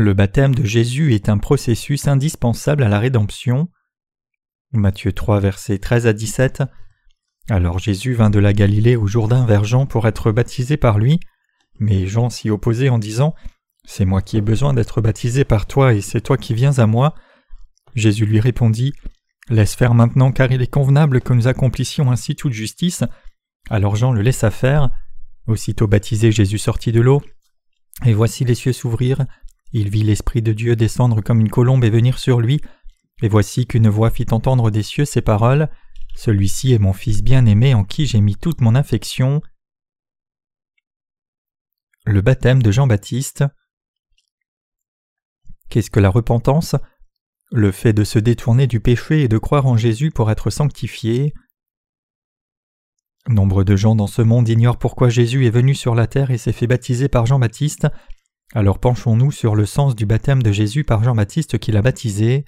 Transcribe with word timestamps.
Le 0.00 0.14
baptême 0.14 0.54
de 0.54 0.64
Jésus 0.64 1.12
est 1.12 1.28
un 1.28 1.38
processus 1.38 2.06
indispensable 2.06 2.84
à 2.84 2.88
la 2.88 3.00
rédemption. 3.00 3.68
Matthieu 4.70 5.12
3 5.12 5.40
versets 5.40 5.80
13 5.80 6.06
à 6.06 6.12
17 6.12 6.62
Alors 7.50 7.80
Jésus 7.80 8.14
vint 8.14 8.30
de 8.30 8.38
la 8.38 8.52
Galilée 8.52 8.94
au 8.94 9.08
Jourdain 9.08 9.44
vers 9.44 9.64
Jean 9.64 9.86
pour 9.86 10.06
être 10.06 10.30
baptisé 10.30 10.76
par 10.76 11.00
lui, 11.00 11.18
mais 11.80 12.06
Jean 12.06 12.30
s'y 12.30 12.48
opposait 12.48 12.90
en 12.90 13.00
disant 13.00 13.34
C'est 13.86 14.04
moi 14.04 14.22
qui 14.22 14.36
ai 14.36 14.40
besoin 14.40 14.72
d'être 14.72 15.00
baptisé 15.00 15.42
par 15.42 15.66
toi 15.66 15.92
et 15.92 16.00
c'est 16.00 16.20
toi 16.20 16.36
qui 16.36 16.54
viens 16.54 16.78
à 16.78 16.86
moi. 16.86 17.16
Jésus 17.96 18.24
lui 18.24 18.38
répondit 18.38 18.92
Laisse 19.48 19.74
faire 19.74 19.94
maintenant 19.94 20.30
car 20.30 20.52
il 20.52 20.62
est 20.62 20.72
convenable 20.72 21.20
que 21.20 21.32
nous 21.32 21.48
accomplissions 21.48 22.12
ainsi 22.12 22.36
toute 22.36 22.52
justice. 22.52 23.02
Alors 23.68 23.96
Jean 23.96 24.12
le 24.12 24.22
laissa 24.22 24.52
faire. 24.52 24.90
Aussitôt 25.48 25.88
baptisé 25.88 26.30
Jésus 26.30 26.58
sortit 26.58 26.92
de 26.92 27.00
l'eau, 27.00 27.20
et 28.06 28.12
voici 28.12 28.44
les 28.44 28.54
cieux 28.54 28.72
s'ouvrir, 28.72 29.26
il 29.72 29.90
vit 29.90 30.02
l'Esprit 30.02 30.42
de 30.42 30.52
Dieu 30.52 30.76
descendre 30.76 31.20
comme 31.20 31.40
une 31.40 31.50
colombe 31.50 31.84
et 31.84 31.90
venir 31.90 32.18
sur 32.18 32.40
lui, 32.40 32.60
et 33.22 33.28
voici 33.28 33.66
qu'une 33.66 33.88
voix 33.88 34.10
fit 34.10 34.26
entendre 34.30 34.70
des 34.70 34.82
cieux 34.82 35.04
ces 35.04 35.20
paroles. 35.20 35.68
Celui-ci 36.16 36.72
est 36.72 36.78
mon 36.78 36.92
Fils 36.92 37.22
bien-aimé 37.22 37.74
en 37.74 37.84
qui 37.84 38.06
j'ai 38.06 38.20
mis 38.20 38.36
toute 38.36 38.60
mon 38.60 38.74
affection. 38.74 39.40
Le 42.04 42.20
baptême 42.22 42.62
de 42.62 42.70
Jean-Baptiste. 42.70 43.44
Qu'est-ce 45.68 45.90
que 45.90 46.00
la 46.00 46.10
repentance? 46.10 46.74
Le 47.50 47.72
fait 47.72 47.92
de 47.92 48.04
se 48.04 48.18
détourner 48.18 48.66
du 48.66 48.80
péché 48.80 49.22
et 49.22 49.28
de 49.28 49.38
croire 49.38 49.66
en 49.66 49.76
Jésus 49.76 50.10
pour 50.10 50.30
être 50.30 50.50
sanctifié. 50.50 51.34
Nombre 53.28 53.62
de 53.64 53.76
gens 53.76 53.94
dans 53.94 54.06
ce 54.06 54.22
monde 54.22 54.48
ignorent 54.48 54.78
pourquoi 54.78 55.10
Jésus 55.10 55.46
est 55.46 55.50
venu 55.50 55.74
sur 55.74 55.94
la 55.94 56.06
terre 56.06 56.30
et 56.30 56.38
s'est 56.38 56.52
fait 56.52 56.66
baptiser 56.66 57.08
par 57.08 57.26
Jean-Baptiste. 57.26 57.88
Alors 58.54 58.78
penchons-nous 58.78 59.30
sur 59.30 59.54
le 59.54 59.66
sens 59.66 59.94
du 59.94 60.06
baptême 60.06 60.42
de 60.42 60.52
Jésus 60.52 60.84
par 60.84 61.04
Jean-Baptiste 61.04 61.58
qui 61.58 61.72
l'a 61.72 61.82
baptisé. 61.82 62.44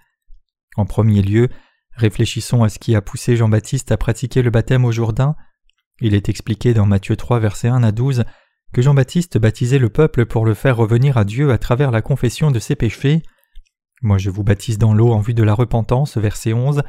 En 0.77 0.87
premier 0.87 1.23
lieu, 1.23 1.49
réfléchissons 1.93 2.63
à 2.63 2.69
ce 2.69 2.79
qui 2.79 2.95
a 2.95 3.03
poussé 3.03 3.37
Jean-Baptiste 3.37 3.93
à 3.93 3.97
pratiquer 3.97 4.43
le 4.43 4.51
baptême 4.51 4.85
au 4.85 4.93
Jourdain. 4.93 5.37
Il 6.01 6.15
est 6.15 6.29
expliqué 6.29 6.73
dans 6.73 6.87
Matthieu 6.87 7.17
3 7.17 7.39
versets 7.39 7.69
1 7.69 7.83
à 7.83 7.93
12 7.93 8.25
que 8.73 8.83
Jean-Baptiste 8.83 9.37
baptisait 9.39 9.79
le 9.79 9.89
peuple 9.89 10.27
pour 10.27 10.47
le 10.47 10.55
faire 10.55 10.77
revenir 10.77 11.19
à 11.19 11.25
Dieu 11.25 11.51
à 11.51 11.59
travers 11.59 11.91
la 11.91 12.03
confession 12.03 12.51
de 12.51 12.59
ses 12.59 12.77
péchés. 12.77 13.23
Moi 14.01 14.17
je 14.17 14.31
vous 14.31 14.45
baptise 14.45 14.79
dans 14.79 14.95
l'eau 14.95 15.13
en 15.13 15.21
vue 15.21 15.35
de 15.35 15.43
la 15.43 15.55
repentance, 15.55 16.17
verset 16.17 16.53
11, 16.53 16.83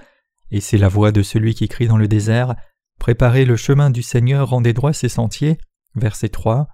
et 0.51 0.61
c'est 0.61 0.77
la 0.77 0.87
voix 0.87 1.11
de 1.11 1.23
celui 1.23 1.55
qui 1.55 1.67
crie 1.67 1.87
dans 1.87 1.97
le 1.97 2.07
désert, 2.07 2.55
Préparez 3.01 3.45
le 3.45 3.55
chemin 3.55 3.89
du 3.89 4.03
Seigneur, 4.03 4.49
rendez 4.49 4.73
droit 4.73 4.93
ses 4.93 5.09
sentiers, 5.09 5.57
verset 5.95 6.29
3. 6.29 6.67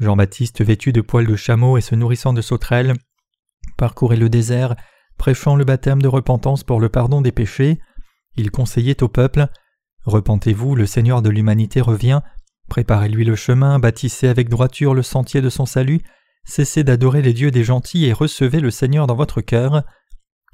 Jean-Baptiste, 0.00 0.64
vêtu 0.64 0.92
de 0.92 1.02
poils 1.02 1.26
de 1.26 1.36
chameau 1.36 1.76
et 1.76 1.82
se 1.82 1.94
nourrissant 1.94 2.32
de 2.32 2.40
sauterelles, 2.40 2.94
parcourait 3.76 4.16
le 4.16 4.28
désert, 4.28 4.74
prêchant 5.18 5.56
le 5.56 5.64
baptême 5.64 6.00
de 6.00 6.08
repentance 6.08 6.64
pour 6.64 6.80
le 6.80 6.88
pardon 6.88 7.20
des 7.20 7.32
péchés. 7.32 7.78
Il 8.36 8.50
conseillait 8.50 9.02
au 9.02 9.08
peuple 9.08 9.48
Repentez-vous, 10.04 10.74
le 10.74 10.86
Seigneur 10.86 11.20
de 11.20 11.28
l'humanité 11.28 11.82
revient, 11.82 12.20
préparez-lui 12.68 13.24
le 13.24 13.36
chemin, 13.36 13.78
bâtissez 13.78 14.28
avec 14.28 14.48
droiture 14.48 14.94
le 14.94 15.02
sentier 15.02 15.42
de 15.42 15.50
son 15.50 15.66
salut, 15.66 16.00
cessez 16.44 16.82
d'adorer 16.84 17.20
les 17.20 17.34
dieux 17.34 17.50
des 17.50 17.64
gentils 17.64 18.06
et 18.06 18.14
recevez 18.14 18.60
le 18.60 18.70
Seigneur 18.70 19.06
dans 19.06 19.14
votre 19.14 19.42
cœur. 19.42 19.84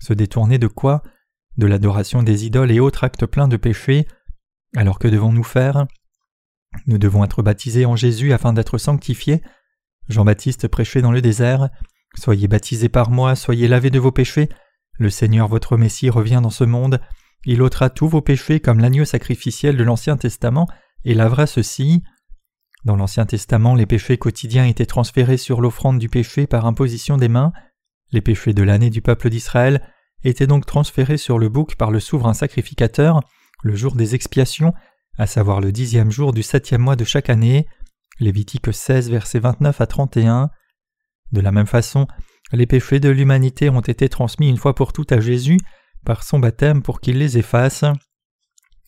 Se 0.01 0.13
détourner 0.13 0.59
de 0.59 0.67
quoi? 0.67 1.03
De 1.57 1.67
l'adoration 1.67 2.23
des 2.23 2.45
idoles 2.45 2.73
et 2.73 2.81
autres 2.81 3.05
actes 3.05 3.25
pleins 3.25 3.49
de 3.49 3.57
péchés. 3.57 4.07
Alors 4.77 4.99
que 4.99 5.09
devons-nous 5.09 5.45
faire? 5.45 5.87
Nous 6.87 6.99
devons 6.99 7.25
être 7.25 7.43
baptisés 7.43 7.87
en 7.87 7.97
Jésus 7.97 8.33
afin 8.33 8.53
d'être 8.53 8.79
sanctifiés. 8.79 9.43
Jean-Baptiste 10.09 10.69
prêchait 10.69 11.03
dans 11.03 11.13
le 11.13 11.21
désert. 11.21 11.69
Soyez 12.17 12.49
baptisés 12.49 12.89
par 12.89 13.11
moi, 13.11 13.35
soyez 13.35 13.69
lavés 13.69 13.91
de 13.91 13.99
vos 13.99 14.13
péchés. 14.13 14.49
Le 14.99 15.11
Seigneur 15.11 15.49
votre 15.49 15.77
Messie 15.77 16.11
revient 16.11 16.41
dans 16.43 16.51
ce 16.51 16.65
monde. 16.65 17.01
Il 17.45 17.63
ôtera 17.63 17.91
tous 17.91 18.09
vos 18.09 18.23
péchés 18.23 18.61
comme 18.61 18.81
l'agneau 18.81 19.05
sacrificiel 19.05 19.77
de 19.77 19.85
l'Ancien 19.85 20.17
Testament 20.17 20.69
et 21.05 21.15
lavera 21.15 21.47
ceux-ci. 21.47 22.03
Dans 22.85 22.97
l'Ancien 22.97 23.27
Testament, 23.27 23.75
les 23.75 23.87
péchés 23.87 24.17
quotidiens 24.17 24.67
étaient 24.67 24.87
transférés 24.87 25.37
sur 25.37 25.61
l'offrande 25.61 25.99
du 25.99 26.09
péché 26.09 26.47
par 26.47 26.67
imposition 26.67 27.17
des 27.17 27.29
mains. 27.29 27.53
Les 28.13 28.21
péchés 28.21 28.55
de 28.55 28.63
l'année 28.63 28.91
du 28.91 29.03
peuple 29.03 29.29
d'Israël 29.29 29.83
étaient 30.23 30.47
donc 30.47 30.67
transférés 30.67 31.19
sur 31.19 31.39
le 31.39 31.49
bouc 31.49 31.75
par 31.77 31.91
le 31.91 32.01
souverain 32.01 32.35
sacrificateur 32.35 33.21
le 33.63 33.75
jour 33.75 33.95
des 33.97 34.15
expiations 34.15 34.73
à 35.19 35.27
savoir 35.27 35.61
le 35.61 35.73
dixième 35.73 36.11
jour 36.11 36.33
du 36.33 36.43
septième 36.43 36.83
mois 36.83 36.97
de 36.97 37.05
chaque 37.05 37.31
année. 37.31 37.67
Lévitique 38.21 38.73
16, 38.73 39.11
versets 39.11 39.39
29 39.39 39.81
à 39.81 39.87
31. 39.87 40.51
De 41.33 41.41
la 41.41 41.53
même 41.53 41.67
façon, 41.67 42.07
les 42.53 42.67
péchés 42.67 43.01
de 43.01 43.09
l'humanité 43.09 43.69
ont 43.71 43.81
été 43.81 44.09
transmis 44.09 44.49
une 44.49 44.57
fois 44.57 44.75
pour 44.75 44.93
toutes 44.93 45.13
à 45.13 45.21
Jésus 45.21 45.59
par 46.05 46.23
son 46.23 46.39
baptême 46.39 46.83
pour 46.83 47.01
qu'il 47.01 47.19
les 47.19 47.39
efface. 47.39 47.85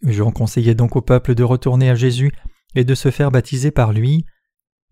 Jean 0.02 0.30
conseillait 0.30 0.74
donc 0.74 0.96
au 0.96 1.02
peuple 1.02 1.34
de 1.34 1.42
retourner 1.42 1.90
à 1.90 1.94
Jésus 1.94 2.32
et 2.74 2.84
de 2.84 2.94
se 2.94 3.10
faire 3.10 3.30
baptiser 3.30 3.70
par 3.70 3.92
lui. 3.92 4.24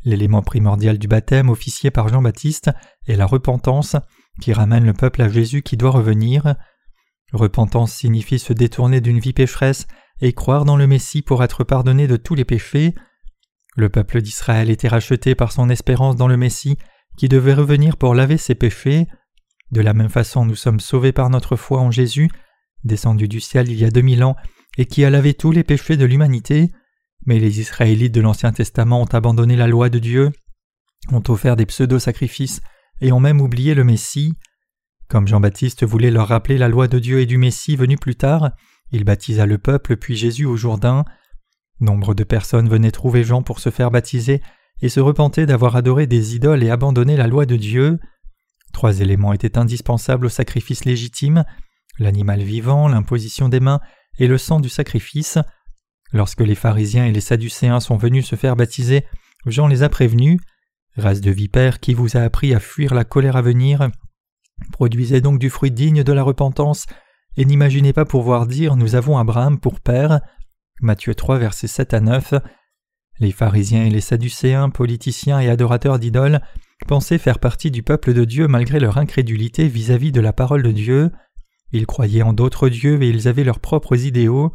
L'élément 0.04 0.42
primordial 0.42 0.98
du 0.98 1.08
baptême 1.08 1.48
officié 1.48 1.90
par 1.90 2.08
Jean-Baptiste 2.08 2.70
est 3.06 3.16
la 3.16 3.26
repentance 3.26 3.96
qui 4.40 4.52
ramène 4.52 4.84
le 4.84 4.92
peuple 4.92 5.22
à 5.22 5.28
Jésus 5.28 5.62
qui 5.62 5.76
doit 5.76 5.90
revenir. 5.90 6.56
Repentance 7.32 7.92
signifie 7.92 8.38
se 8.38 8.52
détourner 8.52 9.00
d'une 9.00 9.18
vie 9.18 9.32
pécheresse 9.32 9.86
et 10.20 10.32
croire 10.32 10.64
dans 10.64 10.76
le 10.76 10.86
Messie 10.86 11.22
pour 11.22 11.42
être 11.44 11.64
pardonné 11.64 12.06
de 12.06 12.16
tous 12.16 12.34
les 12.34 12.44
péchés. 12.44 12.94
Le 13.76 13.88
peuple 13.88 14.22
d'Israël 14.22 14.70
était 14.70 14.88
racheté 14.88 15.34
par 15.34 15.52
son 15.52 15.68
espérance 15.68 16.16
dans 16.16 16.28
le 16.28 16.36
Messie 16.36 16.78
qui 17.16 17.28
devait 17.28 17.54
revenir 17.54 17.96
pour 17.96 18.14
laver 18.14 18.36
ses 18.36 18.54
péchés. 18.54 19.06
De 19.70 19.80
la 19.80 19.94
même 19.94 20.08
façon, 20.08 20.44
nous 20.44 20.54
sommes 20.54 20.80
sauvés 20.80 21.12
par 21.12 21.30
notre 21.30 21.56
foi 21.56 21.80
en 21.80 21.90
Jésus, 21.90 22.30
descendu 22.84 23.28
du 23.28 23.40
ciel 23.40 23.70
il 23.70 23.78
y 23.78 23.84
a 23.84 23.90
deux 23.90 24.00
mille 24.00 24.24
ans 24.24 24.36
et 24.78 24.86
qui 24.86 25.04
a 25.04 25.10
lavé 25.10 25.34
tous 25.34 25.50
les 25.50 25.64
péchés 25.64 25.96
de 25.96 26.04
l'humanité. 26.04 26.70
Mais 27.26 27.38
les 27.38 27.60
Israélites 27.60 28.14
de 28.14 28.20
l'Ancien 28.20 28.52
Testament 28.52 29.02
ont 29.02 29.06
abandonné 29.06 29.56
la 29.56 29.66
loi 29.66 29.88
de 29.88 29.98
Dieu, 29.98 30.30
ont 31.10 31.22
offert 31.28 31.56
des 31.56 31.66
pseudo-sacrifices 31.66 32.60
et 33.00 33.12
ont 33.12 33.20
même 33.20 33.40
oublié 33.40 33.74
le 33.74 33.84
Messie. 33.84 34.34
Comme 35.08 35.28
Jean-Baptiste 35.28 35.84
voulait 35.84 36.10
leur 36.10 36.28
rappeler 36.28 36.58
la 36.58 36.68
loi 36.68 36.88
de 36.88 36.98
Dieu 36.98 37.20
et 37.20 37.26
du 37.26 37.38
Messie 37.38 37.76
venu 37.76 37.96
plus 37.96 38.16
tard, 38.16 38.52
il 38.92 39.04
baptisa 39.04 39.46
le 39.46 39.58
peuple 39.58 39.96
puis 39.96 40.16
Jésus 40.16 40.44
au 40.44 40.56
Jourdain. 40.56 41.04
Nombre 41.80 42.14
de 42.14 42.24
personnes 42.24 42.68
venaient 42.68 42.90
trouver 42.90 43.24
Jean 43.24 43.42
pour 43.42 43.60
se 43.60 43.70
faire 43.70 43.90
baptiser 43.90 44.40
et 44.80 44.88
se 44.88 45.00
repentaient 45.00 45.46
d'avoir 45.46 45.76
adoré 45.76 46.06
des 46.06 46.34
idoles 46.34 46.62
et 46.62 46.70
abandonné 46.70 47.16
la 47.16 47.26
loi 47.26 47.46
de 47.46 47.56
Dieu. 47.56 47.98
Trois 48.72 49.00
éléments 49.00 49.32
étaient 49.32 49.58
indispensables 49.58 50.26
au 50.26 50.30
sacrifice 50.30 50.84
légitime 50.84 51.44
l'animal 51.98 52.42
vivant, 52.42 52.88
l'imposition 52.88 53.48
des 53.48 53.60
mains 53.60 53.80
et 54.18 54.26
le 54.26 54.38
sang 54.38 54.60
du 54.60 54.68
sacrifice. 54.68 55.38
Lorsque 56.12 56.40
les 56.40 56.54
pharisiens 56.54 57.06
et 57.06 57.12
les 57.12 57.20
sadducéens 57.20 57.80
sont 57.80 57.96
venus 57.96 58.26
se 58.26 58.36
faire 58.36 58.56
baptiser, 58.56 59.04
Jean 59.46 59.66
les 59.66 59.82
a 59.82 59.88
prévenus. 59.88 60.38
Race 60.96 61.20
de 61.20 61.30
vipères 61.30 61.80
qui 61.80 61.94
vous 61.94 62.16
a 62.16 62.20
appris 62.20 62.54
à 62.54 62.60
fuir 62.60 62.94
la 62.94 63.04
colère 63.04 63.36
à 63.36 63.42
venir, 63.42 63.90
produisez 64.72 65.20
donc 65.20 65.38
du 65.38 65.50
fruit 65.50 65.70
digne 65.70 66.02
de 66.02 66.12
la 66.12 66.22
repentance 66.22 66.86
et 67.36 67.44
n'imaginez 67.44 67.92
pas 67.92 68.04
pouvoir 68.04 68.46
dire 68.46 68.76
Nous 68.76 68.94
avons 68.94 69.18
Abraham 69.18 69.58
pour 69.58 69.80
père. 69.80 70.20
Matthieu 70.80 71.14
3, 71.14 71.38
versets 71.38 71.66
7 71.66 71.94
à 71.94 72.00
9. 72.00 72.34
Les 73.18 73.32
pharisiens 73.32 73.84
et 73.84 73.90
les 73.90 74.00
sadducéens, 74.00 74.68
politiciens 74.70 75.40
et 75.40 75.48
adorateurs 75.48 75.98
d'idoles, 75.98 76.40
pensaient 76.86 77.18
faire 77.18 77.38
partie 77.38 77.70
du 77.70 77.82
peuple 77.82 78.12
de 78.12 78.24
Dieu 78.24 78.48
malgré 78.48 78.78
leur 78.80 78.98
incrédulité 78.98 79.68
vis-à-vis 79.68 80.12
de 80.12 80.20
la 80.20 80.32
parole 80.32 80.62
de 80.62 80.72
Dieu. 80.72 81.10
Ils 81.72 81.86
croyaient 81.86 82.22
en 82.22 82.32
d'autres 82.32 82.68
dieux 82.68 83.02
et 83.02 83.08
ils 83.08 83.28
avaient 83.28 83.44
leurs 83.44 83.60
propres 83.60 84.04
idéaux. 84.04 84.52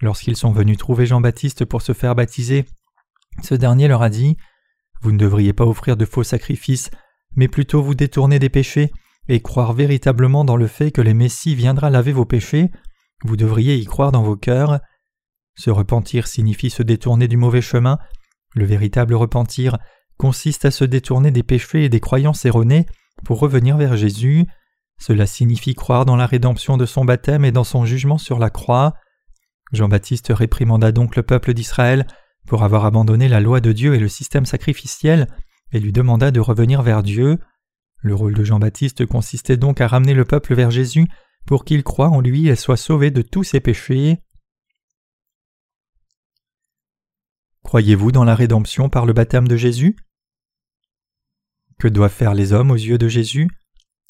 Lorsqu'ils 0.00 0.36
sont 0.36 0.52
venus 0.52 0.78
trouver 0.78 1.06
Jean-Baptiste 1.06 1.64
pour 1.64 1.82
se 1.82 1.92
faire 1.92 2.14
baptiser, 2.14 2.64
ce 3.42 3.54
dernier 3.54 3.88
leur 3.88 4.02
a 4.02 4.10
dit 4.10 4.36
Vous 5.02 5.12
ne 5.12 5.18
devriez 5.18 5.52
pas 5.52 5.66
offrir 5.66 5.96
de 5.96 6.04
faux 6.04 6.24
sacrifices, 6.24 6.90
mais 7.36 7.48
plutôt 7.48 7.82
vous 7.82 7.94
détourner 7.94 8.38
des 8.38 8.48
péchés 8.48 8.92
et 9.28 9.40
croire 9.40 9.72
véritablement 9.72 10.44
dans 10.44 10.56
le 10.56 10.66
fait 10.66 10.90
que 10.90 11.00
le 11.00 11.14
Messie 11.14 11.54
viendra 11.54 11.90
laver 11.90 12.12
vos 12.12 12.24
péchés, 12.24 12.70
vous 13.24 13.36
devriez 13.36 13.76
y 13.76 13.84
croire 13.86 14.12
dans 14.12 14.22
vos 14.22 14.36
cœurs. 14.36 14.80
Se 15.56 15.70
repentir 15.70 16.26
signifie 16.26 16.70
se 16.70 16.82
détourner 16.82 17.28
du 17.28 17.36
mauvais 17.36 17.62
chemin. 17.62 17.98
Le 18.54 18.66
véritable 18.66 19.14
repentir 19.14 19.78
consiste 20.18 20.64
à 20.64 20.70
se 20.70 20.84
détourner 20.84 21.30
des 21.30 21.42
péchés 21.42 21.84
et 21.84 21.88
des 21.88 22.00
croyances 22.00 22.44
erronées 22.44 22.86
pour 23.24 23.40
revenir 23.40 23.76
vers 23.76 23.96
Jésus. 23.96 24.46
Cela 24.98 25.26
signifie 25.26 25.74
croire 25.74 26.04
dans 26.04 26.16
la 26.16 26.26
rédemption 26.26 26.76
de 26.76 26.86
son 26.86 27.04
baptême 27.04 27.44
et 27.44 27.52
dans 27.52 27.64
son 27.64 27.84
jugement 27.84 28.18
sur 28.18 28.38
la 28.38 28.50
croix. 28.50 28.94
Jean-Baptiste 29.72 30.32
réprimanda 30.34 30.92
donc 30.92 31.16
le 31.16 31.22
peuple 31.22 31.54
d'Israël 31.54 32.06
pour 32.46 32.62
avoir 32.62 32.84
abandonné 32.84 33.28
la 33.28 33.40
loi 33.40 33.60
de 33.60 33.72
Dieu 33.72 33.94
et 33.94 33.98
le 33.98 34.08
système 34.08 34.46
sacrificiel 34.46 35.28
et 35.72 35.80
lui 35.80 35.92
demanda 35.92 36.30
de 36.30 36.40
revenir 36.40 36.82
vers 36.82 37.02
Dieu. 37.02 37.38
Le 38.04 38.14
rôle 38.14 38.34
de 38.34 38.44
Jean-Baptiste 38.44 39.06
consistait 39.06 39.56
donc 39.56 39.80
à 39.80 39.88
ramener 39.88 40.12
le 40.12 40.26
peuple 40.26 40.54
vers 40.54 40.70
Jésus 40.70 41.08
pour 41.46 41.64
qu'il 41.64 41.82
croie 41.82 42.10
en 42.10 42.20
lui 42.20 42.48
et 42.48 42.54
soit 42.54 42.76
sauvé 42.76 43.10
de 43.10 43.22
tous 43.22 43.44
ses 43.44 43.60
péchés. 43.60 44.18
Croyez-vous 47.62 48.12
dans 48.12 48.24
la 48.24 48.34
rédemption 48.34 48.90
par 48.90 49.06
le 49.06 49.14
baptême 49.14 49.48
de 49.48 49.56
Jésus? 49.56 49.96
Que 51.78 51.88
doivent 51.88 52.12
faire 52.12 52.34
les 52.34 52.52
hommes 52.52 52.70
aux 52.70 52.76
yeux 52.76 52.98
de 52.98 53.08
Jésus? 53.08 53.48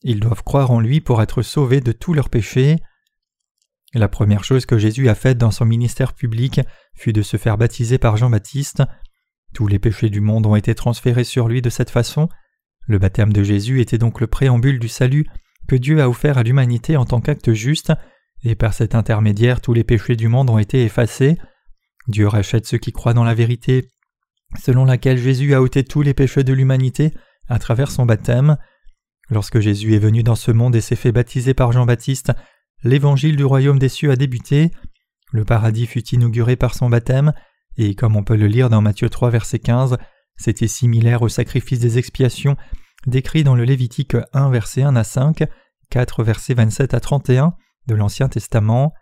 Ils 0.03 0.19
doivent 0.19 0.43
croire 0.43 0.73
en 0.73 0.81
lui 0.81 1.01
pour 1.01 1.23
être 1.23 1.43
sauvés 1.43 1.81
de 1.81 1.93
tous 1.93 2.15
leurs 2.15 2.31
péchés. 2.31 2.79
La 3.95 4.09
première 4.09 4.43
chose 4.43 4.67
que 4.67 4.77
Jésus 4.77 5.09
a 5.09 5.15
faite 5.15 5.39
dans 5.39 5.53
son 5.53 5.67
ministère 5.67 6.15
public 6.15 6.61
fut 6.97 7.13
de 7.13 7.23
se 7.23 7.37
faire 7.37 7.59
baptiser 7.59 7.99
par 7.99 8.17
Jean-Baptiste. 8.17 8.83
Tous 9.55 9.69
les 9.69 9.79
péchés 9.79 10.11
du 10.11 10.21
monde 10.21 10.47
ont 10.47 10.57
été 10.57 10.75
transférés 10.75 11.23
sur 11.23 11.47
lui 11.47 11.63
de 11.63 11.71
cette 11.71 11.91
façon. 11.91 12.29
Le 12.87 12.99
baptême 12.99 13.33
de 13.33 13.43
Jésus 13.43 13.81
était 13.81 13.99
donc 13.99 14.21
le 14.21 14.27
préambule 14.27 14.79
du 14.79 14.89
salut 14.89 15.27
que 15.69 15.77
Dieu 15.77 16.01
a 16.03 16.09
offert 16.09 16.39
à 16.39 16.43
l'humanité 16.43 16.97
en 16.97 17.05
tant 17.05 17.21
qu'acte 17.21 17.53
juste, 17.53 17.93
et 18.43 18.55
par 18.55 18.75
cet 18.75 18.95
intermédiaire 18.95 19.61
tous 19.61 19.73
les 19.73 19.85
péchés 19.85 20.17
du 20.17 20.29
monde 20.29 20.51
ont 20.51 20.59
été 20.59 20.85
effacés. 20.85 21.39
Dieu 22.09 22.29
rachète 22.29 22.67
ceux 22.67 22.79
qui 22.79 22.93
croient 22.93 23.15
dans 23.15 23.25
la 23.25 23.35
vérité, 23.35 23.89
selon 24.63 24.85
laquelle 24.85 25.19
Jésus 25.19 25.55
a 25.55 25.63
ôté 25.63 25.85
tous 25.85 26.03
les 26.03 26.15
péchés 26.15 26.45
de 26.45 26.53
l'humanité 26.53 27.13
à 27.49 27.59
travers 27.59 27.91
son 27.91 28.05
baptême. 28.05 28.57
Lorsque 29.31 29.61
Jésus 29.61 29.95
est 29.95 29.99
venu 29.99 30.23
dans 30.23 30.35
ce 30.35 30.51
monde 30.51 30.77
et 30.77 30.83
s'est 30.83 30.97
fait 30.97 31.13
baptiser 31.13 31.55
par 31.55 31.73
Jean-Baptiste, 31.73 32.33
l'évangile 32.83 33.37
du 33.37 33.45
royaume 33.45 33.79
des 33.79 33.89
cieux 33.89 34.11
a 34.11 34.17
débuté, 34.17 34.71
le 35.33 35.45
paradis 35.45 35.87
fut 35.87 36.07
inauguré 36.11 36.57
par 36.57 36.75
son 36.75 36.91
baptême, 36.91 37.33
et 37.79 37.95
comme 37.95 38.17
on 38.17 38.23
peut 38.23 38.37
le 38.37 38.47
lire 38.47 38.69
dans 38.69 38.83
Matthieu 38.83 39.09
3 39.09 39.31
verset 39.31 39.59
15, 39.59 39.97
c'était 40.37 40.69
similaire 40.69 41.23
au 41.23 41.29
sacrifice 41.29 41.79
des 41.79 41.99
expiations 41.99 42.57
décrit 43.07 43.45
dans 43.45 43.55
le 43.55 43.65
Lévitique 43.65 44.17
1 44.33 44.51
verset 44.51 44.83
1 44.83 44.97
à 44.97 45.05
5, 45.05 45.45
4 45.91 46.25
versets 46.25 46.55
27 46.55 46.95
à 46.95 47.01
31 47.01 47.55
de 47.87 47.95
l'Ancien 47.95 48.29
Testament. 48.29 48.93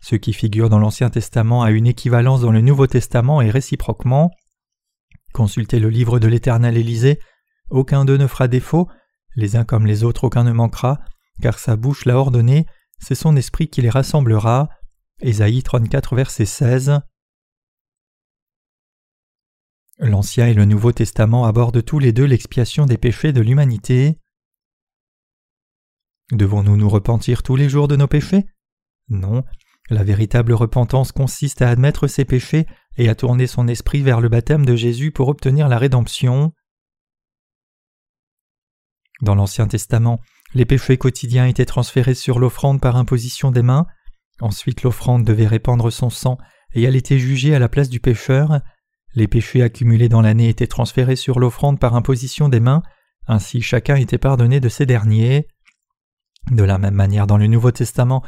Ce 0.00 0.16
qui 0.16 0.32
figure 0.32 0.68
dans 0.68 0.78
l'Ancien 0.78 1.10
Testament 1.10 1.62
a 1.62 1.70
une 1.70 1.86
équivalence 1.86 2.40
dans 2.40 2.52
le 2.52 2.60
Nouveau 2.60 2.86
Testament 2.86 3.40
et 3.42 3.50
réciproquement. 3.50 4.30
Consultez 5.32 5.78
le 5.78 5.90
livre 5.90 6.18
de 6.18 6.28
l'Éternel 6.28 6.76
Élysée, 6.76 7.18
aucun 7.70 8.04
d'eux 8.04 8.16
ne 8.16 8.26
fera 8.26 8.48
défaut, 8.48 8.88
les 9.36 9.56
uns 9.56 9.64
comme 9.64 9.86
les 9.86 10.02
autres 10.02 10.24
aucun 10.24 10.44
ne 10.44 10.52
manquera, 10.52 11.00
car 11.40 11.58
sa 11.58 11.76
bouche 11.76 12.04
l'a 12.04 12.16
ordonné, 12.16 12.66
c'est 12.98 13.14
son 13.14 13.36
esprit 13.36 13.68
qui 13.68 13.80
les 13.82 13.90
rassemblera. 13.90 14.68
Ésaïe 15.20 15.62
34 15.62 16.16
verset 16.16 16.46
16. 16.46 17.00
L'Ancien 20.02 20.46
et 20.46 20.54
le 20.54 20.64
Nouveau 20.64 20.92
Testament 20.92 21.44
abordent 21.44 21.84
tous 21.84 21.98
les 21.98 22.12
deux 22.12 22.24
l'expiation 22.24 22.86
des 22.86 22.96
péchés 22.96 23.34
de 23.34 23.42
l'humanité. 23.42 24.16
Devons-nous 26.32 26.78
nous 26.78 26.88
repentir 26.88 27.42
tous 27.42 27.54
les 27.54 27.68
jours 27.68 27.86
de 27.86 27.96
nos 27.96 28.06
péchés? 28.06 28.46
Non. 29.10 29.44
La 29.90 30.02
véritable 30.02 30.54
repentance 30.54 31.12
consiste 31.12 31.60
à 31.60 31.68
admettre 31.68 32.06
ses 32.06 32.24
péchés 32.24 32.66
et 32.96 33.10
à 33.10 33.14
tourner 33.14 33.46
son 33.46 33.68
esprit 33.68 34.00
vers 34.00 34.22
le 34.22 34.30
baptême 34.30 34.64
de 34.64 34.74
Jésus 34.74 35.10
pour 35.10 35.28
obtenir 35.28 35.68
la 35.68 35.76
rédemption. 35.76 36.54
Dans 39.20 39.34
l'Ancien 39.34 39.66
Testament, 39.66 40.18
les 40.54 40.64
péchés 40.64 40.96
quotidiens 40.96 41.46
étaient 41.46 41.66
transférés 41.66 42.14
sur 42.14 42.38
l'offrande 42.38 42.80
par 42.80 42.96
imposition 42.96 43.50
des 43.50 43.62
mains. 43.62 43.86
Ensuite, 44.40 44.82
l'offrande 44.82 45.24
devait 45.24 45.46
répandre 45.46 45.92
son 45.92 46.08
sang 46.08 46.38
et 46.72 46.84
elle 46.84 46.96
était 46.96 47.18
jugée 47.18 47.54
à 47.54 47.58
la 47.58 47.68
place 47.68 47.90
du 47.90 48.00
pécheur. 48.00 48.60
Les 49.14 49.26
péchés 49.26 49.62
accumulés 49.62 50.08
dans 50.08 50.20
l'année 50.20 50.48
étaient 50.48 50.66
transférés 50.66 51.16
sur 51.16 51.40
l'offrande 51.40 51.78
par 51.78 51.94
imposition 51.94 52.48
des 52.48 52.60
mains, 52.60 52.82
ainsi 53.26 53.60
chacun 53.60 53.96
était 53.96 54.18
pardonné 54.18 54.60
de 54.60 54.68
ces 54.68 54.86
derniers. 54.86 55.48
De 56.50 56.64
la 56.64 56.78
même 56.78 56.94
manière 56.94 57.26
dans 57.26 57.36
le 57.36 57.46
Nouveau 57.46 57.70
Testament, 57.70 58.22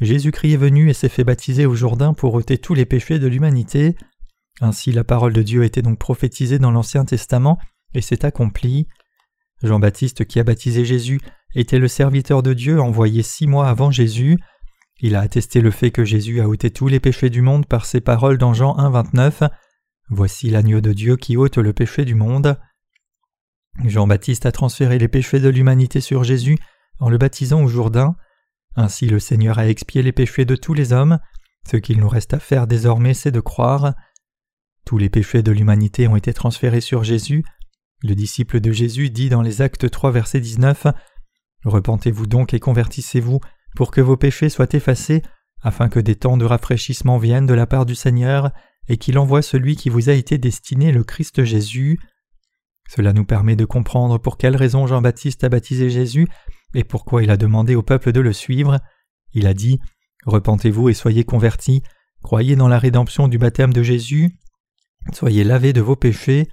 Jésus-Christ 0.00 0.54
est 0.54 0.56
venu 0.58 0.90
et 0.90 0.94
s'est 0.94 1.08
fait 1.08 1.24
baptiser 1.24 1.66
au 1.66 1.74
Jourdain 1.74 2.14
pour 2.14 2.34
ôter 2.34 2.58
tous 2.58 2.74
les 2.74 2.86
péchés 2.86 3.18
de 3.18 3.26
l'humanité. 3.26 3.96
Ainsi 4.60 4.92
la 4.92 5.04
parole 5.04 5.32
de 5.32 5.42
Dieu 5.42 5.64
était 5.64 5.82
donc 5.82 5.98
prophétisée 5.98 6.58
dans 6.58 6.70
l'Ancien 6.70 7.04
Testament 7.04 7.58
et 7.94 8.00
s'est 8.00 8.24
accomplie. 8.24 8.86
Jean-Baptiste 9.62 10.24
qui 10.24 10.38
a 10.38 10.44
baptisé 10.44 10.84
Jésus 10.84 11.20
était 11.54 11.78
le 11.78 11.88
serviteur 11.88 12.42
de 12.42 12.52
Dieu 12.52 12.80
envoyé 12.80 13.22
six 13.22 13.46
mois 13.46 13.68
avant 13.68 13.90
Jésus. 13.90 14.38
Il 15.00 15.16
a 15.16 15.20
attesté 15.20 15.60
le 15.60 15.70
fait 15.70 15.90
que 15.90 16.04
Jésus 16.04 16.40
a 16.40 16.48
ôté 16.48 16.70
tous 16.70 16.88
les 16.88 17.00
péchés 17.00 17.30
du 17.30 17.42
monde 17.42 17.66
par 17.66 17.86
ses 17.86 18.00
paroles 18.00 18.38
dans 18.38 18.54
Jean 18.54 18.76
1, 18.78 18.90
29. 18.90 19.42
Voici 20.10 20.48
l'agneau 20.48 20.80
de 20.80 20.92
Dieu 20.92 21.16
qui 21.16 21.36
ôte 21.36 21.58
le 21.58 21.72
péché 21.72 22.04
du 22.04 22.14
monde. 22.14 22.58
Jean-Baptiste 23.84 24.46
a 24.46 24.52
transféré 24.52 24.98
les 24.98 25.08
péchés 25.08 25.38
de 25.38 25.48
l'humanité 25.48 26.00
sur 26.00 26.24
Jésus 26.24 26.56
en 26.98 27.10
le 27.10 27.18
baptisant 27.18 27.62
au 27.62 27.68
Jourdain. 27.68 28.16
Ainsi 28.74 29.06
le 29.06 29.18
Seigneur 29.18 29.58
a 29.58 29.68
expié 29.68 30.02
les 30.02 30.12
péchés 30.12 30.44
de 30.44 30.56
tous 30.56 30.72
les 30.72 30.92
hommes. 30.92 31.18
Ce 31.70 31.76
qu'il 31.76 31.98
nous 31.98 32.08
reste 32.08 32.32
à 32.32 32.38
faire 32.38 32.66
désormais, 32.66 33.12
c'est 33.12 33.30
de 33.30 33.40
croire. 33.40 33.94
Tous 34.86 34.96
les 34.96 35.10
péchés 35.10 35.42
de 35.42 35.52
l'humanité 35.52 36.08
ont 36.08 36.16
été 36.16 36.32
transférés 36.32 36.80
sur 36.80 37.04
Jésus. 37.04 37.44
Le 38.02 38.14
disciple 38.14 38.60
de 38.60 38.72
Jésus 38.72 39.10
dit 39.10 39.28
dans 39.28 39.42
les 39.42 39.60
Actes 39.60 39.90
3 39.90 40.10
verset 40.10 40.40
19 40.40 40.86
Repentez-vous 41.64 42.26
donc 42.26 42.54
et 42.54 42.60
convertissez-vous 42.60 43.40
pour 43.76 43.90
que 43.90 44.00
vos 44.00 44.16
péchés 44.16 44.48
soient 44.48 44.72
effacés, 44.72 45.22
afin 45.60 45.88
que 45.88 46.00
des 46.00 46.14
temps 46.14 46.36
de 46.36 46.44
rafraîchissement 46.44 47.18
viennent 47.18 47.46
de 47.46 47.54
la 47.54 47.66
part 47.66 47.84
du 47.84 47.94
Seigneur, 47.94 48.52
et 48.88 48.96
qu'il 48.96 49.18
envoie 49.18 49.42
celui 49.42 49.76
qui 49.76 49.90
vous 49.90 50.08
a 50.08 50.14
été 50.14 50.38
destiné, 50.38 50.92
le 50.92 51.04
Christ 51.04 51.44
Jésus. 51.44 51.98
Cela 52.88 53.12
nous 53.12 53.24
permet 53.24 53.56
de 53.56 53.66
comprendre 53.66 54.18
pour 54.18 54.38
quelle 54.38 54.56
raison 54.56 54.86
Jean-Baptiste 54.86 55.44
a 55.44 55.48
baptisé 55.48 55.90
Jésus 55.90 56.26
et 56.74 56.84
pourquoi 56.84 57.22
il 57.22 57.30
a 57.30 57.36
demandé 57.36 57.74
au 57.74 57.82
peuple 57.82 58.12
de 58.12 58.20
le 58.20 58.32
suivre. 58.32 58.78
Il 59.34 59.46
a 59.46 59.54
dit 59.54 59.78
Repentez-vous 60.24 60.88
et 60.88 60.94
soyez 60.94 61.24
convertis, 61.24 61.82
croyez 62.22 62.56
dans 62.56 62.68
la 62.68 62.78
rédemption 62.78 63.28
du 63.28 63.38
baptême 63.38 63.72
de 63.72 63.82
Jésus, 63.82 64.38
soyez 65.12 65.44
lavés 65.44 65.72
de 65.72 65.80
vos 65.80 65.96
péchés. 65.96 66.48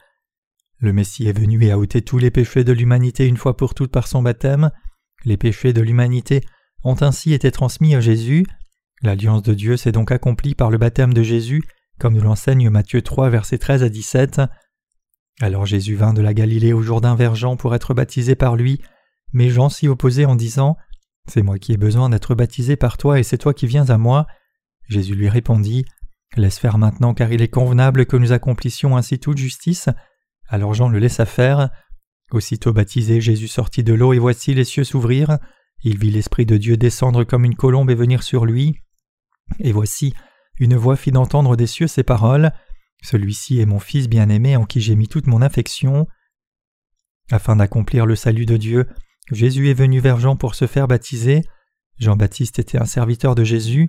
Le 0.79 0.91
Messie 0.91 1.27
est 1.27 1.37
venu 1.37 1.63
et 1.63 1.71
a 1.71 1.79
ôté 1.79 2.01
tous 2.01 2.17
les 2.17 2.31
péchés 2.31 2.65
de 2.65 2.73
l'humanité 2.73 3.25
une 3.25 3.37
fois 3.37 3.55
pour 3.55 3.73
toutes 3.73 3.91
par 3.91 4.07
son 4.07 4.21
baptême. 4.21 4.71
Les 5.23 5.37
péchés 5.37 5.73
de 5.73 5.81
l'humanité 5.81 6.41
ont 6.83 7.01
ainsi 7.01 7.33
été 7.33 7.49
transmis 7.49 7.95
à 7.95 8.01
Jésus. 8.01 8.45
L'alliance 9.01 9.41
de 9.41 9.53
Dieu 9.53 9.77
s'est 9.77 9.93
donc 9.93 10.11
accomplie 10.11 10.53
par 10.53 10.69
le 10.69 10.77
baptême 10.77 11.13
de 11.13 11.23
Jésus 11.23 11.63
comme 11.99 12.15
nous 12.15 12.21
l'enseigne 12.21 12.69
Matthieu 12.69 13.01
3, 13.01 13.29
versets 13.29 13.57
13 13.57 13.83
à 13.83 13.89
17. 13.89 14.41
Alors 15.41 15.65
Jésus 15.65 15.95
vint 15.95 16.13
de 16.13 16.21
la 16.21 16.33
Galilée 16.33 16.73
au 16.73 16.81
Jourdain 16.81 17.15
vers 17.15 17.35
Jean 17.35 17.57
pour 17.57 17.75
être 17.75 17.93
baptisé 17.93 18.35
par 18.35 18.55
lui, 18.55 18.81
mais 19.33 19.49
Jean 19.49 19.69
s'y 19.69 19.87
opposait 19.87 20.25
en 20.25 20.35
disant 20.35 20.77
C'est 21.27 21.41
moi 21.41 21.59
qui 21.59 21.73
ai 21.73 21.77
besoin 21.77 22.09
d'être 22.09 22.35
baptisé 22.35 22.75
par 22.75 22.97
toi 22.97 23.19
et 23.19 23.23
c'est 23.23 23.37
toi 23.37 23.53
qui 23.53 23.67
viens 23.67 23.89
à 23.89 23.97
moi. 23.97 24.27
Jésus 24.87 25.15
lui 25.15 25.29
répondit 25.29 25.85
Laisse 26.37 26.59
faire 26.59 26.77
maintenant 26.77 27.13
car 27.13 27.31
il 27.31 27.41
est 27.41 27.49
convenable 27.49 28.05
que 28.05 28.17
nous 28.17 28.31
accomplissions 28.31 28.97
ainsi 28.97 29.19
toute 29.19 29.37
justice. 29.37 29.89
Alors 30.47 30.73
Jean 30.73 30.89
le 30.89 30.99
laissa 30.99 31.25
faire. 31.25 31.69
Aussitôt 32.31 32.73
baptisé, 32.73 33.21
Jésus 33.21 33.47
sortit 33.47 33.83
de 33.83 33.93
l'eau 33.93 34.13
et 34.13 34.19
voici 34.19 34.53
les 34.53 34.65
cieux 34.65 34.83
s'ouvrir. 34.83 35.37
Il 35.83 35.97
vit 35.97 36.11
l'Esprit 36.11 36.45
de 36.45 36.57
Dieu 36.57 36.77
descendre 36.77 37.23
comme 37.23 37.45
une 37.45 37.55
colombe 37.55 37.91
et 37.91 37.95
venir 37.95 38.23
sur 38.23 38.45
lui. 38.45 38.79
Et 39.59 39.71
voici, 39.71 40.13
une 40.59 40.75
voix 40.75 40.95
fit 40.95 41.11
d'entendre 41.11 41.55
des 41.55 41.67
cieux 41.67 41.87
ces 41.87 42.03
paroles 42.03 42.51
Celui-ci 43.03 43.59
est 43.59 43.65
mon 43.65 43.79
Fils 43.79 44.07
bien-aimé 44.07 44.55
en 44.55 44.65
qui 44.65 44.81
j'ai 44.81 44.95
mis 44.95 45.07
toute 45.07 45.27
mon 45.27 45.41
affection. 45.41 46.07
Afin 47.31 47.55
d'accomplir 47.55 48.05
le 48.05 48.15
salut 48.15 48.45
de 48.45 48.57
Dieu, 48.57 48.87
Jésus 49.31 49.69
est 49.69 49.73
venu 49.73 49.99
vers 49.99 50.19
Jean 50.19 50.35
pour 50.35 50.55
se 50.55 50.67
faire 50.67 50.87
baptiser. 50.87 51.41
Jean-Baptiste 51.97 52.59
était 52.59 52.77
un 52.77 52.85
serviteur 52.85 53.35
de 53.35 53.43
Jésus. 53.43 53.87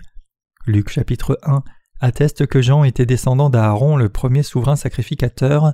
Luc 0.65 0.89
chapitre 0.89 1.39
1 1.43 1.63
atteste 1.99 2.47
que 2.47 2.61
Jean 2.61 2.83
était 2.83 3.05
descendant 3.05 3.49
d'Aaron, 3.49 3.97
le 3.97 4.09
premier 4.09 4.43
souverain 4.43 4.75
sacrificateur. 4.75 5.73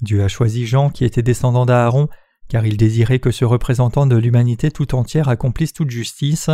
Dieu 0.00 0.22
a 0.22 0.28
choisi 0.28 0.66
Jean 0.66 0.90
qui 0.90 1.04
était 1.04 1.22
descendant 1.22 1.66
d'Aaron, 1.66 2.08
car 2.48 2.66
il 2.66 2.76
désirait 2.76 3.20
que 3.20 3.30
ce 3.30 3.44
représentant 3.44 4.06
de 4.06 4.16
l'humanité 4.16 4.70
tout 4.70 4.94
entière 4.94 5.28
accomplisse 5.28 5.72
toute 5.72 5.90
justice. 5.90 6.50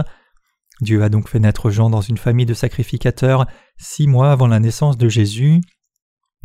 Dieu 0.81 1.03
a 1.03 1.09
donc 1.09 1.29
fait 1.29 1.41
naître 1.41 1.71
Jean 1.71 1.91
dans 1.91 2.01
une 2.01 2.19
famille 2.19 2.47
de 2.47 2.55
sacrificateurs 2.55 3.47
six 3.79 4.07
mois 4.07 4.33
avant 4.33 4.47
la 4.47 4.61
naissance 4.61 4.97
de 4.97 5.09
Jésus. 5.09 5.61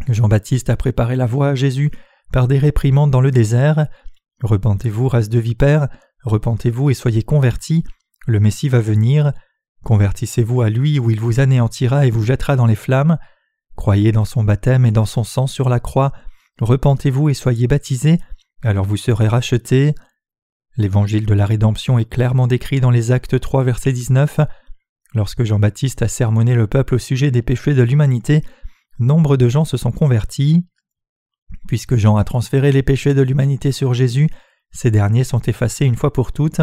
Jean-Baptiste 0.10 0.70
a 0.70 0.75
préparé 0.75 1.16
la 1.16 1.25
voie 1.25 1.50
à 1.50 1.56
Jésus 1.56 1.92
par 2.32 2.48
des 2.48 2.58
réprimandes 2.58 3.12
dans 3.12 3.22
le 3.22 3.32
désert. 3.32 3.88
Repentez-vous, 4.42 5.08
race 5.08 5.30
de 5.30 5.40
vipères, 5.40 5.88
repentez-vous 6.24 6.90
et 6.90 6.94
soyez 6.94 7.24
convertis, 7.24 7.84
le 8.25 8.40
Messie 8.40 8.70
va 8.70 8.80
venir. 8.80 9.34
Convertissez-vous 9.84 10.62
à 10.62 10.70
lui 10.70 11.00
où 11.00 11.10
il 11.10 11.20
vous 11.20 11.40
anéantira 11.40 12.06
et 12.06 12.12
vous 12.12 12.24
jettera 12.24 12.56
dans 12.56 12.66
les 12.66 12.75
flammes. 12.75 13.18
Croyez 13.75 14.12
dans 14.12 14.25
son 14.25 14.44
baptême 14.44 14.86
et 14.86 14.92
dans 14.92 15.06
son 15.06 15.24
sang 15.24 15.48
sur 15.48 15.70
la 15.70 15.80
croix. 15.80 16.12
Repentez-vous 16.60 17.30
et 17.30 17.34
soyez 17.34 17.68
baptisés, 17.68 18.20
alors 18.63 18.86
vous 18.86 18.98
serez 18.98 19.28
rachetés. 19.28 19.94
L'évangile 20.75 21.25
de 21.25 21.34
la 21.34 21.46
rédemption 21.46 22.00
est 22.00 22.10
clairement 22.10 22.48
décrit 22.48 22.80
dans 22.80 22.89
les 22.89 23.12
Actes 23.12 23.39
3, 23.39 23.63
verset 23.63 23.92
19. 23.92 24.39
Lorsque 25.13 25.44
Jean-Baptiste 25.44 26.01
a 26.01 26.08
sermonné 26.08 26.56
le 26.56 26.65
peuple 26.65 26.96
au 26.96 26.98
sujet 26.98 27.30
des 27.30 27.44
péchés 27.44 27.75
de 27.75 27.84
l'humanité, 27.84 28.42
nombre 28.98 29.38
de 29.38 29.48
gens 29.48 29.65
se 29.65 29.77
sont 29.77 29.92
convertis. 29.92 30.65
Puisque 31.68 31.96
Jean 31.96 32.18
a 32.18 32.24
transféré 32.24 32.72
les 32.72 32.82
péchés 32.82 33.13
de 33.13 33.22
l'humanité 33.22 33.72
sur 33.72 33.94
Jésus, 33.94 34.30
ces 34.72 34.89
derniers 34.89 35.24
sont 35.24 35.42
effacés 35.42 35.86
une 35.86 35.96
fois 35.96 36.12
pour 36.12 36.32
toutes. 36.32 36.62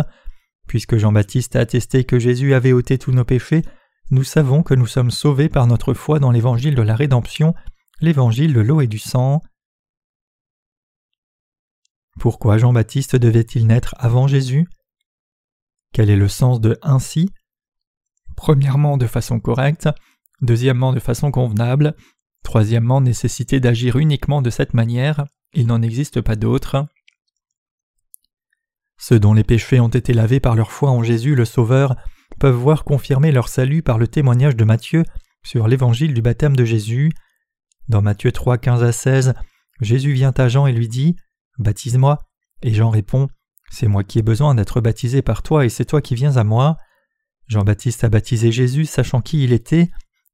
Puisque 0.66 0.96
Jean-Baptiste 0.96 1.54
a 1.54 1.60
attesté 1.60 2.02
que 2.02 2.18
Jésus 2.18 2.54
avait 2.54 2.72
ôté 2.72 2.98
tous 2.98 3.12
nos 3.12 3.24
péchés, 3.24 3.62
nous 4.10 4.24
savons 4.24 4.64
que 4.64 4.74
nous 4.74 4.88
sommes 4.88 5.12
sauvés 5.12 5.48
par 5.48 5.68
notre 5.68 5.94
foi 5.94 6.18
dans 6.18 6.32
l'évangile 6.32 6.74
de 6.74 6.82
la 6.82 6.96
rédemption, 6.96 7.54
l'évangile 8.00 8.52
de 8.52 8.60
l'eau 8.60 8.80
et 8.80 8.88
du 8.88 8.98
sang. 8.98 9.40
Pourquoi 12.20 12.58
Jean-Baptiste 12.58 13.16
devait-il 13.16 13.66
naître 13.66 13.94
avant 13.98 14.26
Jésus? 14.28 14.68
Quel 15.94 16.10
est 16.10 16.16
le 16.16 16.28
sens 16.28 16.60
de 16.60 16.78
ainsi? 16.82 17.30
Premièrement, 18.36 18.98
de 18.98 19.06
façon 19.06 19.40
correcte, 19.40 19.88
deuxièmement, 20.42 20.92
de 20.92 21.00
façon 21.00 21.30
convenable, 21.30 21.96
troisièmement, 22.44 23.00
nécessité 23.00 23.58
d'agir 23.58 23.96
uniquement 23.96 24.42
de 24.42 24.50
cette 24.50 24.74
manière, 24.74 25.24
il 25.54 25.66
n'en 25.66 25.80
existe 25.80 26.20
pas 26.20 26.36
d'autre. 26.36 26.86
Ceux 28.98 29.18
dont 29.18 29.32
les 29.32 29.42
péchés 29.42 29.80
ont 29.80 29.88
été 29.88 30.12
lavés 30.12 30.40
par 30.40 30.56
leur 30.56 30.72
foi 30.72 30.90
en 30.90 31.02
Jésus 31.02 31.34
le 31.34 31.46
Sauveur 31.46 31.96
peuvent 32.38 32.54
voir 32.54 32.84
confirmer 32.84 33.32
leur 33.32 33.48
salut 33.48 33.82
par 33.82 33.96
le 33.96 34.08
témoignage 34.08 34.56
de 34.56 34.64
Matthieu 34.64 35.04
sur 35.42 35.68
l'évangile 35.68 36.12
du 36.12 36.20
baptême 36.20 36.54
de 36.54 36.66
Jésus. 36.66 37.12
Dans 37.88 38.02
Matthieu 38.02 38.30
3, 38.30 38.58
15 38.58 38.82
à 38.82 38.92
16, 38.92 39.32
Jésus 39.80 40.12
vient 40.12 40.34
à 40.36 40.48
Jean 40.48 40.66
et 40.66 40.72
lui 40.72 40.86
dit 40.86 41.16
Baptise-moi. 41.60 42.18
Et 42.62 42.74
Jean 42.74 42.90
répond 42.90 43.28
C'est 43.70 43.86
moi 43.86 44.02
qui 44.02 44.18
ai 44.18 44.22
besoin 44.22 44.54
d'être 44.54 44.80
baptisé 44.80 45.22
par 45.22 45.42
toi 45.42 45.64
et 45.64 45.68
c'est 45.68 45.84
toi 45.84 46.02
qui 46.02 46.14
viens 46.14 46.36
à 46.36 46.44
moi. 46.44 46.76
Jean-Baptiste 47.46 48.04
a 48.04 48.08
baptisé 48.08 48.50
Jésus 48.50 48.86
sachant 48.86 49.20
qui 49.20 49.44
il 49.44 49.52
était. 49.52 49.90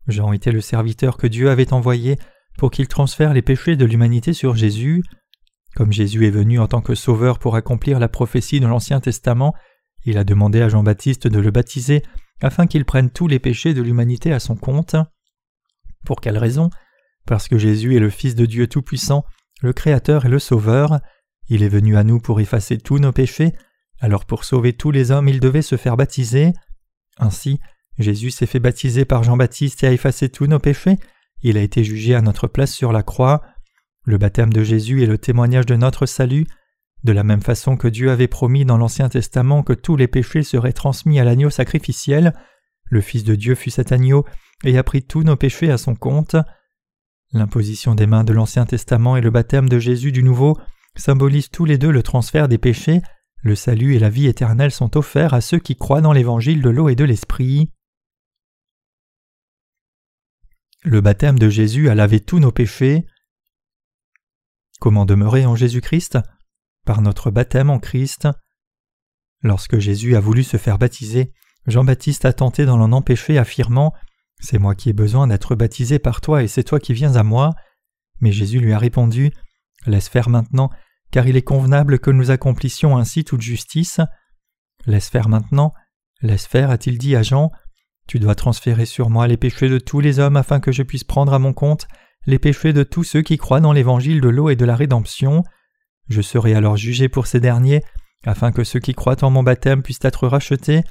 Jean 0.06 0.33
était 0.33 0.52
le 0.52 0.61
serviteur 0.61 1.16
que 1.16 1.26
Dieu 1.26 1.50
avait 1.50 1.73
envoyé 1.73 2.18
pour 2.59 2.71
qu'il 2.71 2.88
transfère 2.88 3.35
les 3.35 3.42
péchés 3.42 3.76
de 3.76 3.85
l'humanité 3.85 4.33
sur 4.33 4.54
Jésus. 4.54 5.02
Comme 5.75 5.92
Jésus 5.92 6.26
est 6.26 6.30
venu 6.30 6.59
en 6.59 6.68
tant 6.68 6.80
que 6.80 6.95
sauveur 6.95 7.38
pour 7.38 7.56
accomplir 7.56 7.99
la 7.99 8.09
prophétie 8.09 8.61
de 8.61 8.66
l'Ancien 8.66 9.00
Testament, 9.00 9.54
il 10.04 10.18
a 10.18 10.25
demandé 10.25 10.62
à 10.62 10.68
Jean-Baptiste 10.68 11.26
de 11.26 11.38
le 11.40 11.50
baptiser 11.50 12.02
afin 12.40 12.66
qu'il 12.66 12.85
prenne 12.85 13.11
tous 13.11 13.28
les 13.28 13.38
péchés 13.38 13.75
de 13.75 13.83
l'humanité 13.83 14.33
à 14.33 14.40
son 14.40 14.56
compte. 14.56 14.97
Pour 16.04 16.21
quelle 16.21 16.38
raison? 16.38 16.71
Parce 17.26 17.49
que 17.49 17.59
Jésus 17.59 17.97
est 17.97 18.00
le 18.00 18.11
Fils 18.11 18.37
de 18.37 18.47
Dieu 18.47 18.68
Tout-Puissant, 18.68 19.25
le 19.61 19.73
Créateur 19.73 20.25
et 20.26 20.28
le 20.28 20.38
Sauveur. 20.38 21.00
Il 21.49 21.62
est 21.62 21.69
venu 21.69 21.97
à 21.97 22.05
nous 22.05 22.19
pour 22.19 22.41
effacer 22.41 22.79
tous 22.79 22.99
nos 22.99 23.12
péchés, 23.12 23.53
alors 24.00 24.25
pour 24.25 24.45
sauver 24.45 24.73
tous 24.73 24.91
les 24.91 25.11
hommes 25.11 25.29
il 25.29 25.41
devait 25.41 25.62
se 25.62 25.76
faire 25.76 25.97
baptiser. 25.97 26.53
Ainsi, 27.19 27.61
Jésus 27.99 28.31
s'est 28.31 28.47
fait 28.47 28.61
baptiser 28.61 29.05
par 29.05 29.23
Jean-Baptiste 29.23 29.83
et 29.85 29.87
a 29.87 29.93
effacé 29.93 30.29
tous 30.29 30.47
nos 30.47 30.59
péchés, 30.59 30.99
il 31.43 31.57
a 31.57 31.62
été 31.62 31.85
jugé 31.85 32.15
à 32.15 32.23
notre 32.23 32.47
place 32.47 32.73
sur 32.73 32.93
la 32.93 33.03
croix. 33.03 33.43
Le 34.05 34.19
baptême 34.19 34.53
de 34.53 34.62
Jésus 34.62 35.03
est 35.03 35.07
le 35.07 35.19
témoignage 35.19 35.67
de 35.67 35.76
notre 35.76 36.07
salut, 36.07 36.47
de 37.05 37.12
la 37.12 37.23
même 37.23 37.43
façon 37.43 37.76
que 37.76 37.88
Dieu 37.88 38.11
avait 38.11 38.29
promis 38.29 38.65
dans 38.65 38.79
l'Ancien 38.79 39.09
Testament 39.09 39.62
que 39.62 39.73
tous 39.73 39.97
les 39.97 40.09
péchés 40.09 40.43
seraient 40.43 40.73
transmis 40.73 41.21
à 41.21 41.25
l'agneau 41.25 41.50
sacrificiel, 41.50 42.35
le 42.88 43.00
Fils 43.00 43.25
de 43.25 43.35
Dieu 43.35 43.55
fut 43.55 43.71
cet 43.71 43.93
agneau 43.93 44.25
et 44.65 44.79
a 44.79 44.83
pris 44.83 45.03
tous 45.03 45.23
nos 45.23 45.37
péchés 45.37 45.71
à 45.71 45.79
son 45.79 45.95
compte. 45.95 46.37
L'imposition 47.33 47.95
des 47.95 48.07
mains 48.07 48.25
de 48.25 48.33
l'Ancien 48.33 48.65
Testament 48.65 49.17
et 49.17 49.21
le 49.21 49.31
baptême 49.31 49.69
de 49.69 49.79
Jésus 49.79 50.12
du 50.12 50.23
Nouveau 50.23 50.57
symbolisent 50.97 51.50
tous 51.50 51.65
les 51.65 51.79
deux 51.79 51.91
le 51.91 52.03
transfert 52.03 52.49
des 52.49 52.59
péchés, 52.59 53.00
le 53.43 53.55
salut 53.55 53.95
et 53.95 53.99
la 53.99 54.11
vie 54.11 54.26
éternelle 54.26 54.73
sont 54.73 54.97
offerts 54.97 55.35
à 55.35 55.41
ceux 55.41 55.59
qui 55.59 55.76
croient 55.76 56.00
dans 56.00 56.12
l'évangile 56.12 56.62
de 56.62 56.71
l'eau 56.71 56.88
et 56.88 56.97
de 56.97 57.05
l'esprit. 57.05 57.71
Le 60.83 61.00
baptême 61.00 61.38
de 61.38 61.49
Jésus 61.49 61.88
a 61.88 61.95
lavé 61.95 62.21
tous 62.21 62.38
nos 62.38 62.53
péchés. 62.53 63.05
Comment 64.81 65.05
demeurer 65.05 65.47
en 65.47 65.57
Jésus-Christ? 65.57 66.19
Par 66.85 67.03
notre 67.03 67.31
baptême 67.31 67.71
en 67.71 67.79
Christ. 67.79 68.29
Lorsque 69.43 69.79
Jésus 69.79 70.17
a 70.17 70.21
voulu 70.21 70.43
se 70.45 70.57
faire 70.57 70.79
baptiser, 70.79 71.33
Jean-Baptiste 71.67 72.25
a 72.25 72.33
tenté 72.33 72.65
d'en 72.67 72.81
en 72.81 72.93
empêcher, 72.93 73.38
affirmant 73.38 73.93
C'est 74.41 74.59
moi 74.59 74.75
qui 74.75 74.88
ai 74.88 74.93
besoin 74.93 75.26
d'être 75.26 75.55
baptisé 75.55 75.99
par 75.99 76.21
toi 76.21 76.43
et 76.43 76.49
c'est 76.49 76.65
toi 76.65 76.79
qui 76.79 76.95
viens 76.95 77.17
à 77.17 77.23
moi. 77.23 77.55
Mais 78.21 78.33
Jésus 78.33 78.61
lui 78.61 78.73
a 78.73 78.79
répondu 78.79 79.33
Laisse 79.87 80.09
faire 80.09 80.29
maintenant, 80.29 80.71
car 81.16 81.26
il 81.26 81.38
est 81.38 81.40
convenable 81.40 81.99
que 81.99 82.11
nous 82.11 82.30
accomplissions 82.30 82.99
ainsi 82.99 83.25
toute 83.25 83.40
justice. 83.40 84.02
Laisse 84.85 85.08
faire 85.08 85.30
maintenant, 85.30 85.73
laisse 86.20 86.46
faire, 86.46 86.68
a-t-il 86.68 86.99
dit 86.99 87.16
à 87.16 87.23
Jean. 87.23 87.52
Tu 88.06 88.18
dois 88.18 88.35
transférer 88.35 88.85
sur 88.85 89.08
moi 89.08 89.26
les 89.26 89.38
péchés 89.38 89.70
de 89.70 89.78
tous 89.78 90.00
les 90.00 90.18
hommes 90.18 90.37
afin 90.37 90.61
que 90.61 90.73
je 90.73 90.82
puisse 90.82 91.04
prendre 91.04 91.32
à 91.32 91.38
mon 91.38 91.54
compte 91.54 91.88
les 92.26 92.38
péchés 92.38 92.75
de 92.75 92.82
tous 92.82 93.02
ceux 93.02 93.23
qui 93.23 93.38
croient 93.38 93.61
dans 93.61 93.73
l'évangile 93.73 94.20
de 94.20 94.28
l'eau 94.28 94.50
et 94.50 94.56
de 94.56 94.66
la 94.66 94.76
rédemption. 94.76 95.42
Je 96.11 96.20
serai 96.20 96.54
alors 96.54 96.76
jugé 96.76 97.08
pour 97.08 97.26
ces 97.26 97.40
derniers, 97.40 97.80
afin 98.26 98.52
que 98.52 98.62
ceux 98.62 98.80
qui 98.80 98.92
croient 98.92 99.25
en 99.25 99.30
mon 99.30 99.42
baptême 99.42 99.82
puissent 99.82 100.00
être 100.04 100.28
rachetés. 100.28 100.82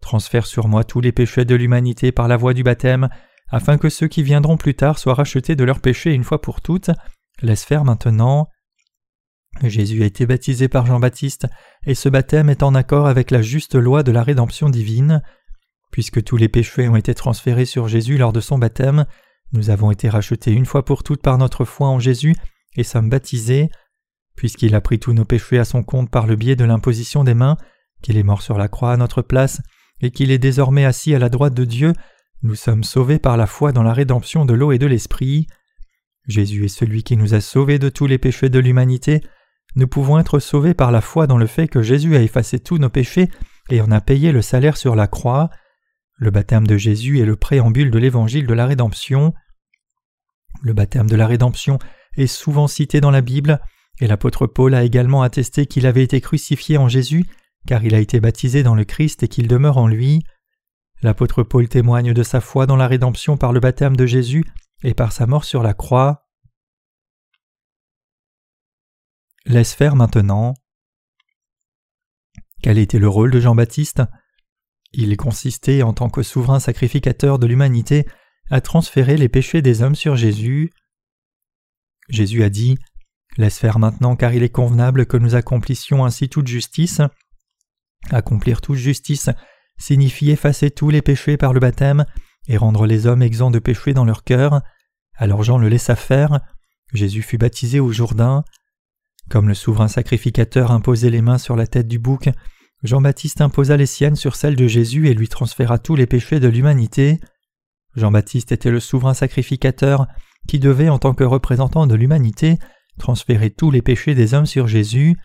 Transfère 0.00 0.46
sur 0.46 0.68
moi 0.68 0.84
tous 0.84 1.00
les 1.00 1.10
péchés 1.10 1.44
de 1.44 1.56
l'humanité 1.56 2.12
par 2.12 2.28
la 2.28 2.36
voie 2.36 2.54
du 2.54 2.62
baptême, 2.62 3.08
afin 3.50 3.76
que 3.76 3.88
ceux 3.88 4.06
qui 4.06 4.22
viendront 4.22 4.56
plus 4.56 4.76
tard 4.76 5.00
soient 5.00 5.14
rachetés 5.14 5.56
de 5.56 5.64
leurs 5.64 5.80
péchés 5.80 6.12
une 6.12 6.22
fois 6.22 6.40
pour 6.40 6.60
toutes. 6.60 6.92
Laisse 7.42 7.64
faire 7.64 7.84
maintenant. 7.84 8.48
Jésus 9.62 10.02
a 10.02 10.06
été 10.06 10.26
baptisé 10.26 10.68
par 10.68 10.86
Jean-Baptiste, 10.86 11.46
et 11.86 11.94
ce 11.94 12.08
baptême 12.08 12.50
est 12.50 12.62
en 12.62 12.74
accord 12.74 13.06
avec 13.06 13.30
la 13.30 13.42
juste 13.42 13.74
loi 13.74 14.02
de 14.02 14.12
la 14.12 14.22
rédemption 14.22 14.68
divine. 14.68 15.22
Puisque 15.90 16.22
tous 16.24 16.36
les 16.36 16.48
péchés 16.48 16.88
ont 16.88 16.96
été 16.96 17.14
transférés 17.14 17.66
sur 17.66 17.86
Jésus 17.86 18.18
lors 18.18 18.32
de 18.32 18.40
son 18.40 18.58
baptême, 18.58 19.06
nous 19.52 19.70
avons 19.70 19.92
été 19.92 20.08
rachetés 20.08 20.50
une 20.50 20.66
fois 20.66 20.84
pour 20.84 21.04
toutes 21.04 21.22
par 21.22 21.38
notre 21.38 21.64
foi 21.64 21.88
en 21.88 22.00
Jésus 22.00 22.34
et 22.76 22.82
sommes 22.82 23.08
baptisés. 23.08 23.70
Puisqu'il 24.36 24.74
a 24.74 24.80
pris 24.80 24.98
tous 24.98 25.12
nos 25.12 25.24
péchés 25.24 25.60
à 25.60 25.64
son 25.64 25.84
compte 25.84 26.10
par 26.10 26.26
le 26.26 26.34
biais 26.34 26.56
de 26.56 26.64
l'imposition 26.64 27.22
des 27.22 27.34
mains, 27.34 27.56
qu'il 28.02 28.16
est 28.16 28.24
mort 28.24 28.42
sur 28.42 28.58
la 28.58 28.66
croix 28.66 28.92
à 28.92 28.96
notre 28.96 29.22
place, 29.22 29.60
et 30.00 30.10
qu'il 30.10 30.32
est 30.32 30.38
désormais 30.38 30.84
assis 30.84 31.14
à 31.14 31.20
la 31.20 31.28
droite 31.28 31.54
de 31.54 31.64
Dieu, 31.64 31.92
nous 32.42 32.56
sommes 32.56 32.84
sauvés 32.84 33.18
par 33.18 33.36
la 33.36 33.46
foi 33.46 33.72
dans 33.72 33.84
la 33.84 33.94
rédemption 33.94 34.44
de 34.44 34.52
l'eau 34.52 34.72
et 34.72 34.78
de 34.78 34.86
l'esprit. 34.86 35.46
Jésus 36.26 36.64
est 36.64 36.68
celui 36.68 37.02
qui 37.02 37.16
nous 37.16 37.34
a 37.34 37.40
sauvés 37.40 37.78
de 37.78 37.88
tous 37.88 38.06
les 38.06 38.18
péchés 38.18 38.48
de 38.48 38.58
l'humanité, 38.58 39.22
nous 39.76 39.88
pouvons 39.88 40.18
être 40.18 40.38
sauvés 40.38 40.74
par 40.74 40.92
la 40.92 41.00
foi 41.00 41.26
dans 41.26 41.38
le 41.38 41.46
fait 41.46 41.68
que 41.68 41.82
Jésus 41.82 42.16
a 42.16 42.22
effacé 42.22 42.60
tous 42.60 42.78
nos 42.78 42.90
péchés 42.90 43.28
et 43.70 43.80
en 43.80 43.90
a 43.90 44.00
payé 44.00 44.32
le 44.32 44.42
salaire 44.42 44.76
sur 44.76 44.94
la 44.94 45.06
croix. 45.06 45.50
Le 46.16 46.30
baptême 46.30 46.66
de 46.66 46.76
Jésus 46.76 47.20
est 47.20 47.24
le 47.24 47.36
préambule 47.36 47.90
de 47.90 47.98
l'évangile 47.98 48.46
de 48.46 48.54
la 48.54 48.66
rédemption. 48.66 49.34
Le 50.62 50.72
baptême 50.72 51.08
de 51.08 51.16
la 51.16 51.26
rédemption 51.26 51.78
est 52.16 52.28
souvent 52.28 52.68
cité 52.68 53.00
dans 53.00 53.10
la 53.10 53.20
Bible, 53.20 53.60
et 54.00 54.06
l'apôtre 54.06 54.46
Paul 54.46 54.74
a 54.74 54.84
également 54.84 55.22
attesté 55.22 55.66
qu'il 55.66 55.86
avait 55.86 56.04
été 56.04 56.20
crucifié 56.20 56.78
en 56.78 56.88
Jésus, 56.88 57.24
car 57.66 57.84
il 57.84 57.94
a 57.94 58.00
été 58.00 58.20
baptisé 58.20 58.62
dans 58.62 58.74
le 58.74 58.84
Christ 58.84 59.22
et 59.22 59.28
qu'il 59.28 59.48
demeure 59.48 59.78
en 59.78 59.88
lui. 59.88 60.22
L'apôtre 61.02 61.42
Paul 61.42 61.68
témoigne 61.68 62.12
de 62.12 62.22
sa 62.22 62.40
foi 62.40 62.66
dans 62.66 62.76
la 62.76 62.86
rédemption 62.86 63.36
par 63.36 63.52
le 63.52 63.60
baptême 63.60 63.96
de 63.96 64.06
Jésus 64.06 64.44
et 64.84 64.94
par 64.94 65.12
sa 65.12 65.26
mort 65.26 65.44
sur 65.44 65.62
la 65.62 65.74
croix. 65.74 66.23
Laisse 69.46 69.74
faire 69.74 69.94
maintenant. 69.94 70.54
Quel 72.62 72.78
était 72.78 72.98
le 72.98 73.08
rôle 73.08 73.30
de 73.30 73.40
Jean-Baptiste? 73.40 74.02
Il 74.94 75.14
consistait, 75.18 75.82
en 75.82 75.92
tant 75.92 76.08
que 76.08 76.22
souverain 76.22 76.60
sacrificateur 76.60 77.38
de 77.38 77.46
l'humanité, 77.46 78.06
à 78.50 78.62
transférer 78.62 79.18
les 79.18 79.28
péchés 79.28 79.60
des 79.60 79.82
hommes 79.82 79.96
sur 79.96 80.16
Jésus. 80.16 80.70
Jésus 82.08 82.42
a 82.42 82.48
dit 82.48 82.78
Laisse 83.36 83.58
faire 83.58 83.78
maintenant, 83.78 84.16
car 84.16 84.32
il 84.32 84.42
est 84.42 84.50
convenable 84.50 85.04
que 85.04 85.18
nous 85.18 85.34
accomplissions 85.34 86.06
ainsi 86.06 86.30
toute 86.30 86.46
justice. 86.46 87.02
Accomplir 88.10 88.62
toute 88.62 88.76
justice 88.76 89.28
signifie 89.76 90.30
effacer 90.30 90.70
tous 90.70 90.88
les 90.88 91.02
péchés 91.02 91.36
par 91.36 91.52
le 91.52 91.60
baptême 91.60 92.06
et 92.46 92.56
rendre 92.56 92.86
les 92.86 93.06
hommes 93.06 93.22
exempts 93.22 93.50
de 93.50 93.58
péché 93.58 93.92
dans 93.92 94.04
leur 94.04 94.24
cœur. 94.24 94.62
Alors 95.16 95.42
Jean 95.42 95.58
le 95.58 95.68
laissa 95.68 95.96
faire. 95.96 96.40
Jésus 96.92 97.22
fut 97.22 97.38
baptisé 97.38 97.80
au 97.80 97.92
Jourdain. 97.92 98.44
Comme 99.30 99.48
le 99.48 99.54
souverain 99.54 99.88
sacrificateur 99.88 100.70
imposait 100.70 101.10
les 101.10 101.22
mains 101.22 101.38
sur 101.38 101.56
la 101.56 101.66
tête 101.66 101.88
du 101.88 101.98
bouc, 101.98 102.28
Jean-Baptiste 102.82 103.40
imposa 103.40 103.76
les 103.76 103.86
siennes 103.86 104.16
sur 104.16 104.36
celles 104.36 104.56
de 104.56 104.68
Jésus 104.68 105.08
et 105.08 105.14
lui 105.14 105.28
transféra 105.28 105.78
tous 105.78 105.96
les 105.96 106.06
péchés 106.06 106.40
de 106.40 106.48
l'humanité. 106.48 107.18
Jean-Baptiste 107.96 108.52
était 108.52 108.70
le 108.70 108.80
souverain 108.80 109.14
sacrificateur 109.14 110.06
qui 110.46 110.58
devait, 110.58 110.90
en 110.90 110.98
tant 110.98 111.14
que 111.14 111.24
représentant 111.24 111.86
de 111.86 111.94
l'humanité, 111.94 112.58
transférer 112.98 113.50
tous 113.50 113.70
les 113.70 113.80
péchés 113.80 114.14
des 114.14 114.34
hommes 114.34 114.46
sur 114.46 114.66
Jésus. 114.66 115.16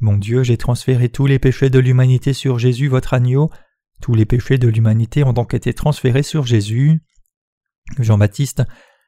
Mon 0.00 0.16
Dieu, 0.16 0.44
j'ai 0.44 0.56
transféré 0.56 1.08
tous 1.08 1.26
les 1.26 1.40
péchés 1.40 1.70
de 1.70 1.80
l'humanité 1.80 2.32
sur 2.32 2.60
Jésus, 2.60 2.86
votre 2.86 3.14
agneau. 3.14 3.50
Tous 4.00 4.14
les 4.14 4.26
péchés 4.26 4.58
de 4.58 4.68
l'humanité 4.68 5.24
ont 5.24 5.32
donc 5.32 5.54
été 5.54 5.74
transférés 5.74 6.22
sur 6.22 6.46
Jésus. 6.46 7.00
Jean-Baptiste 7.98 8.62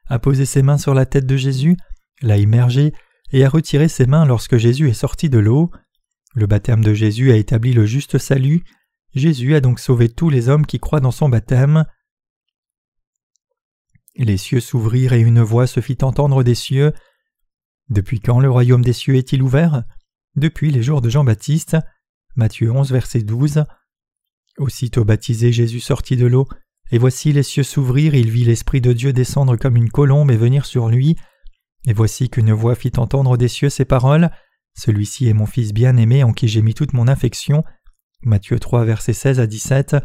a 0.07 0.19
posé 0.19 0.45
ses 0.45 0.61
mains 0.61 0.77
sur 0.77 0.93
la 0.93 1.05
tête 1.05 1.25
de 1.25 1.37
Jésus, 1.37 1.77
l'a 2.21 2.37
immergé 2.37 2.93
et 3.31 3.43
a 3.43 3.49
retiré 3.49 3.87
ses 3.87 4.05
mains 4.05 4.25
lorsque 4.25 4.57
Jésus 4.57 4.89
est 4.89 4.93
sorti 4.93 5.29
de 5.29 5.39
l'eau. 5.39 5.71
Le 6.35 6.47
baptême 6.47 6.83
de 6.83 6.93
Jésus 6.93 7.31
a 7.31 7.35
établi 7.35 7.73
le 7.73 7.85
juste 7.85 8.17
salut. 8.17 8.63
Jésus 9.15 9.55
a 9.55 9.61
donc 9.61 9.79
sauvé 9.79 10.09
tous 10.09 10.29
les 10.29 10.49
hommes 10.49 10.65
qui 10.65 10.79
croient 10.79 10.99
dans 10.99 11.11
son 11.11 11.29
baptême. 11.29 11.85
Les 14.15 14.37
cieux 14.37 14.59
s'ouvrirent 14.59 15.13
et 15.13 15.21
une 15.21 15.41
voix 15.41 15.67
se 15.67 15.79
fit 15.79 15.97
entendre 16.01 16.43
des 16.43 16.55
cieux. 16.55 16.93
Depuis 17.89 18.19
quand 18.19 18.39
le 18.39 18.49
royaume 18.49 18.83
des 18.83 18.93
cieux 18.93 19.15
est-il 19.15 19.41
ouvert? 19.41 19.83
Depuis 20.35 20.71
les 20.71 20.83
jours 20.83 21.01
de 21.01 21.09
Jean-Baptiste. 21.09 21.77
Matthieu 22.35 22.71
11, 22.71 22.91
verset 22.91 23.23
12. 23.23 23.65
Aussitôt 24.57 25.05
baptisé, 25.05 25.51
Jésus 25.51 25.79
sortit 25.79 26.17
de 26.17 26.25
l'eau, 26.25 26.47
et 26.91 26.97
voici 26.97 27.31
les 27.31 27.43
cieux 27.43 27.63
s'ouvrir, 27.63 28.15
il 28.15 28.31
vit 28.31 28.45
l'Esprit 28.45 28.81
de 28.81 28.93
Dieu 28.93 29.13
descendre 29.13 29.55
comme 29.55 29.75
une 29.75 29.89
colombe 29.89 30.31
et 30.31 30.37
venir 30.37 30.65
sur 30.65 30.89
lui. 30.89 31.15
Et 31.85 31.93
voici 31.93 32.29
qu'une 32.29 32.53
voix 32.53 32.75
fit 32.75 32.91
entendre 32.97 33.37
des 33.37 33.47
cieux 33.47 33.69
ces 33.69 33.85
paroles 33.85 34.29
Celui-ci 34.75 35.27
est 35.27 35.33
mon 35.33 35.45
Fils 35.45 35.73
bien-aimé 35.73 36.23
en 36.23 36.33
qui 36.33 36.47
j'ai 36.47 36.61
mis 36.61 36.73
toute 36.73 36.93
mon 36.93 37.07
affection. 37.07 37.63
Matthieu 38.23 38.59
3, 38.59 38.83
versets 38.83 39.13
16 39.13 39.39
à 39.39 39.47
17. 39.47 39.95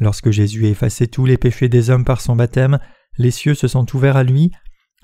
Lorsque 0.00 0.30
Jésus 0.30 0.66
a 0.66 0.70
effacé 0.70 1.06
tous 1.08 1.26
les 1.26 1.36
péchés 1.36 1.68
des 1.68 1.90
hommes 1.90 2.04
par 2.04 2.20
son 2.20 2.36
baptême, 2.36 2.78
les 3.18 3.30
cieux 3.30 3.54
se 3.54 3.68
sont 3.68 3.94
ouverts 3.94 4.16
à 4.16 4.22
lui. 4.22 4.52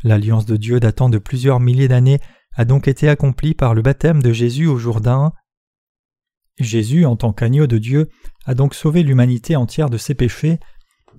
L'alliance 0.03 0.47
de 0.47 0.57
Dieu 0.57 0.81
datant 0.81 1.09
de 1.09 1.19
plusieurs 1.19 1.61
milliers 1.61 1.89
d'années 1.89 2.21
a 2.57 2.65
donc 2.65 2.89
été 2.89 3.09
accomplie 3.09 3.55
par 3.55 3.75
le 3.75 3.83
baptême 3.83 4.23
de 4.23 4.33
Jésus 4.33 4.67
au 4.67 4.79
Jourdain. 4.79 5.33
Jésus, 6.59 7.05
en 7.05 7.17
tant 7.17 7.33
qu'agneau 7.33 7.67
de 7.67 7.79
Dieu, 7.79 8.09
a 8.47 8.55
donc 8.55 8.75
sauvé 8.75 9.03
l'humanité 9.03 9.57
entière 9.57 9.91
de 9.91 9.99
ses 9.99 10.15
péchés. 10.15 10.61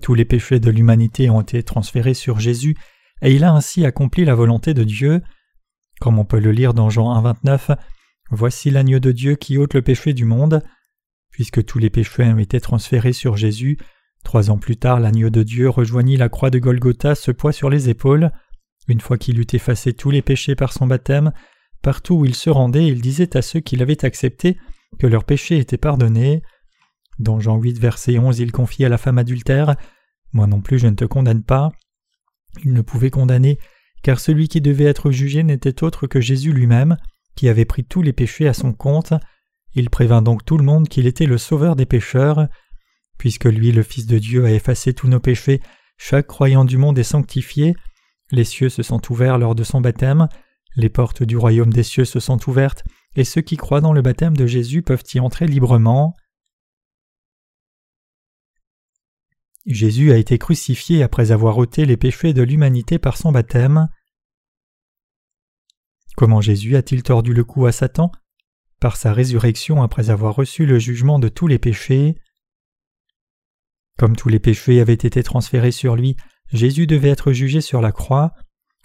Tous 0.00 0.14
les 0.14 0.24
péchés 0.24 0.60
de 0.60 0.70
l'humanité 0.70 1.28
ont 1.28 1.42
été 1.42 1.62
transférés 1.62 2.14
sur 2.14 2.40
Jésus, 2.40 2.76
et 3.22 3.34
il 3.34 3.44
a 3.44 3.52
ainsi 3.52 3.84
accompli 3.84 4.24
la 4.24 4.34
volonté 4.34 4.74
de 4.74 4.84
Dieu. 4.84 5.22
Comme 6.00 6.18
on 6.18 6.24
peut 6.24 6.40
le 6.40 6.52
lire 6.52 6.74
dans 6.74 6.90
Jean 6.90 7.22
1,29, 7.22 7.76
Voici 8.30 8.70
l'agneau 8.70 8.98
de 8.98 9.12
Dieu 9.12 9.36
qui 9.36 9.56
ôte 9.56 9.74
le 9.74 9.82
péché 9.82 10.12
du 10.12 10.24
monde. 10.24 10.62
Puisque 11.30 11.64
tous 11.64 11.78
les 11.78 11.90
péchés 11.90 12.24
ont 12.24 12.38
été 12.38 12.60
transférés 12.60 13.12
sur 13.12 13.36
Jésus, 13.36 13.78
trois 14.24 14.50
ans 14.50 14.58
plus 14.58 14.76
tard, 14.76 15.00
l'agneau 15.00 15.30
de 15.30 15.42
Dieu 15.42 15.68
rejoignit 15.68 16.16
la 16.16 16.28
croix 16.28 16.50
de 16.50 16.58
Golgotha, 16.58 17.14
ce 17.14 17.30
poids 17.30 17.52
sur 17.52 17.70
les 17.70 17.88
épaules. 17.88 18.32
Une 18.88 19.00
fois 19.00 19.18
qu'il 19.18 19.38
eut 19.38 19.46
effacé 19.52 19.92
tous 19.92 20.10
les 20.10 20.22
péchés 20.22 20.56
par 20.56 20.72
son 20.72 20.86
baptême, 20.86 21.32
partout 21.82 22.14
où 22.14 22.24
il 22.24 22.34
se 22.34 22.50
rendait, 22.50 22.86
il 22.86 23.00
disait 23.00 23.36
à 23.36 23.42
ceux 23.42 23.60
qui 23.60 23.76
l'avaient 23.76 24.04
accepté 24.04 24.56
que 24.98 25.06
leurs 25.06 25.24
péchés 25.24 25.58
étaient 25.58 25.76
pardonnés. 25.76 26.42
Dans 27.18 27.38
Jean 27.38 27.56
8, 27.56 27.78
verset 27.78 28.18
11, 28.18 28.40
il 28.40 28.50
confie 28.50 28.84
à 28.84 28.88
la 28.88 28.98
femme 28.98 29.18
adultère 29.18 29.76
Moi 30.32 30.46
non 30.46 30.60
plus 30.60 30.78
je 30.78 30.88
ne 30.88 30.96
te 30.96 31.04
condamne 31.04 31.42
pas. 31.42 31.72
Il 32.64 32.72
ne 32.72 32.82
pouvait 32.82 33.10
condamner, 33.10 33.58
car 34.02 34.20
celui 34.20 34.48
qui 34.48 34.60
devait 34.60 34.84
être 34.84 35.10
jugé 35.10 35.42
n'était 35.42 35.82
autre 35.82 36.06
que 36.06 36.20
Jésus 36.20 36.52
lui-même, 36.52 36.96
qui 37.34 37.48
avait 37.48 37.64
pris 37.64 37.84
tous 37.84 38.02
les 38.02 38.12
péchés 38.12 38.48
à 38.48 38.54
son 38.54 38.72
compte. 38.72 39.12
Il 39.74 39.90
prévint 39.90 40.22
donc 40.22 40.44
tout 40.44 40.56
le 40.56 40.64
monde 40.64 40.88
qu'il 40.88 41.06
était 41.06 41.26
le 41.26 41.38
sauveur 41.38 41.76
des 41.76 41.86
pécheurs. 41.86 42.48
Puisque 43.18 43.44
lui, 43.44 43.72
le 43.72 43.82
Fils 43.82 44.06
de 44.06 44.18
Dieu, 44.18 44.44
a 44.44 44.52
effacé 44.52 44.92
tous 44.92 45.08
nos 45.08 45.20
péchés, 45.20 45.60
chaque 45.98 46.26
croyant 46.26 46.64
du 46.64 46.78
monde 46.78 46.98
est 46.98 47.02
sanctifié. 47.02 47.74
Les 48.30 48.44
cieux 48.44 48.68
se 48.68 48.82
sont 48.82 49.00
ouverts 49.10 49.38
lors 49.38 49.54
de 49.54 49.64
son 49.64 49.80
baptême, 49.80 50.28
les 50.76 50.88
portes 50.88 51.22
du 51.22 51.36
royaume 51.36 51.72
des 51.72 51.82
cieux 51.82 52.04
se 52.04 52.20
sont 52.20 52.38
ouvertes, 52.48 52.84
et 53.14 53.24
ceux 53.24 53.40
qui 53.40 53.56
croient 53.56 53.80
dans 53.80 53.92
le 53.92 54.02
baptême 54.02 54.36
de 54.36 54.46
Jésus 54.46 54.82
peuvent 54.82 55.04
y 55.14 55.20
entrer 55.20 55.46
librement. 55.46 56.16
Jésus 59.66 60.12
a 60.12 60.16
été 60.16 60.38
crucifié 60.38 61.02
après 61.02 61.32
avoir 61.32 61.58
ôté 61.58 61.86
les 61.86 61.96
péchés 61.96 62.32
de 62.32 62.42
l'humanité 62.42 63.00
par 63.00 63.16
son 63.16 63.32
baptême. 63.32 63.88
Comment 66.16 66.40
Jésus 66.40 66.76
a-t-il 66.76 67.02
tordu 67.02 67.34
le 67.34 67.42
cou 67.42 67.66
à 67.66 67.72
Satan? 67.72 68.12
Par 68.80 68.96
sa 68.96 69.12
résurrection 69.12 69.82
après 69.82 70.10
avoir 70.10 70.36
reçu 70.36 70.66
le 70.66 70.78
jugement 70.78 71.18
de 71.18 71.28
tous 71.28 71.48
les 71.48 71.58
péchés. 71.58 72.16
Comme 73.98 74.14
tous 74.14 74.28
les 74.28 74.38
péchés 74.38 74.80
avaient 74.80 74.92
été 74.92 75.22
transférés 75.22 75.72
sur 75.72 75.96
lui, 75.96 76.16
Jésus 76.52 76.86
devait 76.86 77.08
être 77.08 77.32
jugé 77.32 77.60
sur 77.60 77.80
la 77.80 77.90
croix. 77.90 78.34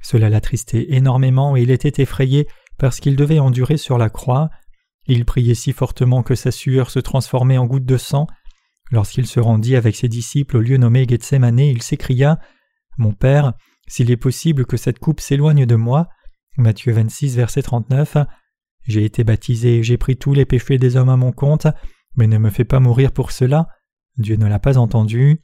Cela 0.02 0.30
l'attristait 0.30 0.88
énormément 0.90 1.56
et 1.56 1.62
il 1.62 1.70
était 1.70 2.02
effrayé 2.02 2.48
parce 2.80 3.00
qu'il 3.00 3.16
devait 3.16 3.40
endurer 3.40 3.78
sur 3.78 4.00
la 4.00 4.10
croix. 4.10 4.50
Il 5.06 5.26
priait 5.26 5.54
si 5.54 5.74
fortement 5.74 6.24
que 6.24 6.34
sa 6.34 6.52
sueur 6.52 6.90
se 6.90 7.00
transformait 7.00 7.60
en 7.60 7.66
gouttes 7.66 7.86
de 7.86 7.98
sang. 7.98 8.26
Lorsqu'il 8.92 9.26
se 9.26 9.40
rendit 9.40 9.76
avec 9.76 9.96
ses 9.96 10.10
disciples 10.10 10.58
au 10.58 10.62
lieu 10.62 10.78
nommé 10.78 11.06
Gethsemane, 11.08 11.60
il 11.60 11.82
s'écria 11.82 12.40
Mon 12.98 13.14
Père, 13.14 13.54
s'il 13.88 14.12
est 14.12 14.18
possible 14.18 14.66
que 14.66 14.78
cette 14.78 15.00
coupe 15.00 15.22
s'éloigne 15.22 15.66
de 15.66 15.76
moi. 15.76 16.10
Matthieu 16.58 16.92
26, 16.92 17.38
verset 17.38 17.62
39. 17.62 18.18
J'ai 18.88 19.06
été 19.06 19.24
baptisé 19.24 19.78
et 19.78 19.84
j'ai 19.84 19.98
pris 19.98 20.18
tous 20.18 20.34
les 20.34 20.46
péchés 20.46 20.78
des 20.78 20.98
hommes 20.98 21.10
à 21.10 21.16
mon 21.16 21.32
compte, 21.32 21.68
mais 22.18 22.28
ne 22.28 22.38
me 22.38 22.50
fais 22.50 22.66
pas 22.66 22.82
mourir 22.82 23.14
pour 23.14 23.32
cela. 23.32 23.68
Dieu 24.18 24.36
ne 24.36 24.48
l'a 24.48 24.60
pas 24.60 24.78
entendu. 24.78 25.42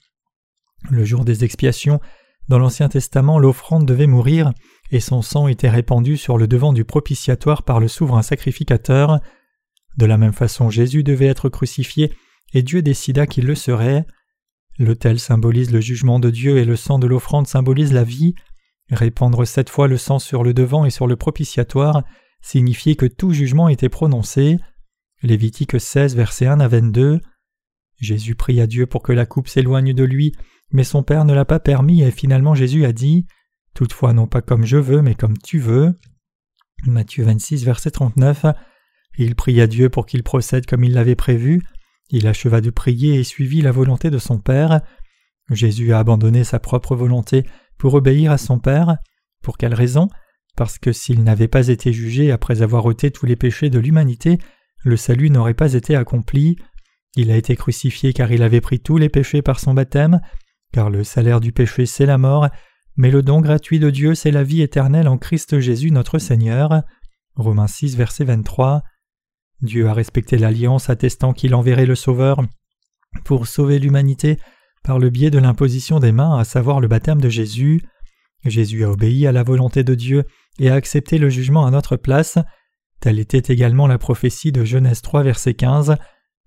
Le 0.90 1.06
jour 1.06 1.24
des 1.24 1.46
expiations, 1.46 2.02
dans 2.50 2.60
l'Ancien 2.60 2.90
Testament, 2.90 3.40
l'offrande 3.40 3.86
devait 3.86 4.08
mourir, 4.08 4.52
et 4.92 5.00
son 5.00 5.22
sang 5.22 5.48
était 5.48 5.70
répandu 5.70 6.18
sur 6.18 6.38
le 6.38 6.48
devant 6.48 6.74
du 6.74 6.84
propitiatoire 6.86 7.64
par 7.64 7.80
le 7.80 7.88
souverain 7.88 8.22
sacrificateur. 8.22 9.20
De 9.98 10.06
la 10.06 10.18
même 10.18 10.34
façon, 10.34 10.70
Jésus 10.70 11.04
devait 11.04 11.26
être 11.28 11.50
crucifié, 11.50 12.14
et 12.54 12.64
Dieu 12.64 12.82
décida 12.82 13.28
qu'il 13.28 13.46
le 13.46 13.56
serait. 13.56 14.06
L'autel 14.80 15.20
symbolise 15.20 15.72
le 15.72 15.82
jugement 15.82 16.20
de 16.20 16.30
Dieu 16.30 16.58
et 16.58 16.66
le 16.66 16.76
sang 16.76 17.00
de 17.00 17.08
l'offrande 17.08 17.48
symbolise 17.48 17.94
la 17.94 18.04
vie. 18.04 18.36
Répandre 18.92 19.46
sept 19.46 19.70
fois 19.70 19.88
le 19.88 19.98
sang 19.98 20.20
sur 20.20 20.44
le 20.44 20.54
devant 20.54 20.86
et 20.86 20.90
sur 20.90 21.08
le 21.08 21.16
propitiatoire 21.16 22.04
signifiait 22.42 22.96
que 22.96 23.06
tout 23.06 23.34
jugement 23.34 23.70
était 23.70 23.90
prononcé. 23.90 24.58
Lévitique 25.24 25.80
16, 25.80 26.16
verset 26.16 26.46
1 26.46 26.60
à 26.60 26.68
22. 26.68 27.20
Jésus 28.00 28.36
prie 28.36 28.62
à 28.62 28.68
Dieu 28.68 28.86
pour 28.86 29.02
que 29.02 29.12
la 29.12 29.26
coupe 29.26 29.48
s'éloigne 29.48 29.94
de 29.94 30.04
lui, 30.04 30.34
mais 30.72 30.84
son 30.84 31.02
Père 31.02 31.26
ne 31.26 31.34
l'a 31.34 31.46
pas 31.46 31.60
permis 31.60 32.04
et 32.04 32.12
finalement 32.12 32.54
Jésus 32.54 32.86
a 32.86 32.94
dit 32.94 33.26
Toutefois 33.74 34.14
non 34.14 34.28
pas 34.28 34.42
comme 34.42 34.66
je 34.66 34.78
veux, 34.78 35.02
mais 35.02 35.16
comme 35.16 35.38
tu 35.38 35.60
veux. 35.60 35.98
Matthieu 36.86 37.24
26, 37.24 37.66
verset 37.66 37.92
39. 37.92 38.46
Il 39.18 39.36
prie 39.36 39.60
à 39.62 39.68
Dieu 39.68 39.90
pour 39.90 40.06
qu'il 40.06 40.24
procède 40.24 40.68
comme 40.68 40.84
il 40.84 40.94
l'avait 40.94 41.16
prévu. 41.16 41.64
Il 42.10 42.28
acheva 42.28 42.62
de 42.62 42.70
prier 42.70 43.16
et 43.16 43.24
suivit 43.24 43.62
la 43.62 43.72
volonté 43.72 44.10
de 44.10 44.18
son 44.18 44.40
Père. 44.40 44.82
Jésus 45.50 45.94
a 45.94 46.00
abandonné 46.00 46.44
sa 46.44 46.60
propre 46.60 46.96
volonté 46.96 47.46
pour 47.78 47.94
obéir 47.94 48.32
à 48.32 48.38
son 48.38 48.60
Père. 48.60 48.98
Pour 49.44 49.58
quelle 49.58 49.74
raison? 49.74 50.08
Parce 50.56 50.80
que 50.80 50.92
s'il 50.92 51.24
n'avait 51.24 51.48
pas 51.48 51.68
été 51.68 51.94
jugé 51.94 52.32
après 52.32 52.62
avoir 52.62 52.86
ôté 52.86 53.12
tous 53.12 53.26
les 53.26 53.36
péchés 53.36 53.70
de 53.70 53.80
l'humanité, 53.80 54.40
le 54.84 54.98
salut 54.98 55.30
n'aurait 55.30 55.54
pas 55.54 55.74
été 55.74 55.96
accompli. 55.96 56.58
Il 57.16 57.32
a 57.32 57.38
été 57.38 57.56
crucifié 57.56 58.14
car 58.14 58.32
il 58.32 58.42
avait 58.42 58.62
pris 58.62 58.80
tous 58.80 58.98
les 58.98 59.10
péchés 59.10 59.42
par 59.42 59.60
son 59.60 59.74
baptême, 59.74 60.22
car 60.72 60.90
le 60.90 61.04
salaire 61.04 61.40
du 61.40 61.52
péché 61.52 61.86
c'est 61.86 62.06
la 62.06 62.18
mort, 62.18 62.48
mais 62.96 63.12
le 63.12 63.22
don 63.22 63.42
gratuit 63.42 63.80
de 63.80 63.90
Dieu 63.90 64.16
c'est 64.16 64.32
la 64.32 64.44
vie 64.44 64.62
éternelle 64.62 65.08
en 65.08 65.18
Christ 65.18 65.60
Jésus 65.60 65.92
notre 65.92 66.20
Seigneur. 66.20 66.82
Romains 67.36 67.68
6 67.68 67.96
verset 67.96 68.24
23. 68.24 68.84
Dieu 69.62 69.88
a 69.88 69.94
respecté 69.94 70.38
l'alliance 70.38 70.90
attestant 70.90 71.34
qu'il 71.34 71.56
enverrait 71.56 71.86
le 71.86 71.96
Sauveur 71.96 72.42
pour 73.26 73.48
sauver 73.48 73.80
l'humanité 73.80 74.38
par 74.84 75.00
le 75.00 75.10
biais 75.10 75.32
de 75.32 75.40
l'imposition 75.40 76.00
des 76.00 76.12
mains, 76.12 76.38
à 76.38 76.44
savoir 76.44 76.80
le 76.80 76.88
baptême 76.88 77.22
de 77.22 77.30
Jésus. 77.30 77.82
Jésus 78.46 78.86
a 78.86 78.92
obéi 78.92 79.28
à 79.28 79.32
la 79.32 79.44
volonté 79.44 79.84
de 79.84 79.96
Dieu 79.96 80.24
et 80.60 80.70
a 80.70 80.76
accepté 80.76 81.18
le 81.18 81.30
jugement 81.30 81.66
à 81.66 81.72
notre 81.72 81.98
place. 81.98 82.38
Telle 83.00 83.20
était 83.20 83.54
également 83.54 83.88
la 83.88 83.98
prophétie 83.98 84.52
de 84.52 84.64
Genèse 84.64 85.02
3 85.02 85.24
verset 85.24 85.56
15. 85.56 85.98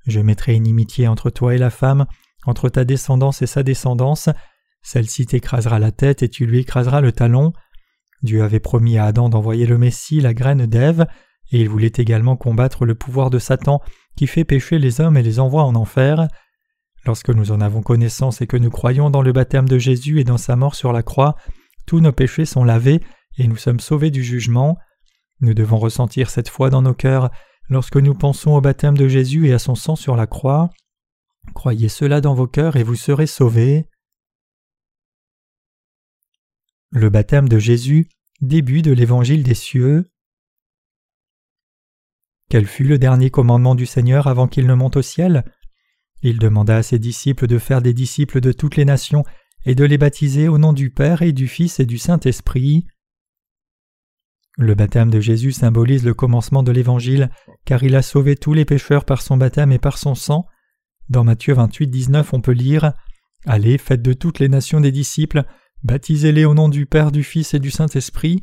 Je 0.07 0.20
mettrai 0.20 0.55
inimitié 0.55 1.09
entre 1.09 1.31
toi 1.31 1.55
et 1.55 1.59
la 1.59 1.70
femme, 1.70 2.07
entre 2.46 2.68
ta 2.68 2.85
descendance 2.85 3.42
et 3.42 3.46
sa 3.46 3.62
descendance. 3.62 4.29
Celle-ci 4.83 5.27
t'écrasera 5.27 5.79
la 5.79 5.92
tête 5.92 6.23
et 6.23 6.29
tu 6.29 6.46
lui 6.46 6.61
écraseras 6.61 7.01
le 7.01 7.12
talon. 7.12 7.53
Dieu 8.23 8.42
avait 8.42 8.61
promis 8.61 8.99
à 8.99 9.05
Adam 9.05 9.29
d'envoyer 9.29 9.66
le 9.66 9.79
Messie, 9.79 10.20
la 10.20 10.35
graine 10.35 10.66
d'Ève, 10.66 11.07
et 11.53 11.61
il 11.61 11.69
voulait 11.69 11.93
également 11.97 12.37
combattre 12.37 12.85
le 12.85 12.95
pouvoir 12.95 13.31
de 13.31 13.39
Satan 13.39 13.81
qui 14.17 14.27
fait 14.27 14.45
pécher 14.45 14.79
les 14.79 15.01
hommes 15.01 15.17
et 15.17 15.23
les 15.23 15.41
envoie 15.41 15.65
en 15.65 15.75
enfer. 15.75 16.29
Lorsque 17.05 17.31
nous 17.31 17.51
en 17.51 17.61
avons 17.61 17.83
connaissance 17.83 18.41
et 18.41 18.47
que 18.47 18.57
nous 18.57 18.71
croyons 18.71 19.11
dans 19.11 19.23
le 19.23 19.33
baptême 19.33 19.69
de 19.69 19.79
Jésus 19.79 20.21
et 20.21 20.25
dans 20.25 20.39
sa 20.39 20.57
mort 20.57 20.75
sur 20.75 20.93
la 20.93 21.03
croix, 21.03 21.37
tous 21.87 22.01
nos 22.01 22.13
péchés 22.13 22.45
sont 22.45 22.65
lavés 22.65 23.01
et 23.39 23.49
nous 23.49 23.57
sommes 23.57 23.81
sauvés 23.81 24.11
du 24.11 24.23
jugement. 24.23 24.77
Nous 25.41 25.55
devons 25.55 25.79
ressentir 25.79 26.31
cette 26.31 26.49
foi 26.49 26.71
dans 26.71 26.83
nos 26.83 26.95
cœurs 26.95 27.31
lorsque 27.69 27.97
nous 27.97 28.15
pensons 28.15 28.53
au 28.53 28.61
baptême 28.61 28.97
de 28.97 29.09
Jésus 29.09 29.49
et 29.49 29.53
à 29.53 29.59
son 29.59 29.75
sang 29.75 29.97
sur 29.97 30.17
la 30.17 30.27
croix. 30.27 30.71
Croyez 31.55 31.89
cela 31.89 32.21
dans 32.21 32.35
vos 32.35 32.47
cœurs 32.47 32.77
et 32.77 32.83
vous 32.83 32.97
serez 32.97 33.27
sauvés. 33.27 33.87
Le 36.91 37.09
baptême 37.09 37.49
de 37.49 37.59
Jésus, 37.59 38.09
début 38.41 38.83
de 38.83 38.93
l'évangile 38.93 39.43
des 39.43 39.55
cieux. 39.55 40.11
Quel 42.51 42.67
fut 42.67 42.83
le 42.83 42.99
dernier 42.99 43.31
commandement 43.31 43.77
du 43.77 43.87
Seigneur 43.87 44.27
avant 44.27 44.49
qu'il 44.49 44.67
ne 44.67 44.75
monte 44.75 44.97
au 44.97 45.03
ciel? 45.03 45.45
Il 46.21 46.41
demanda 46.41 46.79
à 46.79 46.83
ses 46.83 46.99
disciples 46.99 47.47
de 47.47 47.59
faire 47.59 47.81
des 47.81 47.95
disciples 47.95 48.41
de 48.41 48.51
toutes 48.51 48.75
les 48.75 48.85
nations 48.85 49.25
et 49.65 49.77
de 49.77 49.85
les 49.85 49.99
baptiser 49.99 50.49
au 50.49 50.59
nom 50.59 50.73
du 50.73 50.91
Père 50.91 51.23
et 51.23 51.33
du 51.33 51.47
Fils 51.47 51.79
et 51.79 51.87
du 51.87 51.97
Saint-Esprit. 51.97 52.89
Le 54.59 54.75
baptême 54.75 55.11
de 55.11 55.21
Jésus 55.21 55.53
symbolise 55.53 56.05
le 56.05 56.13
commencement 56.13 56.65
de 56.65 56.73
l'Évangile, 56.73 57.31
car 57.65 57.85
il 57.85 57.95
a 57.95 58.03
sauvé 58.03 58.35
tous 58.35 58.53
les 58.53 58.65
pécheurs 58.65 59.05
par 59.05 59.23
son 59.23 59.37
baptême 59.37 59.71
et 59.71 59.79
par 59.79 59.97
son 59.97 60.17
sang. 60.17 60.45
Dans 61.09 61.23
Matthieu 61.23 61.55
28, 61.55 61.87
19, 61.87 62.35
on 62.35 62.41
peut 62.41 62.51
lire 62.51 62.95
Allez, 63.47 63.79
faites 63.79 64.03
de 64.03 64.13
toutes 64.13 64.41
les 64.41 64.49
nations 64.49 64.81
des 64.81 64.91
disciples, 64.91 65.45
baptisez-les 65.85 66.45
au 66.47 66.55
nom 66.55 66.69
du 66.69 66.87
Père, 66.87 67.13
du 67.13 67.23
Fils 67.23 67.55
et 67.55 67.61
du 67.61 67.71
Saint-Esprit. 67.71 68.43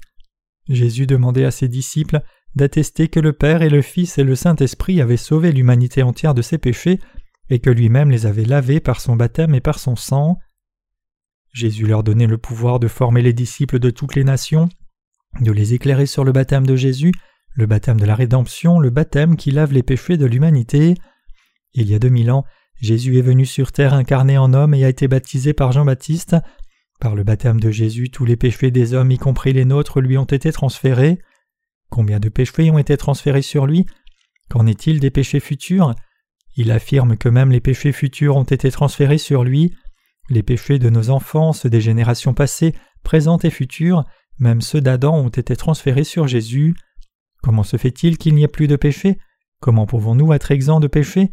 Jésus 0.69 1.07
demandait 1.07 1.45
à 1.45 1.51
ses 1.51 1.67
disciples 1.67 2.21
d'attester 2.55 3.07
que 3.07 3.19
le 3.19 3.33
Père 3.33 3.61
et 3.61 3.69
le 3.69 3.81
Fils 3.81 4.17
et 4.17 4.23
le 4.23 4.35
Saint-Esprit 4.35 5.01
avaient 5.01 5.17
sauvé 5.17 5.51
l'humanité 5.51 6.03
entière 6.03 6.33
de 6.33 6.41
ses 6.41 6.57
péchés, 6.57 6.99
et 7.49 7.59
que 7.59 7.69
lui-même 7.69 8.11
les 8.11 8.25
avait 8.25 8.45
lavés 8.45 8.79
par 8.79 8.99
son 8.99 9.15
baptême 9.15 9.55
et 9.55 9.61
par 9.61 9.79
son 9.79 9.95
sang. 9.95 10.37
Jésus 11.53 11.87
leur 11.87 12.03
donnait 12.03 12.27
le 12.27 12.37
pouvoir 12.37 12.79
de 12.79 12.87
former 12.87 13.21
les 13.21 13.33
disciples 13.33 13.79
de 13.79 13.89
toutes 13.89 14.15
les 14.15 14.23
nations, 14.23 14.69
de 15.41 15.51
les 15.51 15.73
éclairer 15.73 16.05
sur 16.05 16.23
le 16.23 16.31
baptême 16.31 16.65
de 16.65 16.75
Jésus, 16.75 17.13
le 17.53 17.65
baptême 17.65 17.99
de 17.99 18.05
la 18.05 18.15
rédemption, 18.15 18.79
le 18.79 18.89
baptême 18.89 19.35
qui 19.35 19.51
lave 19.51 19.73
les 19.73 19.83
péchés 19.83 20.17
de 20.17 20.25
l'humanité. 20.25 20.95
Il 21.73 21.89
y 21.89 21.95
a 21.95 21.99
deux 21.99 22.09
mille 22.09 22.31
ans, 22.31 22.45
Jésus 22.79 23.17
est 23.17 23.23
venu 23.23 23.45
sur 23.45 23.71
terre 23.71 23.93
incarné 23.93 24.37
en 24.37 24.53
homme 24.53 24.73
et 24.73 24.85
a 24.85 24.89
été 24.89 25.07
baptisé 25.07 25.53
par 25.53 25.71
Jean-Baptiste. 25.71 26.35
Par 26.99 27.15
le 27.15 27.23
baptême 27.23 27.59
de 27.59 27.71
Jésus, 27.71 28.09
tous 28.09 28.25
les 28.25 28.35
péchés 28.35 28.71
des 28.71 28.93
hommes, 28.93 29.11
y 29.11 29.17
compris 29.17 29.53
les 29.53 29.65
nôtres, 29.65 29.99
lui 29.99 30.17
ont 30.17 30.25
été 30.25 30.51
transférés. 30.51 31.19
Combien 31.89 32.19
de 32.19 32.29
péchés 32.29 32.69
ont 32.71 32.77
été 32.77 32.97
transférés 32.97 33.41
sur 33.41 33.65
lui? 33.65 33.85
Qu'en 34.49 34.65
est-il 34.67 34.99
des 34.99 35.11
péchés 35.11 35.39
futurs? 35.39 35.93
Il 36.55 36.71
affirme 36.71 37.17
que 37.17 37.29
même 37.29 37.51
les 37.51 37.59
péchés 37.59 37.91
futurs 37.91 38.35
ont 38.35 38.43
été 38.43 38.71
transférés 38.71 39.17
sur 39.17 39.43
lui. 39.43 39.75
Les 40.29 40.43
péchés 40.43 40.79
de 40.79 40.89
nos 40.89 41.09
enfants, 41.09 41.53
ceux 41.53 41.69
des 41.69 41.81
générations 41.81 42.33
passées, 42.33 42.73
présentes 43.03 43.45
et 43.45 43.49
futures, 43.49 44.03
même 44.39 44.61
ceux 44.61 44.81
d'Adam 44.81 45.15
ont 45.15 45.29
été 45.29 45.55
transférés 45.55 46.03
sur 46.03 46.27
Jésus. 46.27 46.75
Comment 47.41 47.63
se 47.63 47.77
fait-il 47.77 48.17
qu'il 48.17 48.35
n'y 48.35 48.43
ait 48.43 48.47
plus 48.47 48.67
de 48.67 48.75
péchés 48.75 49.17
Comment 49.59 49.85
pouvons-nous 49.85 50.33
être 50.33 50.51
exempts 50.51 50.79
de 50.79 50.87
péchés 50.87 51.31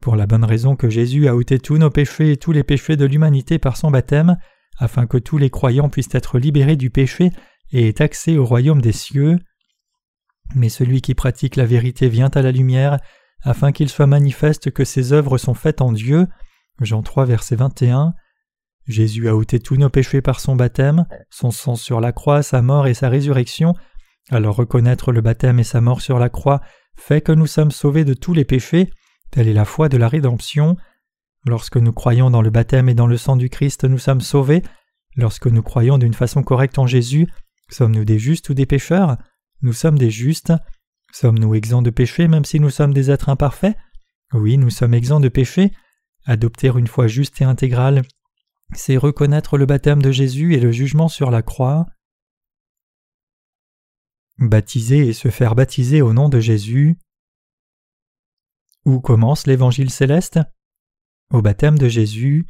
Pour 0.00 0.16
la 0.16 0.26
bonne 0.26 0.44
raison 0.44 0.76
que 0.76 0.88
Jésus 0.88 1.28
a 1.28 1.34
ôté 1.34 1.58
tous 1.58 1.78
nos 1.78 1.90
péchés 1.90 2.32
et 2.32 2.36
tous 2.36 2.52
les 2.52 2.62
péchés 2.62 2.96
de 2.96 3.04
l'humanité 3.04 3.58
par 3.58 3.76
son 3.76 3.90
baptême, 3.90 4.36
afin 4.78 5.06
que 5.06 5.18
tous 5.18 5.38
les 5.38 5.50
croyants 5.50 5.88
puissent 5.88 6.14
être 6.14 6.38
libérés 6.38 6.76
du 6.76 6.90
péché 6.90 7.30
et 7.72 7.88
aient 7.88 8.02
accès 8.02 8.36
au 8.36 8.44
royaume 8.44 8.80
des 8.80 8.92
cieux. 8.92 9.38
Mais 10.54 10.68
celui 10.68 11.00
qui 11.00 11.14
pratique 11.14 11.56
la 11.56 11.66
vérité 11.66 12.08
vient 12.08 12.30
à 12.34 12.42
la 12.42 12.52
lumière, 12.52 12.98
afin 13.42 13.72
qu'il 13.72 13.88
soit 13.88 14.06
manifeste 14.06 14.70
que 14.70 14.84
ses 14.84 15.12
œuvres 15.12 15.38
sont 15.38 15.54
faites 15.54 15.80
en 15.80 15.92
Dieu. 15.92 16.26
Jean 16.80 17.02
3, 17.02 17.24
verset 17.24 17.56
21. 17.56 18.14
Jésus 18.86 19.28
a 19.28 19.36
ôté 19.36 19.60
tous 19.60 19.76
nos 19.76 19.90
péchés 19.90 20.22
par 20.22 20.40
son 20.40 20.56
baptême, 20.56 21.06
son 21.30 21.50
sang 21.50 21.76
sur 21.76 22.00
la 22.00 22.12
croix, 22.12 22.42
sa 22.42 22.62
mort 22.62 22.86
et 22.86 22.94
sa 22.94 23.08
résurrection. 23.08 23.74
Alors 24.30 24.56
reconnaître 24.56 25.12
le 25.12 25.20
baptême 25.20 25.60
et 25.60 25.64
sa 25.64 25.80
mort 25.80 26.00
sur 26.00 26.18
la 26.18 26.28
croix 26.28 26.60
fait 26.96 27.20
que 27.20 27.32
nous 27.32 27.46
sommes 27.46 27.70
sauvés 27.70 28.04
de 28.04 28.14
tous 28.14 28.34
les 28.34 28.44
péchés, 28.44 28.90
telle 29.30 29.48
est 29.48 29.54
la 29.54 29.64
foi 29.64 29.88
de 29.88 29.96
la 29.96 30.08
rédemption. 30.08 30.76
Lorsque 31.46 31.76
nous 31.76 31.92
croyons 31.92 32.30
dans 32.30 32.42
le 32.42 32.50
baptême 32.50 32.88
et 32.88 32.94
dans 32.94 33.06
le 33.06 33.16
sang 33.16 33.36
du 33.36 33.48
Christ, 33.48 33.84
nous 33.84 33.98
sommes 33.98 34.20
sauvés. 34.20 34.62
Lorsque 35.16 35.46
nous 35.46 35.62
croyons 35.62 35.98
d'une 35.98 36.14
façon 36.14 36.42
correcte 36.42 36.78
en 36.78 36.86
Jésus, 36.86 37.28
sommes-nous 37.70 38.04
des 38.04 38.18
justes 38.18 38.48
ou 38.48 38.54
des 38.54 38.66
pécheurs? 38.66 39.16
Nous 39.62 39.72
sommes 39.72 39.98
des 39.98 40.10
justes. 40.10 40.52
Sommes-nous 41.12 41.54
exempts 41.54 41.82
de 41.82 41.90
péché 41.90 42.28
même 42.28 42.44
si 42.44 42.60
nous 42.60 42.70
sommes 42.70 42.94
des 42.94 43.10
êtres 43.10 43.28
imparfaits? 43.28 43.76
Oui, 44.32 44.58
nous 44.58 44.70
sommes 44.70 44.94
exempts 44.94 45.20
de 45.20 45.28
péché. 45.28 45.72
Adopter 46.26 46.72
une 46.76 46.86
foi 46.86 47.06
juste 47.06 47.40
et 47.40 47.44
intégrale 47.44 48.02
c'est 48.74 48.96
reconnaître 48.96 49.56
le 49.56 49.66
baptême 49.66 50.02
de 50.02 50.10
Jésus 50.10 50.54
et 50.54 50.60
le 50.60 50.72
jugement 50.72 51.08
sur 51.08 51.30
la 51.30 51.42
croix. 51.42 51.86
Baptiser 54.38 55.08
et 55.08 55.12
se 55.12 55.30
faire 55.30 55.54
baptiser 55.54 56.02
au 56.02 56.12
nom 56.12 56.28
de 56.28 56.38
Jésus. 56.38 56.98
Où 58.84 59.00
commence 59.00 59.46
l'évangile 59.46 59.90
céleste? 59.90 60.38
Au 61.30 61.42
baptême 61.42 61.78
de 61.78 61.88
Jésus. 61.88 62.46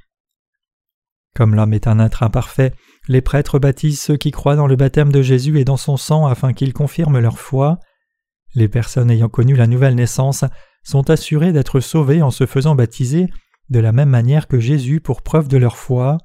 Comme 1.38 1.54
l'homme 1.54 1.72
est 1.72 1.86
un 1.86 2.00
être 2.00 2.24
imparfait, 2.24 2.72
les 3.06 3.20
prêtres 3.20 3.60
baptisent 3.60 4.00
ceux 4.00 4.16
qui 4.16 4.32
croient 4.32 4.56
dans 4.56 4.66
le 4.66 4.74
baptême 4.74 5.12
de 5.12 5.22
Jésus 5.22 5.60
et 5.60 5.64
dans 5.64 5.76
son 5.76 5.96
sang 5.96 6.26
afin 6.26 6.52
qu'ils 6.52 6.72
confirment 6.72 7.20
leur 7.20 7.38
foi. 7.38 7.78
Les 8.56 8.66
personnes 8.66 9.08
ayant 9.08 9.28
connu 9.28 9.54
la 9.54 9.68
nouvelle 9.68 9.94
naissance 9.94 10.42
sont 10.82 11.10
assurées 11.10 11.52
d'être 11.52 11.78
sauvées 11.78 12.22
en 12.22 12.32
se 12.32 12.44
faisant 12.44 12.74
baptiser 12.74 13.28
de 13.70 13.78
la 13.78 13.92
même 13.92 14.08
manière 14.08 14.48
que 14.48 14.58
Jésus 14.58 14.98
pour 14.98 15.22
preuve 15.22 15.46
de 15.46 15.58
leur 15.58 15.76
foi. 15.76 16.18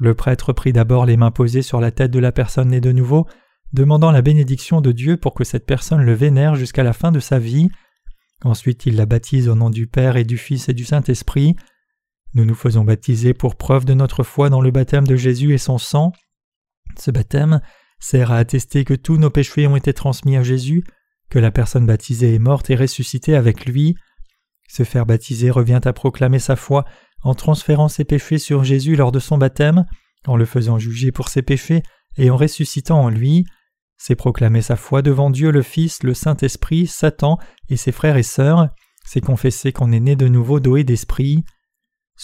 Le 0.00 0.12
prêtre 0.14 0.52
prit 0.52 0.72
d'abord 0.72 1.06
les 1.06 1.16
mains 1.16 1.30
posées 1.30 1.62
sur 1.62 1.80
la 1.80 1.92
tête 1.92 2.10
de 2.10 2.18
la 2.18 2.32
personne 2.32 2.70
née 2.70 2.80
de 2.80 2.90
nouveau, 2.90 3.28
demandant 3.72 4.10
la 4.10 4.22
bénédiction 4.22 4.80
de 4.80 4.90
Dieu 4.90 5.16
pour 5.18 5.34
que 5.34 5.44
cette 5.44 5.66
personne 5.66 6.02
le 6.02 6.14
vénère 6.14 6.56
jusqu'à 6.56 6.82
la 6.82 6.94
fin 6.94 7.12
de 7.12 7.20
sa 7.20 7.38
vie. 7.38 7.68
Ensuite 8.42 8.86
il 8.86 8.96
la 8.96 9.06
baptise 9.06 9.48
au 9.48 9.54
nom 9.54 9.70
du 9.70 9.86
Père 9.86 10.16
et 10.16 10.24
du 10.24 10.36
Fils 10.36 10.68
et 10.68 10.74
du 10.74 10.84
Saint-Esprit. 10.84 11.54
Nous 12.34 12.44
nous 12.44 12.54
faisons 12.54 12.84
baptiser 12.84 13.34
pour 13.34 13.56
preuve 13.56 13.84
de 13.84 13.94
notre 13.94 14.22
foi 14.22 14.48
dans 14.48 14.60
le 14.60 14.70
baptême 14.70 15.06
de 15.06 15.16
Jésus 15.16 15.52
et 15.52 15.58
son 15.58 15.78
sang. 15.78 16.12
Ce 16.98 17.10
baptême 17.10 17.60
sert 17.98 18.32
à 18.32 18.38
attester 18.38 18.84
que 18.84 18.94
tous 18.94 19.18
nos 19.18 19.30
péchés 19.30 19.66
ont 19.66 19.76
été 19.76 19.92
transmis 19.92 20.36
à 20.36 20.42
Jésus, 20.42 20.82
que 21.30 21.38
la 21.38 21.50
personne 21.50 21.86
baptisée 21.86 22.34
est 22.34 22.38
morte 22.38 22.70
et 22.70 22.76
ressuscitée 22.76 23.36
avec 23.36 23.66
lui. 23.66 23.96
Se 24.68 24.84
faire 24.84 25.06
baptiser 25.06 25.50
revient 25.50 25.80
à 25.84 25.92
proclamer 25.92 26.38
sa 26.38 26.56
foi 26.56 26.84
en 27.22 27.34
transférant 27.34 27.88
ses 27.88 28.04
péchés 28.04 28.38
sur 28.38 28.64
Jésus 28.64 28.96
lors 28.96 29.12
de 29.12 29.18
son 29.18 29.38
baptême, 29.38 29.86
en 30.26 30.36
le 30.36 30.44
faisant 30.44 30.78
juger 30.78 31.12
pour 31.12 31.28
ses 31.28 31.42
péchés 31.42 31.82
et 32.16 32.30
en 32.30 32.36
ressuscitant 32.36 33.00
en 33.00 33.10
lui. 33.10 33.44
C'est 33.98 34.16
proclamer 34.16 34.62
sa 34.62 34.76
foi 34.76 35.02
devant 35.02 35.30
Dieu 35.30 35.50
le 35.50 35.62
Fils, 35.62 36.02
le 36.02 36.14
Saint-Esprit, 36.14 36.86
Satan 36.86 37.38
et 37.68 37.76
ses 37.76 37.92
frères 37.92 38.16
et 38.16 38.22
sœurs. 38.22 38.68
C'est 39.04 39.20
confesser 39.20 39.72
qu'on 39.72 39.92
est 39.92 40.00
né 40.00 40.16
de 40.16 40.28
nouveau 40.28 40.58
et 40.76 40.84
d'esprit. 40.84 41.44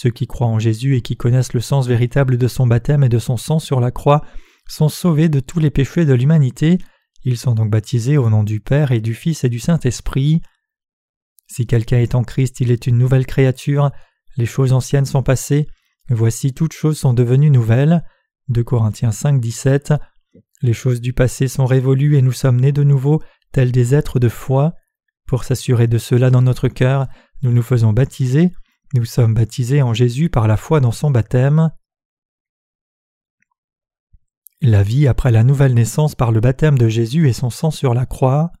Ceux 0.01 0.11
qui 0.11 0.27
croient 0.27 0.47
en 0.47 0.59
Jésus 0.59 0.95
et 0.95 1.01
qui 1.01 1.17
connaissent 1.17 1.51
le 1.51 1.59
sens 1.59 1.85
véritable 1.85 2.37
de 2.37 2.47
son 2.47 2.65
baptême 2.65 3.03
et 3.03 3.09
de 3.09 3.19
son 3.19 3.35
sang 3.35 3.59
sur 3.59 3.81
la 3.81 3.91
croix 3.91 4.23
sont 4.65 4.87
sauvés 4.87 5.27
de 5.27 5.41
tous 5.41 5.59
les 5.59 5.71
péchés 5.71 6.05
de 6.05 6.13
l'humanité. 6.13 6.77
Ils 7.25 7.37
sont 7.37 7.53
donc 7.53 7.69
baptisés 7.69 8.17
au 8.17 8.29
nom 8.29 8.43
du 8.43 8.61
Père 8.61 8.93
et 8.93 9.01
du 9.01 9.13
Fils 9.13 9.43
et 9.43 9.49
du 9.49 9.59
Saint-Esprit. 9.59 10.41
Si 11.47 11.67
quelqu'un 11.67 11.97
est 11.97 12.15
en 12.15 12.23
Christ, 12.23 12.61
il 12.61 12.71
est 12.71 12.87
une 12.87 12.97
nouvelle 12.97 13.25
créature, 13.25 13.91
les 14.37 14.45
choses 14.45 14.71
anciennes 14.71 15.03
sont 15.03 15.21
passées, 15.21 15.67
voici 16.07 16.53
toutes 16.53 16.71
choses 16.71 16.97
sont 16.97 17.13
devenues 17.13 17.51
nouvelles. 17.51 18.05
2 18.47 18.63
Corinthiens 18.63 19.11
5, 19.11 19.41
17. 19.41 19.95
Les 20.61 20.71
choses 20.71 21.01
du 21.01 21.11
passé 21.11 21.49
sont 21.49 21.65
révolues 21.65 22.15
et 22.15 22.21
nous 22.21 22.31
sommes 22.31 22.61
nés 22.61 22.71
de 22.71 22.83
nouveau, 22.83 23.21
tels 23.51 23.73
des 23.73 23.93
êtres 23.93 24.19
de 24.19 24.29
foi. 24.29 24.75
Pour 25.27 25.43
s'assurer 25.43 25.87
de 25.87 25.97
cela 25.97 26.29
dans 26.29 26.41
notre 26.41 26.69
cœur, 26.69 27.07
nous 27.41 27.51
nous 27.51 27.63
faisons 27.63 27.91
baptiser, 27.91 28.53
nous 28.93 29.05
sommes 29.05 29.33
baptisés 29.33 29.81
en 29.81 29.93
Jésus 29.93 30.29
par 30.29 30.47
la 30.47 30.57
foi 30.57 30.79
dans 30.79 30.91
son 30.91 31.11
baptême. 31.11 31.71
La 34.61 34.83
vie 34.83 35.07
après 35.07 35.31
la 35.31 35.43
nouvelle 35.43 35.73
naissance 35.73 36.15
par 36.15 36.31
le 36.31 36.39
baptême 36.39 36.77
de 36.77 36.89
Jésus 36.89 37.29
et 37.29 37.33
son 37.33 37.49
sang 37.49 37.71
sur 37.71 37.93
la 37.93 38.05
croix. 38.05 38.51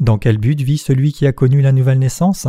Dans 0.00 0.18
quel 0.18 0.38
but 0.38 0.60
vit 0.60 0.78
celui 0.78 1.12
qui 1.12 1.26
a 1.26 1.32
connu 1.32 1.62
la 1.62 1.72
nouvelle 1.72 2.00
naissance? 2.00 2.48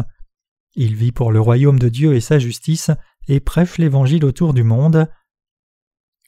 Il 0.74 0.96
vit 0.96 1.12
pour 1.12 1.32
le 1.32 1.40
royaume 1.40 1.80
de 1.80 1.88
Dieu 1.88 2.16
et 2.16 2.20
sa 2.20 2.40
justice 2.40 2.92
et 3.28 3.40
prêche 3.40 3.78
l'Évangile 3.78 4.26
autour 4.26 4.54
du 4.54 4.64
monde. 4.64 5.08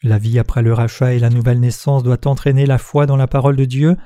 La 0.04 0.20
vie 0.20 0.38
après 0.38 0.62
le 0.62 0.74
rachat 0.74 1.16
et 1.16 1.20
la 1.20 1.32
nouvelle 1.32 1.60
naissance 1.60 2.04
doit 2.04 2.28
entraîner 2.28 2.68
la 2.68 2.78
foi 2.78 3.08
dans 3.08 3.18
la 3.18 3.28
parole 3.28 3.56
de 3.56 3.66
Dieu. 3.66 3.98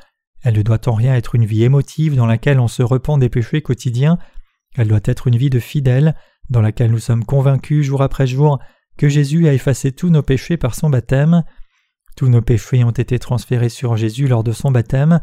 Elle 0.41 0.55
ne 0.55 0.61
doit 0.61 0.87
en 0.87 0.93
rien 0.93 1.13
être 1.13 1.35
une 1.35 1.45
vie 1.45 1.63
émotive 1.63 2.15
dans 2.15 2.25
laquelle 2.25 2.59
on 2.59 2.69
se 2.69 2.81
repent 2.81 3.19
des 3.19 3.29
péchés 3.29 3.61
quotidiens. 3.61 4.17
Elle 4.75 4.87
doit 4.87 4.99
être 5.03 5.27
une 5.27 5.37
vie 5.37 5.49
de 5.49 5.59
fidèle 5.59 6.15
dans 6.49 6.61
laquelle 6.61 6.91
nous 6.91 6.99
sommes 6.99 7.25
convaincus 7.25 7.85
jour 7.85 8.01
après 8.01 8.27
jour 8.27 8.59
que 8.97 9.09
Jésus 9.09 9.47
a 9.47 9.53
effacé 9.53 9.91
tous 9.91 10.09
nos 10.09 10.21
péchés 10.23 10.57
par 10.57 10.75
son 10.75 10.89
baptême. 10.89 11.43
Tous 12.15 12.27
nos 12.27 12.41
péchés 12.41 12.83
ont 12.83 12.91
été 12.91 13.19
transférés 13.19 13.69
sur 13.69 13.95
Jésus 13.97 14.27
lors 14.27 14.43
de 14.43 14.51
son 14.51 14.71
baptême. 14.71 15.21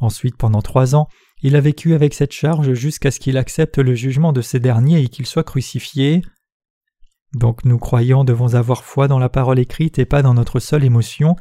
Ensuite, 0.00 0.36
pendant 0.36 0.62
trois 0.62 0.94
ans, 0.94 1.08
il 1.42 1.56
a 1.56 1.60
vécu 1.60 1.94
avec 1.94 2.14
cette 2.14 2.32
charge 2.32 2.72
jusqu'à 2.74 3.10
ce 3.10 3.20
qu'il 3.20 3.36
accepte 3.36 3.78
le 3.78 3.94
jugement 3.94 4.32
de 4.32 4.40
ces 4.40 4.60
derniers 4.60 5.02
et 5.02 5.08
qu'il 5.08 5.26
soit 5.26 5.44
crucifié. 5.44 6.22
Donc 7.34 7.64
nous 7.64 7.78
croyants 7.78 8.24
devons 8.24 8.54
avoir 8.54 8.84
foi 8.84 9.08
dans 9.08 9.18
la 9.18 9.28
parole 9.28 9.58
écrite 9.58 9.98
et 9.98 10.06
pas 10.06 10.22
dans 10.22 10.34
notre 10.34 10.60
seule 10.60 10.84
émotion. 10.84 11.36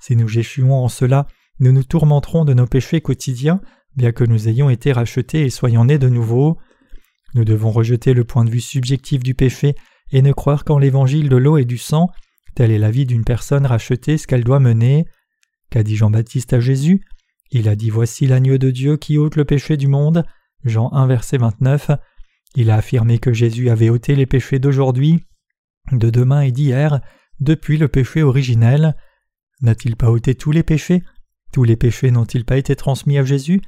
Si 0.00 0.16
nous 0.16 0.38
échouons 0.38 0.84
en 0.84 0.88
cela, 0.88 1.26
nous 1.60 1.72
nous 1.72 1.84
tourmenterons 1.84 2.44
de 2.44 2.54
nos 2.54 2.66
péchés 2.66 3.00
quotidiens, 3.00 3.60
bien 3.96 4.12
que 4.12 4.24
nous 4.24 4.48
ayons 4.48 4.70
été 4.70 4.92
rachetés 4.92 5.42
et 5.42 5.50
soyons 5.50 5.84
nés 5.84 5.98
de 5.98 6.08
nouveau. 6.08 6.58
Nous 7.34 7.44
devons 7.44 7.70
rejeter 7.70 8.14
le 8.14 8.24
point 8.24 8.44
de 8.44 8.50
vue 8.50 8.60
subjectif 8.60 9.22
du 9.22 9.34
péché 9.34 9.74
et 10.10 10.22
ne 10.22 10.32
croire 10.32 10.64
qu'en 10.64 10.78
l'évangile 10.78 11.28
de 11.28 11.36
l'eau 11.36 11.58
et 11.58 11.64
du 11.64 11.78
sang, 11.78 12.10
telle 12.54 12.70
est 12.70 12.78
la 12.78 12.90
vie 12.90 13.06
d'une 13.06 13.24
personne 13.24 13.66
rachetée 13.66 14.18
ce 14.18 14.26
qu'elle 14.26 14.44
doit 14.44 14.60
mener. 14.60 15.06
Qu'a 15.70 15.82
dit 15.82 15.96
Jean-Baptiste 15.96 16.54
à 16.54 16.60
Jésus? 16.60 17.04
Il 17.50 17.68
a 17.68 17.76
dit 17.76 17.90
Voici 17.90 18.26
l'agneau 18.26 18.58
de 18.58 18.70
Dieu 18.70 18.96
qui 18.96 19.18
ôte 19.18 19.36
le 19.36 19.44
péché 19.44 19.76
du 19.76 19.88
monde. 19.88 20.24
Jean 20.64 20.90
1, 20.92 21.06
verset 21.06 21.38
29. 21.38 21.90
Il 22.56 22.70
a 22.70 22.76
affirmé 22.76 23.18
que 23.18 23.32
Jésus 23.32 23.68
avait 23.70 23.90
ôté 23.90 24.16
les 24.16 24.26
péchés 24.26 24.58
d'aujourd'hui, 24.58 25.26
de 25.92 26.10
demain 26.10 26.40
et 26.40 26.52
d'hier, 26.52 27.00
depuis 27.40 27.76
le 27.76 27.88
péché 27.88 28.22
originel. 28.22 28.96
N'a-t-il 29.60 29.96
pas 29.96 30.10
ôté 30.10 30.34
tous 30.34 30.50
les 30.50 30.62
péchés? 30.62 31.02
Tous 31.52 31.64
les 31.64 31.76
péchés 31.76 32.10
n'ont-ils 32.10 32.44
pas 32.44 32.56
été 32.56 32.74
transmis 32.76 33.18
à 33.18 33.24
Jésus? 33.24 33.60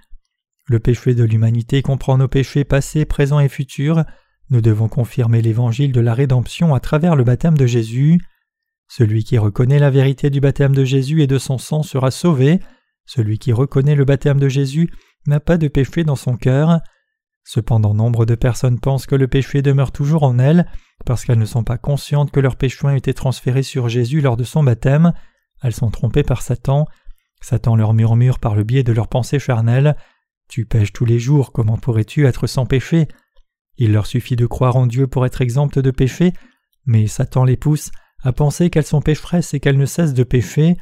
Le 0.71 0.79
péché 0.79 1.17
de 1.17 1.25
l'humanité 1.25 1.83
comprend 1.83 2.17
nos 2.17 2.29
péchés 2.29 2.63
passés, 2.63 3.05
présents 3.05 3.41
et 3.41 3.49
futurs. 3.49 4.05
Nous 4.51 4.61
devons 4.61 4.87
confirmer 4.87 5.43
l'évangile 5.43 5.91
de 5.91 6.01
la 6.01 6.15
rédemption 6.15 6.77
à 6.77 6.79
travers 6.79 7.17
le 7.17 7.25
baptême 7.25 7.59
de 7.59 7.67
Jésus. 7.67 8.21
Celui 8.87 9.25
qui 9.25 9.37
reconnaît 9.37 9.81
la 9.81 9.91
vérité 9.91 10.31
du 10.31 10.39
baptême 10.39 10.73
de 10.73 10.85
Jésus 10.85 11.23
et 11.23 11.27
de 11.27 11.39
son 11.39 11.59
sang 11.59 11.83
sera 11.83 12.13
sauvé. 12.13 12.61
Celui 13.05 13.41
qui 13.41 13.53
reconnaît 13.53 13.97
le 13.97 14.05
baptême 14.05 14.39
de 14.39 14.49
Jésus 14.49 14.89
n'a 15.27 15.41
pas 15.41 15.59
de 15.59 15.67
péché 15.67 16.05
dans 16.05 16.15
son 16.15 16.37
cœur. 16.37 16.79
Cependant 17.43 17.93
nombre 17.93 18.25
de 18.25 18.37
personnes 18.37 18.79
pensent 18.79 19.07
que 19.07 19.17
le 19.17 19.27
péché 19.27 19.63
demeure 19.63 19.91
toujours 19.91 20.23
en 20.23 20.39
elles, 20.39 20.69
parce 21.05 21.25
qu'elles 21.25 21.41
ne 21.41 21.47
sont 21.47 21.65
pas 21.65 21.79
conscientes 21.79 22.31
que 22.31 22.39
leur 22.39 22.55
péché 22.55 22.87
a 22.87 22.97
été 22.97 23.13
transféré 23.13 23.65
sur 23.65 23.89
Jésus 23.89 24.21
lors 24.21 24.37
de 24.37 24.45
son 24.45 24.63
baptême, 24.63 25.15
elles 25.65 25.75
sont 25.75 25.91
trompées 25.91 26.23
par 26.23 26.43
Satan. 26.43 26.87
Satan 27.41 27.75
leur 27.75 27.93
murmure 27.93 28.39
par 28.39 28.55
le 28.55 28.63
biais 28.63 28.85
de 28.85 28.93
leurs 28.93 29.09
pensées 29.09 29.41
charnelles 29.41 29.97
Tu 30.51 30.67
pêches 30.67 30.93
tous 30.93 31.05
les 31.05 31.21
jours, 31.21 31.53
comment 31.53 31.79
pourrais-tu 31.79 32.27
être 32.27 32.49
sans 32.49 32.67
péché? 32.67 33.07
Il 33.77 33.93
leur 33.93 34.07
suffit 34.07 34.35
de 34.35 34.47
croire 34.47 34.75
en 34.75 34.89
Dieu 34.89 35.07
pour 35.07 35.25
être 35.25 35.43
exempte 35.43 35.79
de 35.79 35.93
péché, 35.93 36.33
mais 36.87 37.07
Satan 37.07 37.45
les 37.45 37.57
pousse 37.57 37.93
à 38.25 38.33
penser 38.33 38.69
qu'elles 38.69 38.85
sont 38.85 39.01
pécheresses 39.01 39.55
et 39.55 39.61
qu'elles 39.61 39.79
ne 39.79 39.87
cessent 39.87 40.13
de 40.13 40.25
pécher. 40.25 40.77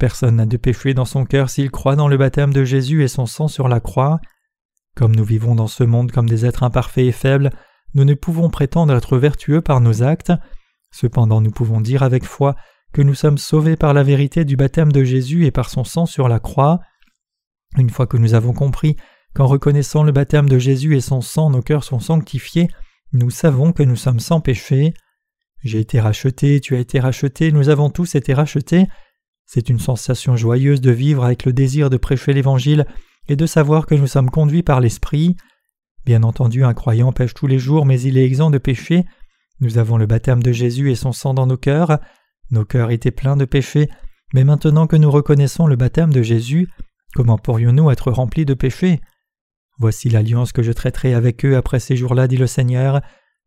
Personne 0.00 0.36
n'a 0.36 0.46
de 0.46 0.56
péché 0.56 0.94
dans 0.94 1.04
son 1.04 1.26
cœur 1.26 1.48
s'il 1.48 1.70
croit 1.70 1.94
dans 1.94 2.08
le 2.08 2.16
baptême 2.16 2.52
de 2.52 2.64
Jésus 2.64 3.04
et 3.04 3.08
son 3.08 3.26
sang 3.26 3.46
sur 3.46 3.68
la 3.68 3.78
croix. 3.78 4.18
Comme 4.96 5.14
nous 5.14 5.24
vivons 5.24 5.54
dans 5.54 5.68
ce 5.68 5.84
monde 5.84 6.10
comme 6.10 6.28
des 6.28 6.44
êtres 6.44 6.64
imparfaits 6.64 7.06
et 7.06 7.12
faibles, 7.12 7.50
nous 7.94 8.04
ne 8.04 8.14
pouvons 8.14 8.50
prétendre 8.50 8.96
être 8.96 9.16
vertueux 9.16 9.60
par 9.60 9.80
nos 9.80 10.02
actes. 10.02 10.32
Cependant 10.90 11.40
nous 11.40 11.52
pouvons 11.52 11.80
dire 11.80 12.02
avec 12.02 12.24
foi 12.24 12.56
que 12.92 13.02
nous 13.02 13.14
sommes 13.14 13.38
sauvés 13.38 13.76
par 13.76 13.94
la 13.94 14.02
vérité 14.02 14.44
du 14.44 14.56
baptême 14.56 14.90
de 14.90 15.04
Jésus 15.04 15.46
et 15.46 15.52
par 15.52 15.70
son 15.70 15.84
sang 15.84 16.04
sur 16.04 16.28
la 16.28 16.40
croix. 16.40 16.80
Une 17.76 17.90
fois 17.90 18.06
que 18.06 18.16
nous 18.16 18.34
avons 18.34 18.52
compris 18.52 18.96
qu'en 19.34 19.46
reconnaissant 19.46 20.04
le 20.04 20.12
baptême 20.12 20.48
de 20.48 20.58
Jésus 20.58 20.96
et 20.96 21.00
son 21.00 21.20
sang 21.20 21.50
nos 21.50 21.62
cœurs 21.62 21.84
sont 21.84 22.00
sanctifiés, 22.00 22.68
nous 23.12 23.30
savons 23.30 23.72
que 23.72 23.82
nous 23.82 23.96
sommes 23.96 24.20
sans 24.20 24.40
péché. 24.40 24.94
J'ai 25.62 25.80
été 25.80 26.00
racheté, 26.00 26.60
tu 26.60 26.76
as 26.76 26.78
été 26.78 27.00
racheté, 27.00 27.50
nous 27.52 27.68
avons 27.68 27.90
tous 27.90 28.14
été 28.14 28.34
rachetés. 28.34 28.86
C'est 29.46 29.68
une 29.68 29.78
sensation 29.78 30.36
joyeuse 30.36 30.80
de 30.80 30.90
vivre 30.90 31.24
avec 31.24 31.44
le 31.44 31.52
désir 31.52 31.90
de 31.90 31.96
prêcher 31.96 32.32
l'Évangile 32.32 32.86
et 33.28 33.36
de 33.36 33.46
savoir 33.46 33.86
que 33.86 33.94
nous 33.94 34.06
sommes 34.06 34.30
conduits 34.30 34.62
par 34.62 34.80
l'Esprit. 34.80 35.36
Bien 36.04 36.22
entendu, 36.22 36.64
un 36.64 36.74
croyant 36.74 37.12
pêche 37.12 37.34
tous 37.34 37.46
les 37.46 37.58
jours, 37.58 37.86
mais 37.86 38.00
il 38.00 38.18
est 38.18 38.24
exempt 38.24 38.50
de 38.50 38.58
péché. 38.58 39.04
Nous 39.60 39.78
avons 39.78 39.96
le 39.96 40.06
baptême 40.06 40.42
de 40.42 40.52
Jésus 40.52 40.90
et 40.90 40.94
son 40.94 41.12
sang 41.12 41.34
dans 41.34 41.46
nos 41.46 41.56
cœurs. 41.56 41.98
Nos 42.50 42.64
cœurs 42.64 42.90
étaient 42.90 43.10
pleins 43.10 43.36
de 43.36 43.44
péché, 43.44 43.88
mais 44.34 44.44
maintenant 44.44 44.86
que 44.86 44.96
nous 44.96 45.10
reconnaissons 45.10 45.66
le 45.66 45.76
baptême 45.76 46.12
de 46.12 46.22
Jésus, 46.22 46.68
comment 47.14 47.38
pourrions-nous 47.38 47.90
être 47.90 48.10
remplis 48.10 48.44
de 48.44 48.54
péché 48.54 49.00
Voici 49.78 50.08
l'alliance 50.08 50.52
que 50.52 50.62
je 50.62 50.72
traiterai 50.72 51.14
avec 51.14 51.44
eux 51.44 51.56
après 51.56 51.80
ces 51.80 51.96
jours-là, 51.96 52.28
dit 52.28 52.36
le 52.36 52.46
Seigneur. 52.46 53.00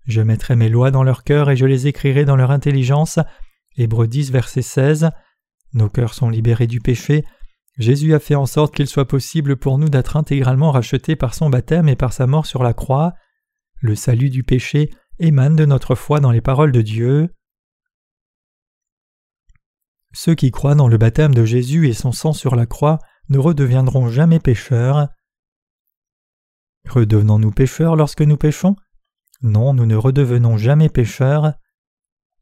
Je 0.06 0.21
mettrai 0.21 0.56
mes 0.56 0.69
lois 0.69 0.91
dans 0.91 1.03
leur 1.03 1.23
cœur 1.23 1.49
et 1.49 1.56
je 1.56 1.65
les 1.65 1.88
écrirai 1.88 2.25
dans 2.25 2.36
leur 2.36 2.51
intelligence. 2.51 3.19
Hébreux 3.77 4.08
10, 4.08 4.32
verset 4.32 4.62
16. 4.62 5.10
Nos 5.73 5.89
cœurs 5.89 6.13
sont 6.13 6.30
libérés 6.30 6.67
du 6.67 6.80
péché. 6.80 7.23
Jésus 7.77 8.13
a 8.13 8.19
fait 8.19 8.36
en 8.36 8.45
sorte 8.45 8.73
qu'il 8.73 8.88
soit 8.88 9.08
possible 9.08 9.56
pour 9.56 9.77
nous 9.77 9.89
d'être 9.89 10.17
intégralement 10.17 10.71
rachetés 10.71 11.15
par 11.15 11.34
son 11.34 11.49
baptême 11.49 11.88
et 11.88 11.95
par 11.95 12.12
sa 12.12 12.25
mort 12.25 12.45
sur 12.45 12.63
la 12.63 12.73
croix. 12.73 13.13
Le 13.80 13.95
salut 13.95 14.30
du 14.30 14.43
péché 14.43 14.89
émane 15.19 15.56
de 15.56 15.65
notre 15.65 15.93
foi 15.95 16.19
dans 16.19 16.32
les 16.32 16.41
paroles 16.41 16.71
de 16.71 16.82
Dieu. 16.82 17.34
Ceux 20.13 20.36
qui 20.36 20.51
croient 20.51 20.75
dans 20.75 20.88
le 20.88 20.97
baptême 20.97 21.36
de 21.36 21.45
Jésus 21.45 21.88
et 21.88 21.93
son 21.93 22.12
sang 22.12 22.34
sur 22.34 22.56
la 22.56 22.65
croix 22.65 22.99
ne 23.29 23.37
redeviendront 23.37 24.09
jamais 24.09 24.39
pécheurs. 24.39 25.09
Redevenons-nous 26.87 27.51
pécheurs 27.51 27.95
lorsque 27.95 28.21
nous 28.21 28.37
péchons 28.37 28.75
Non, 29.41 29.73
nous 29.73 29.85
ne 29.85 29.95
redevenons 29.95 30.57
jamais 30.57 30.89
pécheurs. 30.89 31.53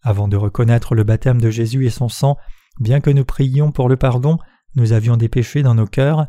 Avant 0.02 0.28
de 0.28 0.38
reconnaître 0.38 0.94
le 0.94 1.04
baptême 1.04 1.42
de 1.42 1.50
Jésus 1.50 1.86
et 1.86 1.90
son 1.90 2.10
sang, 2.10 2.38
bien 2.80 3.00
que 3.00 3.10
nous 3.10 3.26
prions 3.26 3.72
pour 3.72 3.90
le 3.90 3.98
pardon, 3.98 4.38
nous 4.76 4.94
avions 4.94 5.18
des 5.18 5.30
péchés 5.30 5.64
dans 5.64 5.76
nos 5.76 5.88
cœurs, 5.88 6.28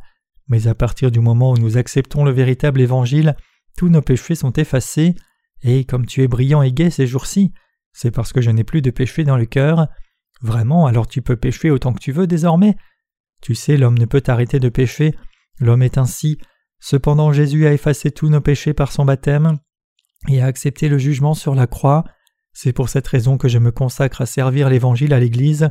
mais 0.49 0.67
à 0.67 0.75
partir 0.75 1.11
du 1.11 1.21
moment 1.21 1.53
où 1.53 1.59
nous 1.59 1.77
acceptons 1.77 2.25
le 2.25 2.31
véritable 2.31 2.81
évangile, 2.81 3.37
tous 3.77 3.89
nos 3.89 4.01
péchés 4.01 4.35
sont 4.35 4.53
effacés, 4.53 5.15
et 5.63 5.85
comme 5.85 6.07
tu 6.07 6.23
es 6.23 6.29
brillant 6.29 6.63
et 6.63 6.73
gai 6.73 6.91
ces 6.91 7.07
jours-ci, 7.07 7.53
c'est 7.93 8.11
parce 8.11 8.33
que 8.33 8.41
je 8.41 8.51
n'ai 8.51 8.65
plus 8.65 8.83
de 8.83 8.91
péché 8.91 9.25
dans 9.25 9.37
le 9.37 9.47
cœur. 9.47 9.89
Vraiment, 10.41 10.87
alors 10.87 11.07
tu 11.07 11.23
peux 11.23 11.37
pécher 11.37 11.71
autant 11.71 11.93
que 11.93 11.99
tu 11.99 12.13
veux 12.13 12.27
désormais. 12.27 12.77
Tu 13.47 13.55
sais, 13.55 13.77
l'homme 13.77 13.97
ne 13.97 14.07
peut 14.07 14.25
arrêter 14.27 14.59
de 14.59 14.69
pécher, 14.69 15.15
l'homme 15.61 15.85
est 15.85 15.99
ainsi. 15.99 16.37
Cependant, 16.81 17.33
Jésus 17.33 17.65
a 17.65 17.73
effacé 17.73 18.11
tous 18.11 18.29
nos 18.29 18.41
péchés 18.41 18.75
par 18.75 18.91
son 18.91 19.05
baptême 19.05 19.61
et 20.27 20.43
a 20.43 20.47
accepté 20.47 20.89
le 20.89 20.99
jugement 20.99 21.33
sur 21.33 21.55
la 21.55 21.69
croix. 21.69 22.03
C'est 22.53 22.73
pour 22.73 22.89
cette 22.89 23.07
raison 23.07 23.39
que 23.39 23.47
je 23.47 23.59
me 23.59 23.71
consacre 23.71 24.21
à 24.21 24.27
servir 24.27 24.69
l'Évangile 24.69 25.15
à 25.15 25.21
l'Église. 25.21 25.71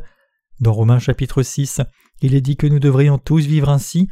Dans 0.58 0.72
Romains 0.72 0.98
chapitre 0.98 1.42
6, 1.42 1.82
il 2.22 2.34
est 2.34 2.40
dit 2.40 2.56
que 2.56 2.66
nous 2.66 2.78
devrions 2.78 3.18
tous 3.18 3.44
vivre 3.44 3.68
ainsi. 3.68 4.08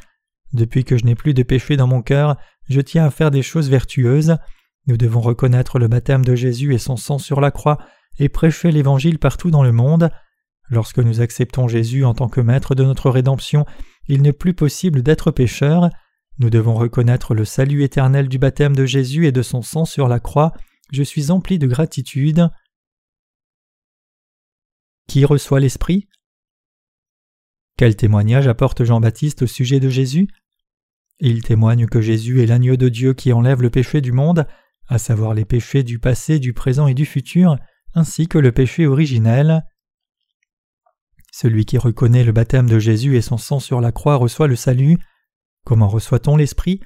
Depuis 0.53 0.85
que 0.85 0.99
je 0.99 1.07
n'ai 1.07 1.15
plus 1.15 1.33
de 1.33 1.43
péché 1.43 1.79
dans 1.79 1.87
mon 1.87 2.03
cœur, 2.03 2.37
je 2.69 2.83
tiens 2.83 3.07
à 3.07 3.11
faire 3.11 3.31
des 3.31 3.43
choses 3.43 3.71
vertueuses. 3.71 4.37
Nous 4.89 4.99
devons 4.99 5.23
reconnaître 5.23 5.79
le 5.79 5.89
baptême 5.89 6.23
de 6.23 6.35
Jésus 6.35 6.75
et 6.75 6.79
son 6.79 6.99
sang 6.99 7.17
sur 7.17 7.41
la 7.41 7.51
croix 7.51 7.79
et 8.19 8.29
prêcher 8.29 8.71
l'Évangile 8.71 9.19
partout 9.19 9.51
dans 9.51 9.63
le 9.63 9.73
monde. 9.73 10.11
Lorsque 10.71 10.99
nous 10.99 11.21
acceptons 11.21 11.69
Jésus 11.69 12.05
en 12.05 12.15
tant 12.15 12.29
que 12.29 12.41
maître 12.41 12.75
de 12.75 12.85
notre 12.85 13.11
rédemption, 13.11 13.67
il 14.09 14.23
n'est 14.23 14.33
plus 14.33 14.55
possible 14.55 15.03
d'être 15.03 15.31
pécheur. 15.31 15.91
Nous 16.39 16.51
devons 16.51 16.75
reconnaître 16.75 17.35
le 17.35 17.45
salut 17.45 17.85
éternel 17.85 18.29
du 18.29 18.39
baptême 18.39 18.75
de 18.75 18.87
Jésus 18.87 19.27
et 19.27 19.33
de 19.33 19.43
son 19.43 19.63
sang 19.63 19.85
sur 19.85 20.09
la 20.09 20.21
croix. 20.21 20.53
Je 20.93 21.03
suis 21.03 21.31
empli 21.31 21.59
de 21.59 21.67
gratitude. 21.67 22.49
Qui 25.07 25.25
reçoit 25.25 25.61
l'Esprit? 25.61 26.09
Quel 27.77 27.97
témoignage 27.97 28.49
apporte 28.49 28.85
Jean-Baptiste 28.85 29.43
au 29.43 29.47
sujet 29.47 29.81
de 29.81 29.89
Jésus? 29.89 30.29
Il 31.21 31.43
témoigne 31.43 31.87
que 31.87 32.01
Jésus 32.01 32.43
est 32.43 32.47
l'agneau 32.47 32.77
de 32.77 32.89
Dieu 32.89 33.15
qui 33.15 33.33
enlève 33.33 33.63
le 33.63 33.71
péché 33.71 34.01
du 34.01 34.13
monde, 34.13 34.47
à 34.89 34.99
savoir 34.99 35.35
les 35.35 35.45
péchés 35.45 35.83
du 35.83 35.99
passé, 35.99 36.39
du 36.39 36.53
présent 36.53 36.87
et 36.87 36.95
du 36.95 37.07
futur, 37.07 37.57
ainsi 37.95 38.29
que 38.29 38.39
le 38.39 38.53
péché 38.53 38.87
originel. 38.87 39.65
Celui 41.37 41.65
qui 41.65 41.79
reconnaît 41.79 42.23
le 42.23 42.31
baptême 42.31 42.69
de 42.69 42.79
Jésus 42.79 43.17
et 43.17 43.21
son 43.21 43.39
sang 43.39 43.59
sur 43.59 43.81
la 43.81 43.91
croix 43.91 44.15
reçoit 44.15 44.47
le 44.47 44.55
salut. 44.55 44.99
Comment 45.65 45.89
reçoit-on 45.89 46.37
l'Esprit? 46.37 46.79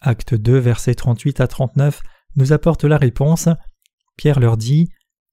Acte 0.00 0.34
2, 0.34 0.58
versets 0.58 0.96
38 0.96 1.40
à 1.40 1.46
39 1.46 2.02
nous 2.34 2.52
apporte 2.52 2.82
la 2.82 2.96
réponse. 2.98 3.48
Pierre 4.16 4.40
leur 4.40 4.56
dit 4.56 4.88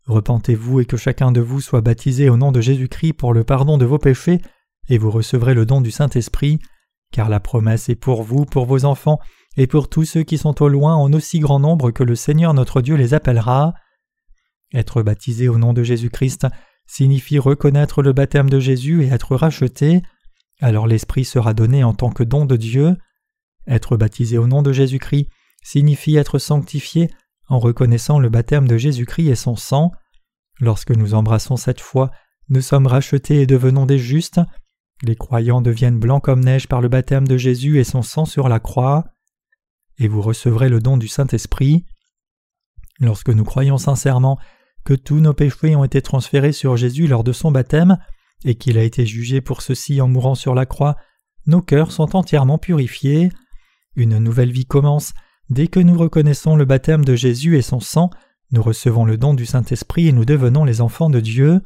Repentez-vous 0.05 0.81
et 0.81 0.85
que 0.85 0.95
chacun 0.95 1.31
de 1.31 1.41
vous 1.41 1.59
soit 1.59 1.81
baptisé 1.81 2.29
au 2.29 2.37
nom 2.37 2.51
de 2.51 2.61
Jésus-Christ 2.61 3.13
pour 3.13 3.33
le 3.33 3.43
pardon 3.43 3.79
de 3.79 3.85
vos 3.85 3.97
péchés, 3.97 4.39
et 4.89 4.99
vous 4.99 5.09
recevrez 5.09 5.55
le 5.55 5.65
don 5.65 5.81
du 5.81 5.89
Saint-Esprit, 5.89 6.59
car 7.11 7.29
la 7.29 7.39
promesse 7.39 7.89
est 7.89 7.95
pour 7.95 8.21
vous, 8.21 8.45
pour 8.45 8.67
vos 8.67 8.85
enfants, 8.85 9.19
et 9.57 9.65
pour 9.65 9.89
tous 9.89 10.05
ceux 10.05 10.21
qui 10.21 10.37
sont 10.37 10.61
au 10.61 10.67
loin 10.69 10.93
en 10.93 11.11
aussi 11.13 11.39
grand 11.39 11.59
nombre 11.59 11.89
que 11.89 12.03
le 12.03 12.13
Seigneur 12.13 12.53
notre 12.53 12.81
Dieu 12.81 12.93
les 12.93 13.15
appellera. 13.15 13.73
Être 14.71 15.01
baptisé 15.01 15.49
au 15.49 15.57
nom 15.57 15.73
de 15.73 15.81
Jésus-Christ 15.81 16.45
signifie 16.87 17.39
reconnaître 17.39 18.01
le 18.01 18.13
baptême 18.13 18.49
de 18.49 18.59
Jésus 18.59 19.03
et 19.03 19.07
être 19.07 19.35
racheté, 19.35 20.01
alors 20.61 20.87
l'Esprit 20.87 21.25
sera 21.25 21.53
donné 21.53 21.83
en 21.83 21.93
tant 21.93 22.09
que 22.09 22.23
don 22.23 22.45
de 22.45 22.55
Dieu. 22.55 22.95
Être 23.67 23.97
baptisé 23.97 24.37
au 24.37 24.47
nom 24.47 24.61
de 24.61 24.71
Jésus-Christ 24.71 25.27
signifie 25.63 26.15
être 26.15 26.37
sanctifié 26.37 27.09
en 27.47 27.59
reconnaissant 27.59 28.19
le 28.19 28.29
baptême 28.29 28.67
de 28.67 28.77
Jésus-Christ 28.77 29.29
et 29.29 29.35
son 29.35 29.55
sang. 29.55 29.91
Lorsque 30.59 30.91
nous 30.91 31.13
embrassons 31.13 31.57
cette 31.57 31.81
foi, 31.81 32.11
nous 32.49 32.61
sommes 32.61 32.87
rachetés 32.87 33.41
et 33.41 33.47
devenons 33.47 33.85
des 33.85 33.97
justes. 33.97 34.39
Les 35.01 35.15
croyants 35.15 35.61
deviennent 35.61 35.99
blancs 35.99 36.23
comme 36.23 36.43
neige 36.43 36.67
par 36.67 36.81
le 36.81 36.87
baptême 36.87 37.27
de 37.27 37.37
Jésus 37.37 37.79
et 37.79 37.83
son 37.83 38.01
sang 38.01 38.25
sur 38.25 38.47
la 38.47 38.59
croix. 38.59 39.05
Et 39.97 40.07
vous 40.07 40.21
recevrez 40.21 40.69
le 40.69 40.79
don 40.79 40.97
du 40.97 41.07
Saint-Esprit. 41.07 41.85
Lorsque 42.99 43.29
nous 43.29 43.43
croyons 43.43 43.77
sincèrement 43.77 44.39
que 44.85 44.93
tous 44.93 45.19
nos 45.19 45.33
péchés 45.33 45.75
ont 45.75 45.83
été 45.83 46.01
transférés 46.01 46.53
sur 46.53 46.77
Jésus 46.77 47.07
lors 47.07 47.23
de 47.23 47.33
son 47.33 47.51
baptême, 47.51 47.97
et 48.45 48.55
qu'il 48.55 48.77
a 48.77 48.83
été 48.83 49.05
jugé 49.05 49.41
pour 49.41 49.61
ceci 49.61 49.99
en 49.99 50.07
mourant 50.07 50.35
sur 50.35 50.55
la 50.55 50.65
croix, 50.65 50.95
nos 51.47 51.61
cœurs 51.61 51.91
sont 51.91 52.15
entièrement 52.15 52.57
purifiés. 52.57 53.29
Une 53.95 54.19
nouvelle 54.19 54.51
vie 54.51 54.65
commence 54.65 55.13
dès 55.49 55.67
que 55.67 55.79
nous 55.79 55.97
reconnaissons 55.97 56.55
le 56.55 56.65
baptême 56.65 57.03
de 57.03 57.15
Jésus 57.15 57.57
et 57.57 57.61
son 57.61 57.79
sang, 57.79 58.09
nous 58.51 58.61
recevons 58.61 59.05
le 59.05 59.17
don 59.17 59.33
du 59.33 59.45
Saint-Esprit 59.45 60.07
et 60.07 60.11
nous 60.11 60.25
devenons 60.25 60.63
les 60.63 60.81
enfants 60.81 61.09
de 61.09 61.19
Dieu. 61.19 61.61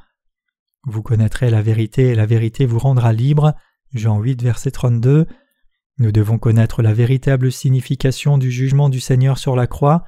Vous 0.85 1.03
connaîtrez 1.03 1.49
la 1.49 1.61
vérité 1.61 2.07
et 2.07 2.15
la 2.15 2.25
vérité 2.25 2.65
vous 2.65 2.79
rendra 2.79 3.11
libre. 3.11 3.53
Jean 3.93 4.19
8, 4.19 4.41
verset 4.41 4.71
32. 4.71 5.27
Nous 5.97 6.11
devons 6.11 6.37
connaître 6.37 6.81
la 6.81 6.93
véritable 6.93 7.51
signification 7.51 8.37
du 8.37 8.49
jugement 8.49 8.87
du 8.87 9.01
Seigneur 9.01 9.37
sur 9.37 9.55
la 9.55 9.67
croix. 9.67 10.05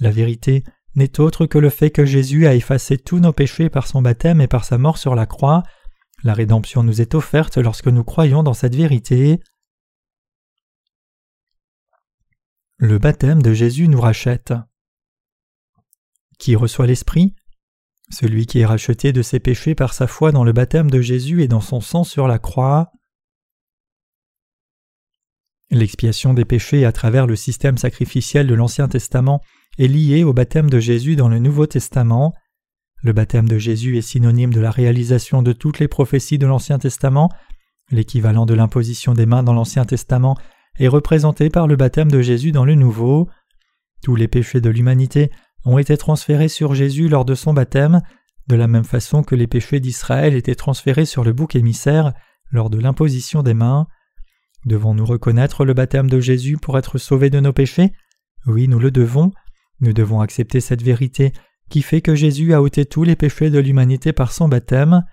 La 0.00 0.10
vérité 0.10 0.64
n'est 0.94 1.20
autre 1.20 1.46
que 1.46 1.58
le 1.58 1.70
fait 1.70 1.90
que 1.90 2.04
Jésus 2.04 2.46
a 2.46 2.54
effacé 2.54 2.98
tous 2.98 3.18
nos 3.18 3.32
péchés 3.32 3.70
par 3.70 3.86
son 3.86 4.02
baptême 4.02 4.40
et 4.40 4.48
par 4.48 4.64
sa 4.64 4.78
mort 4.78 4.98
sur 4.98 5.14
la 5.14 5.26
croix. 5.26 5.62
La 6.22 6.34
rédemption 6.34 6.82
nous 6.82 7.00
est 7.00 7.14
offerte 7.14 7.56
lorsque 7.56 7.88
nous 7.88 8.04
croyons 8.04 8.42
dans 8.42 8.54
cette 8.54 8.74
vérité. 8.74 9.40
Le 12.76 12.98
baptême 12.98 13.42
de 13.42 13.52
Jésus 13.52 13.88
nous 13.88 14.00
rachète. 14.00 14.52
Qui 16.38 16.56
reçoit 16.56 16.86
l'Esprit? 16.86 17.34
Celui 18.10 18.46
qui 18.46 18.58
est 18.58 18.66
racheté 18.66 19.12
de 19.12 19.22
ses 19.22 19.40
péchés 19.40 19.74
par 19.74 19.94
sa 19.94 20.06
foi 20.06 20.32
dans 20.32 20.44
le 20.44 20.52
baptême 20.52 20.90
de 20.90 21.00
Jésus 21.00 21.42
et 21.42 21.48
dans 21.48 21.60
son 21.60 21.80
sang 21.80 22.04
sur 22.04 22.28
la 22.28 22.38
croix. 22.38 22.92
L'expiation 25.70 26.34
des 26.34 26.44
péchés 26.44 26.84
à 26.84 26.92
travers 26.92 27.26
le 27.26 27.36
système 27.36 27.78
sacrificiel 27.78 28.46
de 28.46 28.54
l'Ancien 28.54 28.88
Testament 28.88 29.40
est 29.78 29.86
liée 29.86 30.24
au 30.24 30.32
baptême 30.32 30.70
de 30.70 30.78
Jésus 30.78 31.16
dans 31.16 31.28
le 31.28 31.38
Nouveau 31.38 31.66
Testament. 31.66 32.34
Le 33.02 33.12
baptême 33.12 33.48
de 33.48 33.58
Jésus 33.58 33.98
est 33.98 34.02
synonyme 34.02 34.52
de 34.52 34.60
la 34.60 34.70
réalisation 34.70 35.42
de 35.42 35.52
toutes 35.52 35.78
les 35.78 35.88
prophéties 35.88 36.38
de 36.38 36.46
l'Ancien 36.46 36.78
Testament. 36.78 37.30
L'équivalent 37.90 38.46
de 38.46 38.54
l'imposition 38.54 39.12
des 39.14 39.26
mains 39.26 39.42
dans 39.42 39.54
l'Ancien 39.54 39.84
Testament 39.84 40.36
est 40.78 40.88
représenté 40.88 41.50
par 41.50 41.66
le 41.66 41.76
baptême 41.76 42.10
de 42.10 42.22
Jésus 42.22 42.52
dans 42.52 42.64
le 42.64 42.74
Nouveau. 42.74 43.28
Tous 44.02 44.16
les 44.16 44.28
péchés 44.28 44.60
de 44.60 44.70
l'humanité 44.70 45.30
ont 45.64 45.78
été 45.78 45.96
transférés 45.96 46.48
sur 46.48 46.74
Jésus 46.74 47.08
lors 47.08 47.24
de 47.24 47.34
son 47.34 47.54
baptême, 47.54 48.02
de 48.48 48.56
la 48.56 48.68
même 48.68 48.84
façon 48.84 49.22
que 49.22 49.34
les 49.34 49.46
péchés 49.46 49.80
d'Israël 49.80 50.34
étaient 50.34 50.54
transférés 50.54 51.04
sur 51.04 51.24
le 51.24 51.32
bouc 51.32 51.54
émissaire 51.54 52.12
lors 52.50 52.70
de 52.70 52.78
l'imposition 52.78 53.42
des 53.42 53.54
mains. 53.54 53.86
Devons-nous 54.64 55.04
reconnaître 55.04 55.64
le 55.64 55.74
baptême 55.74 56.08
de 56.08 56.20
Jésus 56.20 56.56
pour 56.56 56.78
être 56.78 56.98
sauvés 56.98 57.30
de 57.30 57.40
nos 57.40 57.52
péchés? 57.52 57.92
Oui, 58.46 58.68
nous 58.68 58.78
le 58.78 58.90
devons. 58.90 59.32
Nous 59.82 59.92
devons 59.92 60.20
accepter 60.20 60.60
cette 60.60 60.82
vérité 60.82 61.32
qui 61.68 61.82
fait 61.82 62.00
que 62.00 62.14
Jésus 62.14 62.54
a 62.54 62.62
ôté 62.62 62.86
tous 62.86 63.02
les 63.02 63.16
péchés 63.16 63.50
de 63.50 63.58
l'humanité 63.58 64.12
par 64.12 64.32
son 64.32 64.48
baptême. 64.48 65.04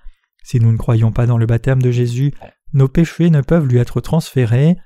Si 0.44 0.60
nous 0.60 0.72
ne 0.72 0.78
croyons 0.78 1.12
pas 1.12 1.26
dans 1.26 1.40
le 1.40 1.48
baptême 1.48 1.82
de 1.82 1.90
Jésus, 1.90 2.34
nos 2.74 2.88
péchés 2.88 3.32
ne 3.32 3.42
peuvent 3.42 3.68
lui 3.68 3.80
être 3.80 4.00
transférés. 4.00 4.78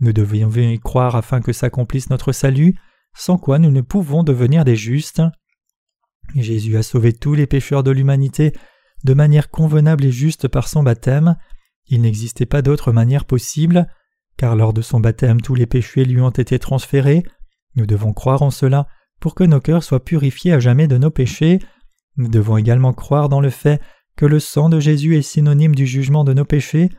Nous 0.00 0.12
devons 0.12 0.50
y 0.50 0.78
croire 0.78 1.16
afin 1.16 1.40
que 1.40 1.54
s'accomplisse 1.54 2.10
notre 2.10 2.32
salut, 2.32 2.76
sans 3.16 3.38
quoi 3.38 3.58
nous 3.58 3.70
ne 3.70 3.80
pouvons 3.80 4.22
devenir 4.24 4.66
des 4.66 4.76
justes. 4.76 5.22
Jésus 6.36 6.76
a 6.76 6.82
sauvé 6.82 7.14
tous 7.14 7.34
les 7.34 7.46
pécheurs 7.46 7.82
de 7.82 7.90
l'humanité 7.90 8.52
de 9.04 9.14
manière 9.14 9.50
convenable 9.50 10.04
et 10.04 10.12
juste 10.12 10.48
par 10.48 10.68
son 10.68 10.82
baptême. 10.82 11.36
Il 11.86 12.02
n'existait 12.02 12.44
pas 12.44 12.60
d'autre 12.60 12.92
manière 12.92 13.24
possible, 13.24 13.88
car 14.36 14.54
lors 14.54 14.74
de 14.74 14.82
son 14.82 15.00
baptême 15.00 15.40
tous 15.40 15.54
les 15.54 15.66
péchés 15.66 16.04
lui 16.04 16.20
ont 16.20 16.28
été 16.28 16.58
transférés. 16.58 17.22
Nous 17.74 17.86
devons 17.86 18.12
croire 18.12 18.42
en 18.42 18.50
cela 18.50 18.86
pour 19.20 19.34
que 19.34 19.44
nos 19.44 19.60
cœurs 19.60 19.84
soient 19.84 20.04
purifiés 20.04 20.52
à 20.52 20.60
jamais 20.60 20.88
de 20.88 20.98
nos 20.98 21.10
péchés. 21.10 21.60
Nous 22.16 22.28
devons 22.28 22.56
également 22.56 22.92
croire 22.92 23.28
dans 23.28 23.40
le 23.40 23.50
fait 23.50 23.80
que 24.16 24.26
le 24.26 24.40
sang 24.40 24.68
de 24.68 24.80
Jésus 24.80 25.16
est 25.16 25.22
synonyme 25.22 25.74
du 25.74 25.86
jugement 25.86 26.24
de 26.24 26.32
nos 26.32 26.44
péchés. 26.44 26.90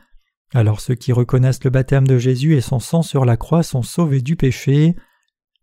Alors 0.54 0.80
ceux 0.80 0.94
qui 0.94 1.12
reconnaissent 1.12 1.64
le 1.64 1.70
baptême 1.70 2.06
de 2.06 2.18
Jésus 2.18 2.54
et 2.54 2.60
son 2.60 2.78
sang 2.78 3.02
sur 3.02 3.24
la 3.24 3.36
croix 3.36 3.62
sont 3.62 3.82
sauvés 3.82 4.20
du 4.20 4.36
péché. 4.36 4.96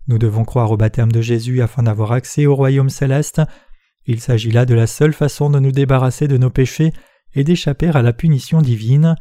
Nous 0.08 0.18
devons 0.18 0.46
croire 0.46 0.72
au 0.72 0.78
baptême 0.78 1.12
de 1.12 1.22
Jésus 1.22 1.62
afin 1.62 1.84
d'avoir 1.84 2.12
accès 2.12 2.46
au 2.46 2.56
royaume 2.56 2.90
céleste. 2.90 3.42
Il 4.06 4.20
s'agit 4.20 4.52
là 4.52 4.66
de 4.66 4.74
la 4.74 4.88
seule 4.88 5.14
façon 5.14 5.50
de 5.50 5.60
nous 5.60 5.72
débarrasser 5.72 6.28
de 6.28 6.38
nos 6.38 6.50
péchés 6.50 6.92
et 7.36 7.44
d'échapper 7.44 7.90
à 7.90 8.02
la 8.02 8.14
punition 8.14 8.62
divine. 8.62 9.16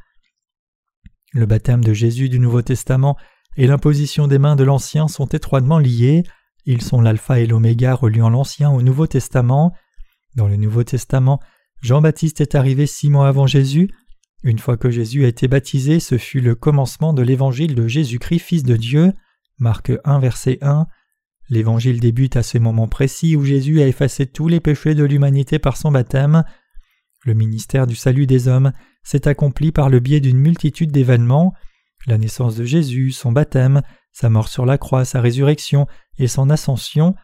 Le 1.35 1.44
baptême 1.44 1.85
de 1.85 1.92
Jésus 1.92 2.31
du 2.31 2.38
Nouveau 2.38 2.62
Testament 2.62 3.16
et 3.59 3.66
l'imposition 3.66 4.29
des 4.29 4.38
mains 4.38 4.57
de 4.57 4.64
l'Ancien 4.64 5.09
sont 5.09 5.27
étroitement 5.27 5.79
liés. 5.79 6.22
Ils 6.70 6.83
sont 6.83 7.00
l'alpha 7.00 7.40
et 7.40 7.46
l'oméga 7.46 7.94
reliant 7.94 8.28
l'Ancien 8.28 8.68
au 8.68 8.83
Nouveau 8.83 9.07
Testament. 9.07 9.72
Dans 10.37 10.46
le 10.46 10.57
Nouveau 10.57 10.85
Testament, 10.85 11.40
Jean-Baptiste 11.81 12.42
est 12.42 12.54
arrivé 12.54 12.85
six 12.85 13.09
mois 13.09 13.26
avant 13.26 13.46
Jésus. 13.46 13.90
Une 14.42 14.59
fois 14.59 14.76
que 14.76 14.90
Jésus 14.90 15.24
a 15.24 15.28
été 15.28 15.48
baptisé, 15.48 15.98
ce 15.98 16.18
fut 16.18 16.42
le 16.42 16.54
commencement 16.54 17.14
de 17.14 17.22
l'évangile 17.22 17.74
de 17.74 17.88
Jésus-Christ, 17.88 18.40
Fils 18.40 18.62
de 18.64 18.76
Dieu. 18.76 19.14
Marc 19.59 19.92
1, 20.04 20.18
verset 20.18 20.59
1. 20.61 20.87
L'évangile 21.48 22.00
débute 22.00 22.37
à 22.37 22.42
ce 22.42 22.59
moment 22.59 22.87
précis 22.87 23.35
où 23.35 23.46
Jésus 23.46 23.81
a 23.81 23.87
effacé 23.87 24.26
tous 24.26 24.48
les 24.48 24.61
péchés 24.61 24.94
de 24.94 25.04
l'humanité 25.04 25.59
par 25.59 25.78
son 25.78 25.90
baptême. 25.90 26.44
Le 27.24 27.33
ministère 27.33 27.87
du 27.87 27.96
salut 27.96 28.26
des 28.26 28.46
hommes 28.46 28.74
s'est 29.02 29.26
accompli 29.26 29.72
par 29.72 29.88
le 29.88 30.00
biais 30.00 30.20
d'une 30.20 30.37
multitude 30.37 30.92
d'événements 30.92 31.54
la 32.09 32.18
naissance 32.18 32.57
de 32.57 32.64
Jésus, 32.64 33.12
son 33.12 33.33
baptême, 33.33 33.83
sa 34.18 34.28
mort 34.28 34.48
sur 34.48 34.66
la 34.66 34.78
croix, 34.78 35.04
sa 35.04 35.20
résurrection 35.20 35.87
et 36.18 36.26
son 36.26 36.50
ascension. 36.50 37.14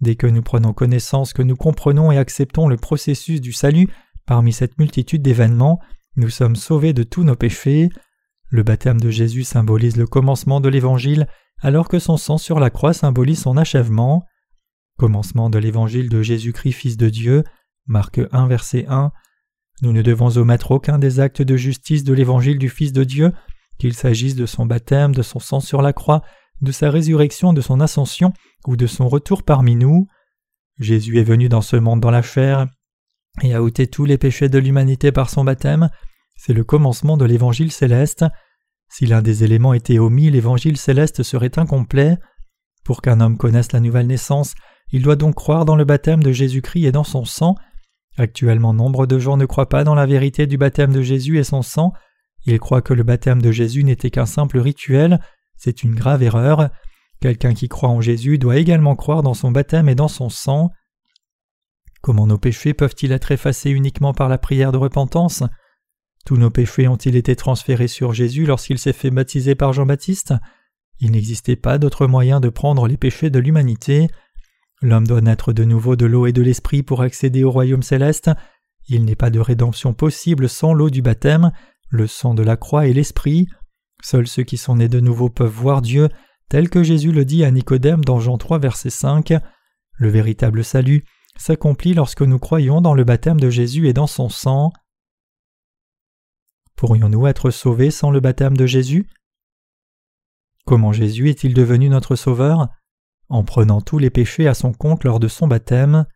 Dès 0.00 0.14
que 0.14 0.28
nous 0.28 0.42
prenons 0.42 0.72
connaissance 0.72 1.32
que 1.32 1.42
nous 1.42 1.56
comprenons 1.56 2.12
et 2.12 2.18
acceptons 2.18 2.68
le 2.68 2.76
processus 2.76 3.40
du 3.40 3.52
salut 3.52 3.88
parmi 4.26 4.52
cette 4.52 4.78
multitude 4.78 5.22
d'événements, 5.22 5.80
nous 6.14 6.30
sommes 6.30 6.54
sauvés 6.54 6.92
de 6.92 7.02
tous 7.02 7.24
nos 7.24 7.34
péchés. 7.34 7.88
Le 8.48 8.62
baptême 8.62 9.00
de 9.00 9.10
Jésus 9.10 9.42
symbolise 9.42 9.96
le 9.96 10.06
commencement 10.06 10.60
de 10.60 10.68
l'Évangile 10.68 11.26
alors 11.62 11.88
que 11.88 11.98
son 11.98 12.16
sang 12.16 12.38
sur 12.38 12.60
la 12.60 12.70
croix 12.70 12.92
symbolise 12.92 13.40
son 13.40 13.56
achèvement. 13.56 14.24
Commencement 14.98 15.50
de 15.50 15.58
l'évangile 15.58 16.08
de 16.08 16.22
Jésus-Christ 16.22 16.72
Fils 16.72 16.96
de 16.96 17.08
Dieu, 17.08 17.42
Marc 17.86 18.20
1 18.30 18.46
verset 18.46 18.86
1. 18.88 19.10
Nous 19.82 19.92
ne 19.92 20.00
devons 20.00 20.36
omettre 20.36 20.70
aucun 20.70 21.00
des 21.00 21.18
actes 21.18 21.42
de 21.42 21.56
justice 21.56 22.04
de 22.04 22.14
l'évangile 22.14 22.58
du 22.58 22.68
Fils 22.68 22.92
de 22.92 23.02
Dieu, 23.02 23.32
qu'il 23.78 23.94
s'agisse 23.94 24.34
de 24.34 24.46
son 24.46 24.66
baptême, 24.66 25.14
de 25.14 25.22
son 25.22 25.38
sang 25.38 25.60
sur 25.60 25.82
la 25.82 25.92
croix, 25.92 26.22
de 26.60 26.72
sa 26.72 26.90
résurrection, 26.90 27.52
de 27.52 27.60
son 27.60 27.80
ascension 27.80 28.32
ou 28.66 28.76
de 28.76 28.86
son 28.86 29.08
retour 29.08 29.42
parmi 29.42 29.76
nous. 29.76 30.06
Jésus 30.78 31.18
est 31.18 31.24
venu 31.24 31.48
dans 31.48 31.60
ce 31.60 31.76
monde 31.76 32.00
dans 32.00 32.10
la 32.10 32.22
chair 32.22 32.66
et 33.42 33.54
a 33.54 33.62
ôté 33.62 33.86
tous 33.86 34.04
les 34.04 34.18
péchés 34.18 34.48
de 34.48 34.58
l'humanité 34.58 35.12
par 35.12 35.30
son 35.30 35.44
baptême. 35.44 35.90
C'est 36.36 36.52
le 36.52 36.64
commencement 36.64 37.16
de 37.16 37.24
l'évangile 37.24 37.72
céleste. 37.72 38.24
Si 38.88 39.06
l'un 39.06 39.22
des 39.22 39.44
éléments 39.44 39.74
était 39.74 39.98
omis, 39.98 40.30
l'évangile 40.30 40.76
céleste 40.76 41.22
serait 41.22 41.58
incomplet. 41.58 42.18
Pour 42.84 43.02
qu'un 43.02 43.20
homme 43.20 43.36
connaisse 43.36 43.72
la 43.72 43.80
nouvelle 43.80 44.06
naissance, 44.06 44.54
il 44.92 45.02
doit 45.02 45.16
donc 45.16 45.34
croire 45.34 45.64
dans 45.64 45.76
le 45.76 45.84
baptême 45.84 46.22
de 46.22 46.32
Jésus-Christ 46.32 46.84
et 46.84 46.92
dans 46.92 47.04
son 47.04 47.24
sang. 47.24 47.56
Actuellement, 48.18 48.72
nombre 48.72 49.06
de 49.06 49.18
gens 49.18 49.36
ne 49.36 49.44
croient 49.44 49.68
pas 49.68 49.84
dans 49.84 49.94
la 49.94 50.06
vérité 50.06 50.46
du 50.46 50.56
baptême 50.56 50.92
de 50.92 51.02
Jésus 51.02 51.38
et 51.38 51.44
son 51.44 51.62
sang. 51.62 51.92
Ils 52.46 52.60
croient 52.60 52.82
que 52.82 52.94
le 52.94 53.02
baptême 53.02 53.42
de 53.42 53.50
Jésus 53.50 53.84
n'était 53.84 54.10
qu'un 54.10 54.26
simple 54.26 54.58
rituel. 54.58 55.20
C'est 55.56 55.82
une 55.82 55.94
grave 55.94 56.22
erreur. 56.22 56.70
Quelqu'un 57.20 57.54
qui 57.54 57.68
croit 57.68 57.88
en 57.88 58.00
Jésus 58.00 58.38
doit 58.38 58.56
également 58.56 58.94
croire 58.94 59.22
dans 59.22 59.34
son 59.34 59.50
baptême 59.50 59.88
et 59.88 59.94
dans 59.94 60.08
son 60.08 60.28
sang. 60.28 60.70
Comment 62.02 62.26
nos 62.26 62.38
péchés 62.38 62.72
peuvent-ils 62.72 63.10
être 63.10 63.32
effacés 63.32 63.70
uniquement 63.70 64.14
par 64.14 64.28
la 64.28 64.38
prière 64.38 64.70
de 64.70 64.76
repentance? 64.76 65.42
Tous 66.24 66.36
nos 66.36 66.50
péchés 66.50 66.88
ont-ils 66.88 67.16
été 67.16 67.34
transférés 67.34 67.88
sur 67.88 68.12
Jésus 68.12 68.46
lorsqu'il 68.46 68.78
s'est 68.78 68.92
fait 68.92 69.10
baptiser 69.10 69.54
par 69.54 69.72
Jean-Baptiste? 69.72 70.34
Il 71.00 71.12
n'existait 71.12 71.56
pas 71.56 71.78
d'autre 71.78 72.06
moyen 72.06 72.40
de 72.40 72.48
prendre 72.48 72.86
les 72.86 72.96
péchés 72.96 73.30
de 73.30 73.38
l'humanité. 73.38 74.08
L'homme 74.82 75.06
doit 75.06 75.20
naître 75.20 75.52
de 75.52 75.64
nouveau 75.64 75.96
de 75.96 76.06
l'eau 76.06 76.26
et 76.26 76.32
de 76.32 76.42
l'esprit 76.42 76.82
pour 76.82 77.02
accéder 77.02 77.44
au 77.44 77.50
royaume 77.50 77.82
céleste. 77.82 78.30
Il 78.88 79.04
n'est 79.04 79.16
pas 79.16 79.30
de 79.30 79.40
rédemption 79.40 79.94
possible 79.94 80.48
sans 80.48 80.74
l'eau 80.74 80.90
du 80.90 81.02
baptême, 81.02 81.50
le 81.88 82.06
sang 82.06 82.34
de 82.34 82.42
la 82.42 82.56
croix 82.56 82.86
et 82.86 82.92
l'esprit. 82.92 83.46
Seuls 84.02 84.26
ceux 84.26 84.42
qui 84.42 84.56
sont 84.56 84.76
nés 84.76 84.88
de 84.88 85.00
nouveau 85.00 85.30
peuvent 85.30 85.50
voir 85.50 85.82
Dieu, 85.82 86.08
tel 86.48 86.68
que 86.68 86.82
Jésus 86.82 87.12
le 87.12 87.24
dit 87.24 87.44
à 87.44 87.50
Nicodème 87.50 88.04
dans 88.04 88.20
Jean 88.20 88.38
3 88.38 88.58
verset 88.58 88.90
5. 88.90 89.34
Le 89.92 90.08
véritable 90.08 90.64
salut 90.64 91.04
s'accomplit 91.36 91.94
lorsque 91.94 92.22
nous 92.22 92.38
croyons 92.38 92.80
dans 92.80 92.94
le 92.94 93.04
baptême 93.04 93.40
de 93.40 93.50
Jésus 93.50 93.88
et 93.88 93.92
dans 93.92 94.06
son 94.06 94.28
sang. 94.28 94.72
Pourrions-nous 96.76 97.26
être 97.26 97.50
sauvés 97.50 97.90
sans 97.90 98.10
le 98.10 98.20
baptême 98.20 98.56
de 98.56 98.66
Jésus? 98.66 99.08
Comment 100.66 100.92
Jésus 100.92 101.30
est-il 101.30 101.54
devenu 101.54 101.88
notre 101.88 102.16
Sauveur? 102.16 102.68
En 103.28 103.44
prenant 103.44 103.80
tous 103.80 103.98
les 103.98 104.10
péchés 104.10 104.46
à 104.46 104.54
son 104.54 104.72
compte 104.72 105.04
lors 105.04 105.20
de 105.20 105.28
son 105.28 105.48
baptême. 105.48 106.06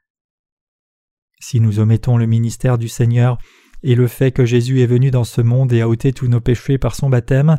Si 1.41 1.61
nous 1.61 1.79
omettons 1.79 2.19
le 2.19 2.27
ministère 2.27 2.77
du 2.77 2.89
Seigneur 2.89 3.39
et 3.83 3.95
le 3.95 4.07
fait 4.07 4.33
que 4.33 4.45
Jésus 4.45 4.81
est 4.83 4.87
venu 4.87 5.11
dans 5.11 5.25
ce 5.25 5.41
monde 5.41 5.73
et 5.73 5.81
a 5.81 5.89
ôté 5.89 6.13
tous 6.13 6.29
nos 6.29 6.41
péchés 6.41 6.79
par 6.79 6.95
son 6.95 7.09
baptême, 7.09 7.57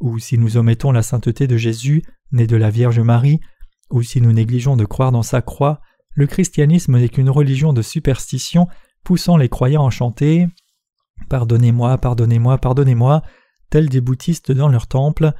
ou 0.00 0.18
si 0.18 0.38
nous 0.38 0.56
omettons 0.56 0.92
la 0.92 1.02
sainteté 1.02 1.46
de 1.46 1.56
Jésus, 1.56 2.02
né 2.32 2.46
de 2.46 2.56
la 2.56 2.70
Vierge 2.70 3.00
Marie, 3.00 3.40
ou 3.90 4.02
si 4.02 4.20
nous 4.20 4.32
négligeons 4.32 4.76
de 4.76 4.84
croire 4.84 5.12
dans 5.12 5.22
sa 5.22 5.42
croix, 5.42 5.80
le 6.14 6.26
christianisme 6.26 6.98
n'est 6.98 7.08
qu'une 7.08 7.30
religion 7.30 7.72
de 7.72 7.82
superstition 7.82 8.66
poussant 9.04 9.36
les 9.36 9.48
croyants 9.48 9.86
à 9.86 9.90
chanter 9.90 10.46
Pardonnez-moi, 11.28 11.98
pardonnez-moi, 11.98 12.58
pardonnez-moi, 12.58 13.22
tels 13.70 13.88
des 13.88 14.00
bouddhistes 14.00 14.52
dans 14.52 14.68
leur 14.68 14.86
temple. 14.86 15.32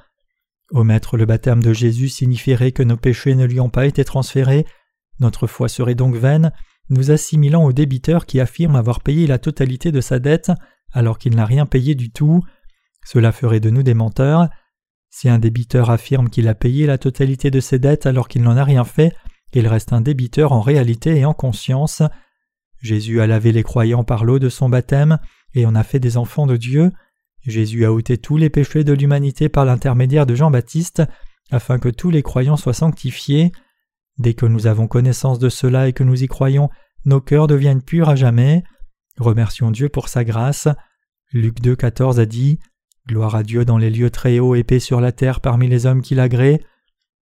Omettre 0.70 1.16
le 1.16 1.26
baptême 1.26 1.62
de 1.62 1.72
Jésus 1.72 2.08
signifierait 2.08 2.72
que 2.72 2.82
nos 2.82 2.96
péchés 2.96 3.34
ne 3.34 3.44
lui 3.44 3.60
ont 3.60 3.68
pas 3.68 3.86
été 3.86 4.04
transférés, 4.04 4.64
notre 5.20 5.46
foi 5.46 5.68
serait 5.68 5.94
donc 5.94 6.14
vaine, 6.14 6.52
nous 6.90 7.10
assimilant 7.10 7.64
au 7.64 7.72
débiteur 7.72 8.26
qui 8.26 8.40
affirme 8.40 8.76
avoir 8.76 9.00
payé 9.00 9.26
la 9.26 9.38
totalité 9.38 9.92
de 9.92 10.00
sa 10.00 10.18
dette 10.18 10.52
alors 10.92 11.18
qu'il 11.18 11.34
n'a 11.34 11.46
rien 11.46 11.66
payé 11.66 11.94
du 11.94 12.10
tout. 12.10 12.42
Cela 13.04 13.32
ferait 13.32 13.60
de 13.60 13.70
nous 13.70 13.82
des 13.82 13.94
menteurs. 13.94 14.48
Si 15.10 15.28
un 15.28 15.38
débiteur 15.38 15.90
affirme 15.90 16.30
qu'il 16.30 16.48
a 16.48 16.54
payé 16.54 16.86
la 16.86 16.98
totalité 16.98 17.50
de 17.50 17.60
ses 17.60 17.78
dettes 17.78 18.06
alors 18.06 18.28
qu'il 18.28 18.42
n'en 18.42 18.56
a 18.56 18.64
rien 18.64 18.84
fait, 18.84 19.14
il 19.52 19.66
reste 19.66 19.92
un 19.92 20.00
débiteur 20.00 20.52
en 20.52 20.60
réalité 20.60 21.18
et 21.18 21.24
en 21.24 21.34
conscience. 21.34 22.02
Jésus 22.80 23.20
a 23.20 23.26
lavé 23.26 23.52
les 23.52 23.62
croyants 23.62 24.04
par 24.04 24.24
l'eau 24.24 24.38
de 24.38 24.48
son 24.48 24.68
baptême, 24.68 25.18
et 25.54 25.66
on 25.66 25.74
a 25.74 25.84
fait 25.84 26.00
des 26.00 26.16
enfants 26.16 26.46
de 26.46 26.56
Dieu. 26.56 26.90
Jésus 27.46 27.84
a 27.84 27.92
ôté 27.92 28.18
tous 28.18 28.36
les 28.36 28.50
péchés 28.50 28.84
de 28.84 28.92
l'humanité 28.92 29.48
par 29.48 29.64
l'intermédiaire 29.64 30.26
de 30.26 30.34
Jean-Baptiste, 30.34 31.02
afin 31.50 31.78
que 31.78 31.88
tous 31.88 32.10
les 32.10 32.22
croyants 32.22 32.56
soient 32.56 32.72
sanctifiés. 32.72 33.52
Dès 34.18 34.34
que 34.34 34.46
nous 34.46 34.66
avons 34.66 34.86
connaissance 34.86 35.38
de 35.38 35.48
cela 35.48 35.88
et 35.88 35.92
que 35.92 36.04
nous 36.04 36.22
y 36.22 36.26
croyons, 36.26 36.70
nos 37.04 37.20
cœurs 37.20 37.46
deviennent 37.46 37.82
purs 37.82 38.08
à 38.08 38.16
jamais. 38.16 38.62
Remercions 39.18 39.70
Dieu 39.70 39.88
pour 39.88 40.08
sa 40.08 40.24
grâce. 40.24 40.68
Luc 41.32 41.60
2, 41.60 41.74
14 41.74 42.20
a 42.20 42.26
dit 42.26 42.58
Gloire 43.08 43.34
à 43.34 43.42
Dieu 43.42 43.64
dans 43.64 43.78
les 43.78 43.90
lieux 43.90 44.10
très 44.10 44.38
hauts 44.38 44.54
et 44.54 44.64
paix 44.64 44.78
sur 44.78 45.00
la 45.00 45.12
terre 45.12 45.40
parmi 45.40 45.66
les 45.66 45.86
hommes 45.86 46.02
qui 46.02 46.14
l'agréent. 46.14 46.60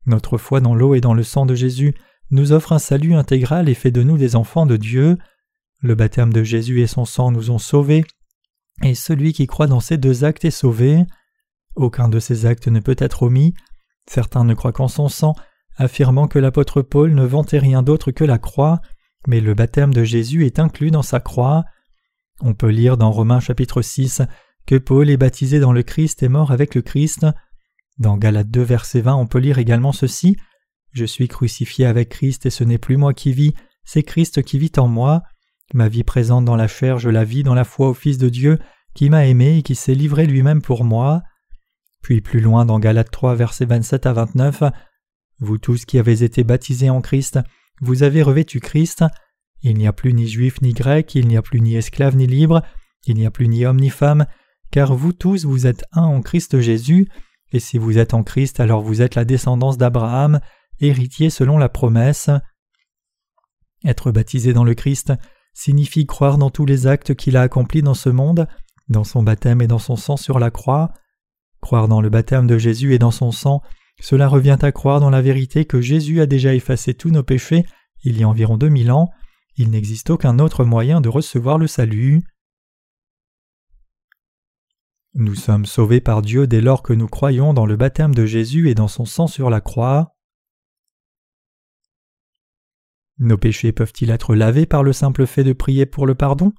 Notre 0.05 0.37
foi 0.37 0.59
dans 0.59 0.75
l'eau 0.75 0.95
et 0.95 1.01
dans 1.01 1.13
le 1.13 1.23
sang 1.23 1.45
de 1.45 1.55
Jésus 1.55 1.95
nous 2.31 2.51
offre 2.51 2.73
un 2.73 2.79
salut 2.79 3.15
intégral 3.15 3.69
et 3.69 3.73
fait 3.73 3.91
de 3.91 4.03
nous 4.03 4.17
des 4.17 4.35
enfants 4.35 4.65
de 4.65 4.77
Dieu. 4.77 5.17
Le 5.81 5.95
baptême 5.95 6.33
de 6.33 6.43
Jésus 6.43 6.81
et 6.81 6.87
son 6.87 7.05
sang 7.05 7.31
nous 7.31 7.51
ont 7.51 7.59
sauvés 7.59 8.03
et 8.83 8.95
celui 8.95 9.33
qui 9.33 9.47
croit 9.47 9.67
dans 9.67 9.79
ces 9.79 9.97
deux 9.97 10.23
actes 10.23 10.45
est 10.45 10.51
sauvé. 10.51 11.03
Aucun 11.75 12.09
de 12.09 12.19
ces 12.19 12.45
actes 12.45 12.67
ne 12.67 12.79
peut 12.79 12.95
être 12.97 13.23
omis. 13.23 13.53
Certains 14.09 14.43
ne 14.43 14.53
croient 14.53 14.73
qu'en 14.73 14.87
son 14.87 15.09
sang, 15.09 15.35
affirmant 15.79 16.27
que 16.27 16.37
l'apôtre 16.37 16.81
Paul 16.81 17.15
ne 17.15 17.25
vantait 17.25 17.57
rien 17.57 17.81
d'autre 17.81 18.11
que 18.11 18.25
la 18.25 18.37
croix, 18.37 18.81
mais 19.27 19.39
le 19.39 19.53
baptême 19.53 19.93
de 19.93 20.03
Jésus 20.03 20.45
est 20.45 20.59
inclus 20.59 20.91
dans 20.91 21.01
sa 21.01 21.19
croix. 21.19 21.63
On 22.41 22.53
peut 22.53 22.69
lire 22.69 22.97
dans 22.97 23.11
Romains 23.11 23.39
chapitre 23.39 23.81
6 23.81 24.21
que 24.67 24.75
Paul 24.75 25.09
est 25.09 25.17
baptisé 25.17 25.59
dans 25.59 25.71
le 25.71 25.81
Christ 25.81 26.21
et 26.21 26.27
mort 26.27 26.51
avec 26.51 26.75
le 26.75 26.81
Christ. 26.81 27.25
Dans 27.97 28.17
Galates 28.17 28.51
2 28.51 28.61
verset 28.61 29.01
20 29.01 29.15
on 29.15 29.25
peut 29.25 29.39
lire 29.39 29.57
également 29.57 29.93
ceci 29.93 30.37
Je 30.91 31.05
suis 31.05 31.27
crucifié 31.27 31.85
avec 31.85 32.09
Christ 32.09 32.45
et 32.45 32.49
ce 32.49 32.63
n'est 32.63 32.77
plus 32.77 32.97
moi 32.97 33.13
qui 33.13 33.31
vis, 33.31 33.53
c'est 33.83 34.03
Christ 34.03 34.43
qui 34.43 34.59
vit 34.59 34.71
en 34.77 34.87
moi. 34.87 35.23
Ma 35.73 35.87
vie 35.87 36.03
présente 36.03 36.45
dans 36.45 36.55
la 36.55 36.67
chair, 36.67 36.99
je 36.99 37.09
la 37.09 37.23
vis 37.23 37.43
dans 37.43 37.55
la 37.55 37.63
foi 37.63 37.89
au 37.89 37.93
Fils 37.93 38.17
de 38.17 38.29
Dieu, 38.29 38.59
qui 38.95 39.09
m'a 39.09 39.25
aimé 39.27 39.57
et 39.57 39.61
qui 39.61 39.75
s'est 39.75 39.95
livré 39.95 40.25
lui-même 40.25 40.61
pour 40.61 40.83
moi. 40.83 41.21
Puis 42.01 42.21
plus 42.21 42.41
loin 42.41 42.65
dans 42.65 42.79
Galates 42.79 43.11
3 43.11 43.35
versets 43.35 43.65
27 43.65 44.05
à 44.05 44.13
29, 44.13 44.63
Vous 45.39 45.57
tous 45.57 45.85
qui 45.85 45.97
avez 45.97 46.23
été 46.23 46.43
baptisés 46.43 46.89
en 46.89 47.01
Christ, 47.01 47.39
vous 47.81 48.03
avez 48.03 48.21
revêtu 48.21 48.59
Christ. 48.59 49.03
Il 49.61 49.77
n'y 49.77 49.87
a 49.87 49.93
plus 49.93 50.13
ni 50.13 50.27
juif 50.27 50.61
ni 50.61 50.73
grec, 50.73 51.15
il 51.15 51.27
n'y 51.27 51.37
a 51.37 51.41
plus 51.41 51.61
ni 51.61 51.75
esclave 51.75 52.15
ni 52.15 52.27
libre, 52.27 52.61
il 53.05 53.15
n'y 53.15 53.25
a 53.25 53.31
plus 53.31 53.47
ni 53.47 53.65
homme 53.65 53.79
ni 53.79 53.89
femme, 53.89 54.25
car 54.71 54.95
vous 54.95 55.13
tous 55.13 55.45
vous 55.45 55.67
êtes 55.67 55.85
un 55.91 56.03
en 56.03 56.21
Christ 56.21 56.59
Jésus, 56.59 57.07
et 57.51 57.59
si 57.59 57.77
vous 57.77 57.97
êtes 57.97 58.13
en 58.13 58.23
Christ 58.23 58.59
alors 58.59 58.81
vous 58.81 59.01
êtes 59.01 59.15
la 59.15 59.25
descendance 59.25 59.77
d'Abraham, 59.77 60.39
héritier 60.79 61.29
selon 61.29 61.57
la 61.57 61.69
promesse. 61.69 62.29
Être 63.85 64.11
baptisé 64.11 64.53
dans 64.53 64.63
le 64.63 64.75
Christ 64.75 65.13
signifie 65.53 66.05
croire 66.05 66.37
dans 66.37 66.49
tous 66.49 66.65
les 66.65 66.87
actes 66.87 67.15
qu'il 67.15 67.37
a 67.37 67.41
accomplis 67.41 67.81
dans 67.81 67.93
ce 67.93 68.09
monde, 68.09 68.47
dans 68.87 69.03
son 69.03 69.23
baptême 69.23 69.61
et 69.61 69.67
dans 69.67 69.79
son 69.79 69.95
sang 69.95 70.17
sur 70.17 70.39
la 70.39 70.51
croix. 70.51 70.91
Croire 71.61 71.87
dans 71.87 72.01
le 72.01 72.09
baptême 72.09 72.47
de 72.47 72.57
Jésus 72.57 72.93
et 72.93 72.99
dans 72.99 73.11
son 73.11 73.31
sang, 73.31 73.61
cela 73.99 74.27
revient 74.27 74.57
à 74.61 74.71
croire 74.71 74.99
dans 74.99 75.09
la 75.09 75.21
vérité 75.21 75.65
que 75.65 75.81
Jésus 75.81 76.21
a 76.21 76.25
déjà 76.25 76.53
effacé 76.55 76.93
tous 76.93 77.09
nos 77.09 77.23
péchés 77.23 77.65
il 78.03 78.17
y 78.17 78.23
a 78.23 78.29
environ 78.29 78.57
deux 78.57 78.69
mille 78.69 78.91
ans, 78.91 79.09
il 79.55 79.71
n'existe 79.71 80.09
aucun 80.09 80.39
autre 80.39 80.63
moyen 80.63 81.01
de 81.01 81.09
recevoir 81.09 81.57
le 81.57 81.67
salut. 81.67 82.23
Nous 85.15 85.35
sommes 85.35 85.65
sauvés 85.65 86.01
par 86.01 86.21
Dieu 86.21 86.47
dès 86.47 86.61
lors 86.61 86.81
que 86.81 86.93
nous 86.93 87.07
croyons 87.07 87.53
dans 87.53 87.65
le 87.65 87.75
baptême 87.75 88.15
de 88.15 88.25
Jésus 88.25 88.69
et 88.69 88.75
dans 88.75 88.87
son 88.87 89.05
sang 89.05 89.27
sur 89.27 89.49
la 89.49 89.59
croix. 89.59 90.15
Nos 93.17 93.37
péchés 93.37 93.73
peuvent-ils 93.73 94.11
être 94.11 94.33
lavés 94.33 94.65
par 94.65 94.81
le 94.81 94.93
simple 94.93 95.25
fait 95.25 95.43
de 95.43 95.51
prier 95.51 95.85
pour 95.85 96.05
le 96.05 96.15
pardon? 96.15 96.53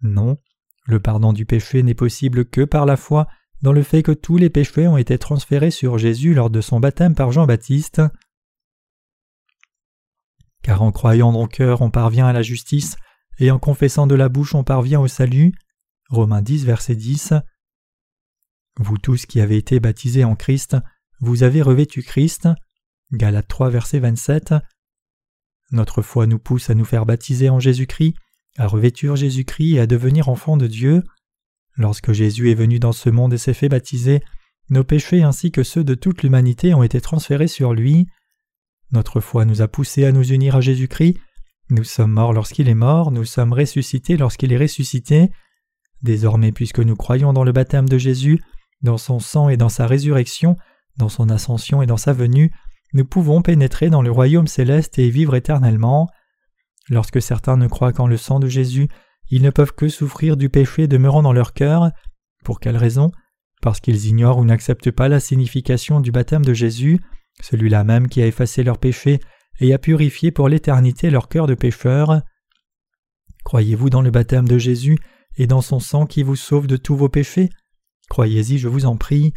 Non. 0.00 0.38
Le 0.86 1.00
pardon 1.00 1.34
du 1.34 1.44
péché 1.44 1.82
n'est 1.82 1.94
possible 1.94 2.46
que 2.46 2.62
par 2.64 2.86
la 2.86 2.96
foi 2.96 3.28
dans 3.62 3.72
le 3.72 3.82
fait 3.82 4.02
que 4.02 4.12
tous 4.12 4.36
les 4.36 4.50
péchés 4.50 4.88
ont 4.88 4.96
été 4.96 5.18
transférés 5.18 5.70
sur 5.70 5.96
Jésus 5.96 6.34
lors 6.34 6.50
de 6.50 6.60
son 6.60 6.80
baptême 6.80 7.14
par 7.14 7.32
Jean-Baptiste. 7.32 8.02
Car 10.62 10.82
en 10.82 10.92
croyant 10.92 11.32
dans 11.32 11.42
le 11.42 11.48
cœur 11.48 11.80
on 11.80 11.90
parvient 11.90 12.26
à 12.26 12.32
la 12.32 12.42
justice, 12.42 12.96
et 13.38 13.50
en 13.50 13.58
confessant 13.58 14.06
de 14.06 14.14
la 14.14 14.28
bouche 14.28 14.54
on 14.54 14.64
parvient 14.64 15.00
au 15.00 15.08
salut. 15.08 15.52
Romains 16.10 16.42
10, 16.42 16.64
verset 16.64 16.96
10. 16.96 17.34
Vous 18.78 18.98
tous 18.98 19.26
qui 19.26 19.40
avez 19.40 19.56
été 19.56 19.80
baptisés 19.80 20.24
en 20.24 20.34
Christ, 20.34 20.76
vous 21.20 21.42
avez 21.42 21.62
revêtu 21.62 22.02
Christ. 22.02 22.48
Galates 23.12 23.48
3, 23.48 23.70
verset 23.70 24.00
27. 24.00 24.54
Notre 25.70 26.02
foi 26.02 26.26
nous 26.26 26.38
pousse 26.38 26.68
à 26.68 26.74
nous 26.74 26.84
faire 26.84 27.06
baptiser 27.06 27.48
en 27.48 27.60
Jésus-Christ, 27.60 28.14
à 28.58 28.66
revêtir 28.66 29.16
Jésus-Christ 29.16 29.74
et 29.74 29.80
à 29.80 29.86
devenir 29.86 30.28
enfants 30.28 30.56
de 30.56 30.66
Dieu. 30.66 31.02
Lorsque 31.76 32.12
Jésus 32.12 32.50
est 32.50 32.54
venu 32.54 32.78
dans 32.78 32.92
ce 32.92 33.10
monde 33.10 33.32
et 33.32 33.38
s'est 33.38 33.54
fait 33.54 33.68
baptiser, 33.68 34.22
nos 34.70 34.84
péchés 34.84 35.22
ainsi 35.22 35.50
que 35.50 35.62
ceux 35.62 35.84
de 35.84 35.94
toute 35.94 36.22
l'humanité 36.22 36.74
ont 36.74 36.82
été 36.82 37.00
transférés 37.00 37.48
sur 37.48 37.74
lui. 37.74 38.06
Notre 38.90 39.20
foi 39.20 39.44
nous 39.44 39.62
a 39.62 39.68
poussés 39.68 40.04
à 40.04 40.12
nous 40.12 40.32
unir 40.32 40.56
à 40.56 40.60
Jésus-Christ. 40.60 41.18
Nous 41.70 41.84
sommes 41.84 42.12
morts 42.12 42.32
lorsqu'il 42.32 42.68
est 42.68 42.74
mort, 42.74 43.10
nous 43.10 43.24
sommes 43.24 43.52
ressuscités 43.52 44.16
lorsqu'il 44.16 44.52
est 44.52 44.58
ressuscité. 44.58 45.30
Désormais, 46.02 46.52
puisque 46.52 46.80
nous 46.80 46.96
croyons 46.96 47.32
dans 47.32 47.44
le 47.44 47.52
baptême 47.52 47.88
de 47.88 47.98
Jésus, 47.98 48.40
dans 48.82 48.98
son 48.98 49.20
sang 49.20 49.48
et 49.48 49.56
dans 49.56 49.68
sa 49.68 49.86
résurrection, 49.86 50.56
dans 50.96 51.08
son 51.08 51.30
ascension 51.30 51.80
et 51.80 51.86
dans 51.86 51.96
sa 51.96 52.12
venue, 52.12 52.52
nous 52.92 53.04
pouvons 53.04 53.40
pénétrer 53.40 53.88
dans 53.88 54.02
le 54.02 54.10
royaume 54.10 54.46
céleste 54.46 54.98
et 54.98 55.08
vivre 55.08 55.34
éternellement. 55.34 56.08
Lorsque 56.88 57.22
certains 57.22 57.56
ne 57.56 57.68
croient 57.68 57.92
qu'en 57.92 58.06
le 58.06 58.16
sang 58.16 58.40
de 58.40 58.48
Jésus, 58.48 58.88
ils 59.32 59.40
ne 59.40 59.48
peuvent 59.48 59.72
que 59.72 59.88
souffrir 59.88 60.36
du 60.36 60.50
péché 60.50 60.86
demeurant 60.86 61.22
dans 61.22 61.32
leur 61.32 61.54
cœur. 61.54 61.90
Pour 62.44 62.60
quelle 62.60 62.76
raison? 62.76 63.10
Parce 63.62 63.80
qu'ils 63.80 64.06
ignorent 64.06 64.36
ou 64.36 64.44
n'acceptent 64.44 64.90
pas 64.90 65.08
la 65.08 65.20
signification 65.20 66.00
du 66.00 66.12
baptême 66.12 66.44
de 66.44 66.52
Jésus, 66.52 67.00
celui-là 67.40 67.82
même 67.82 68.08
qui 68.08 68.20
a 68.20 68.26
effacé 68.26 68.62
leurs 68.62 68.76
péchés 68.76 69.20
et 69.58 69.72
a 69.72 69.78
purifié 69.78 70.32
pour 70.32 70.50
l'éternité 70.50 71.08
leur 71.08 71.28
cœur 71.28 71.46
de 71.46 71.54
pécheurs. 71.54 72.20
Croyez-vous 73.42 73.88
dans 73.88 74.02
le 74.02 74.10
baptême 74.10 74.46
de 74.46 74.58
Jésus 74.58 74.98
et 75.38 75.46
dans 75.46 75.62
son 75.62 75.80
sang 75.80 76.04
qui 76.04 76.22
vous 76.22 76.36
sauve 76.36 76.66
de 76.66 76.76
tous 76.76 76.94
vos 76.94 77.08
péchés? 77.08 77.48
Croyez-y, 78.10 78.58
je 78.58 78.68
vous 78.68 78.84
en 78.84 78.98
prie. 78.98 79.32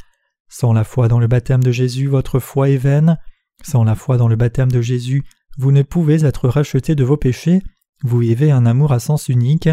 Sans 0.50 0.74
la 0.74 0.84
foi 0.84 1.08
dans 1.08 1.20
le 1.20 1.28
baptême 1.28 1.64
de 1.64 1.72
Jésus, 1.72 2.08
votre 2.08 2.40
foi 2.40 2.70
est 2.70 2.76
vaine. 2.76 3.18
Sans 3.64 3.86
la 3.86 3.96
foi 3.96 4.18
dans 4.18 4.28
le 4.28 4.36
baptême 4.36 4.72
de 4.74 4.82
Jésus, 4.82 5.24
vous 5.58 5.72
ne 5.72 5.84
pouvez 5.84 6.26
être 6.26 6.50
racheté 6.50 6.96
de 6.96 7.04
vos 7.06 7.16
péchés, 7.16 7.62
vous 8.04 8.20
vivez 8.20 8.52
un 8.52 8.66
amour 8.66 8.92
à 8.92 9.00
sens 9.00 9.30
unique. 9.30 9.70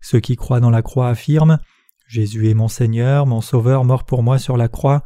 Ceux 0.00 0.20
qui 0.20 0.36
croient 0.36 0.60
dans 0.60 0.70
la 0.70 0.82
croix 0.82 1.08
affirment 1.08 1.58
Jésus 2.06 2.50
est 2.50 2.54
mon 2.54 2.68
Seigneur, 2.68 3.24
mon 3.26 3.40
Sauveur 3.40 3.84
mort 3.84 4.04
pour 4.04 4.22
moi 4.22 4.38
sur 4.38 4.56
la 4.56 4.68
croix. 4.68 5.02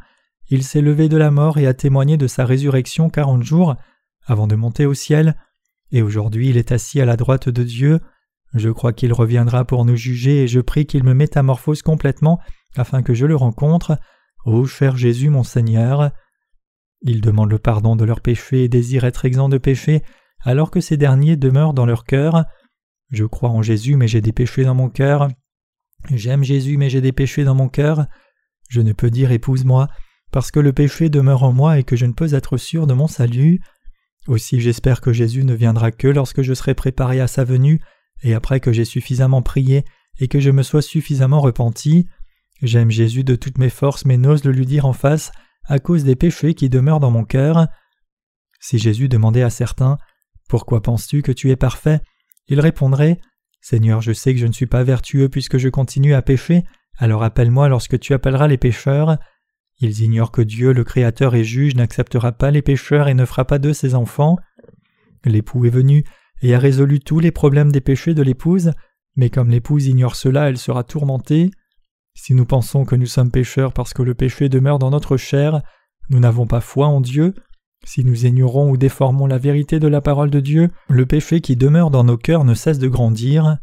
Il 0.49 0.65
s'est 0.65 0.81
levé 0.81 1.09
de 1.09 1.17
la 1.17 1.31
mort 1.31 1.59
et 1.59 1.67
a 1.67 1.75
témoigné 1.75 2.17
de 2.17 2.27
sa 2.27 2.45
résurrection 2.45 3.11
quarante 3.11 3.45
jours 3.45 3.77
avant 4.27 4.47
de 4.47 4.57
monter 4.57 4.87
au 4.87 4.95
ciel, 4.95 5.37
et 5.93 6.03
aujourd'hui 6.03 6.49
il 6.49 6.57
est 6.57 6.73
assis 6.73 7.01
à 7.01 7.05
la 7.05 7.17
droite 7.17 7.49
de 7.49 7.63
Dieu. 7.63 8.01
Je 8.55 8.71
crois 8.71 8.93
qu'il 8.93 9.13
reviendra 9.13 9.65
pour 9.65 9.85
nous 9.85 9.97
juger 9.97 10.43
et 10.43 10.49
je 10.49 10.61
prie 10.61 10.87
qu'il 10.87 11.05
me 11.05 11.15
métamorphose 11.15 11.83
complètement 11.83 12.41
afin 12.75 13.03
que 13.03 13.15
je 13.15 13.27
le 13.27 13.37
rencontre. 13.37 13.99
Ô 14.45 14.65
cher 14.67 14.97
Jésus 14.97 15.31
mon 15.31 15.45
Seigneur. 15.45 16.11
Ils 17.03 17.21
demandent 17.21 17.51
le 17.51 17.59
pardon 17.59 17.95
de 17.95 18.05
leurs 18.05 18.21
péchés 18.21 18.65
et 18.65 18.69
désirent 18.69 19.05
être 19.05 19.27
exempts 19.27 19.49
de 19.49 19.59
péchés, 19.59 20.03
alors 20.45 20.71
que 20.71 20.81
ces 20.81 20.97
derniers 20.97 21.37
demeurent 21.37 21.75
dans 21.75 21.87
leur 21.87 22.05
cœur. 22.05 22.45
Je 23.11 23.25
crois 23.25 23.51
en 23.51 23.63
Jésus, 23.63 23.97
mais 23.97 24.09
j'ai 24.09 24.21
des 24.21 24.33
péchés 24.33 24.65
dans 24.65 24.75
mon 24.75 24.89
cœur. 24.89 25.29
J'aime 26.13 26.45
Jésus, 26.45 26.77
mais 26.77 26.91
j'ai 26.91 27.01
des 27.01 27.13
péchés 27.13 27.45
dans 27.45 27.55
mon 27.55 27.69
cœur. 27.69 28.07
Je 28.69 28.81
ne 28.81 28.93
peux 28.93 29.11
dire 29.11 29.33
épouse-moi, 29.33 29.89
parce 30.33 30.51
que 30.51 30.61
le 30.61 30.73
péché 30.73 31.09
demeure 31.09 31.43
en 31.43 31.53
moi 31.53 31.79
et 31.79 31.85
que 31.85 31.97
je 31.97 32.07
ne 32.07 32.13
peux 32.13 32.35
être 32.35 32.57
sûr 32.57 32.87
de 32.87 32.95
mon 32.95 33.07
salut. 33.07 33.61
Aussi 34.27 34.61
j'espère 34.61 35.01
que 35.01 35.13
Jésus 35.13 35.45
ne 35.45 35.55
viendra 35.55 35.93
que 35.93 36.09
lorsque 36.09 36.43
je 36.43 36.55
serai 36.55 36.75
préparé 36.75 37.21
à 37.21 37.27
sa 37.27 37.45
venue, 37.45 37.81
et 38.23 38.35
après 38.35 38.61
que 38.61 38.73
j'ai 38.73 38.85
suffisamment 38.85 39.43
prié 39.43 39.85
et 40.19 40.29
que 40.29 40.41
je 40.41 40.51
me 40.51 40.63
sois 40.63 40.83
suffisamment 40.83 41.41
repenti. 41.41 42.09
J'aime 42.63 42.91
Jésus 42.91 43.23
de 43.23 43.37
toutes 43.37 43.59
mes 43.59 43.69
forces, 43.69 44.05
mais 44.05 44.17
n'ose 44.17 44.45
le 44.45 44.53
lui 44.53 44.67
dire 44.67 44.87
en 44.87 44.95
face, 44.95 45.31
à 45.65 45.79
cause 45.79 46.05
des 46.05 46.17
péchés 46.17 46.55
qui 46.55 46.71
demeurent 46.71 47.01
dans 47.01 47.11
mon 47.11 47.25
cœur. 47.25 47.69
Si 48.61 48.79
Jésus 48.79 49.09
demandait 49.09 49.43
à 49.43 49.51
certains 49.51 49.99
Pourquoi 50.49 50.83
penses-tu 50.83 51.23
que 51.23 51.33
tu 51.33 51.51
es 51.51 51.57
parfait? 51.57 52.01
Il 52.49 52.61
répondrait 52.61 53.19
Seigneur, 53.61 54.01
je 54.01 54.13
sais 54.13 54.33
que 54.33 54.41
je 54.41 54.47
ne 54.47 54.53
suis 54.53 54.67
pas 54.67 54.85
vertueux 54.85 55.29
puisque 55.29 55.59
je 55.59 55.69
continue 55.69 56.15
à 56.15 56.23
pécher, 56.23 56.63
alors 56.99 57.25
appelle-moi 57.25 57.69
lorsque 57.69 57.99
tu 57.99 58.15
appelleras 58.15 58.47
les 58.47 58.59
pécheurs. 58.59 59.19
Ils 59.81 60.03
ignorent 60.03 60.31
que 60.31 60.43
Dieu, 60.43 60.73
le 60.73 60.85
Créateur 60.85 61.35
et 61.35 61.45
juge, 61.45 61.75
n'acceptera 61.75 62.33
pas 62.33 62.51
les 62.51 62.63
pécheurs 62.63 63.09
et 63.09 63.15
ne 63.15 63.25
fera 63.25 63.45
pas 63.45 63.59
d'eux 63.59 63.73
ses 63.73 63.95
enfants. 63.95 64.37
L'époux 65.25 65.67
est 65.67 65.71
venu 65.71 66.05
et 66.43 66.55
a 66.55 66.59
résolu 66.59 67.01
tous 67.01 67.19
les 67.19 67.33
problèmes 67.33 67.73
des 67.73 67.81
péchés 67.81 68.15
de 68.15 68.23
l'épouse, 68.23 68.73
mais 69.17 69.31
comme 69.31 69.51
l'épouse 69.51 69.87
ignore 69.87 70.17
cela, 70.17 70.49
elle 70.49 70.59
sera 70.59 70.85
tourmentée. 70.85 71.51
Si 72.15 72.35
nous 72.35 72.47
pensons 72.47 72.85
que 72.85 72.97
nous 72.97 73.07
sommes 73.07 73.31
pécheurs 73.31 73.73
parce 73.73 73.93
que 73.93 74.03
le 74.03 74.15
péché 74.15 74.49
demeure 74.49 74.79
dans 74.79 74.91
notre 74.91 75.17
chair, 75.17 75.63
nous 76.09 76.21
n'avons 76.21 76.47
pas 76.47 76.61
foi 76.61 76.87
en 76.87 77.01
Dieu. 77.01 77.35
Si 77.87 78.05
nous 78.05 78.27
ignorons 78.27 78.69
ou 78.71 78.77
déformons 78.77 79.29
la 79.29 79.39
vérité 79.39 79.79
de 79.79 79.87
la 79.87 80.01
parole 80.01 80.29
de 80.29 80.41
Dieu, 80.41 80.71
le 80.89 81.07
péché 81.07 81.41
qui 81.41 81.55
demeure 81.55 81.93
dans 81.93 82.03
nos 82.03 82.17
cœurs 82.17 82.45
ne 82.45 82.53
cesse 82.53 82.81
de 82.81 82.89
grandir. 82.89 83.59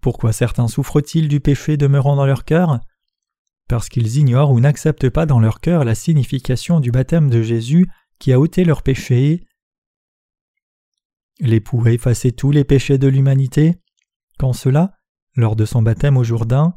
Pourquoi 0.00 0.32
certains 0.32 0.68
souffrent-ils 0.68 1.26
du 1.26 1.40
péché 1.40 1.76
demeurant 1.76 2.14
dans 2.14 2.26
leur 2.26 2.44
cœur? 2.44 2.78
Parce 3.68 3.88
qu'ils 3.88 4.18
ignorent 4.18 4.52
ou 4.52 4.60
n'acceptent 4.60 5.10
pas 5.10 5.26
dans 5.26 5.40
leur 5.40 5.58
cœur 5.60 5.84
la 5.84 5.96
signification 5.96 6.78
du 6.78 6.92
baptême 6.92 7.28
de 7.28 7.42
Jésus 7.42 7.90
qui 8.20 8.32
a 8.32 8.38
ôté 8.38 8.64
leurs 8.64 8.84
péchés. 8.84 9.44
L'époux 11.40 11.82
a 11.86 11.90
effacé 11.90 12.30
tous 12.30 12.52
les 12.52 12.62
péchés 12.62 12.98
de 12.98 13.08
l'humanité. 13.08 13.74
Quand 14.38 14.52
cela 14.52 14.92
lors 15.34 15.56
de 15.56 15.64
son 15.64 15.82
baptême 15.82 16.16
au 16.16 16.24
Jourdain. 16.24 16.76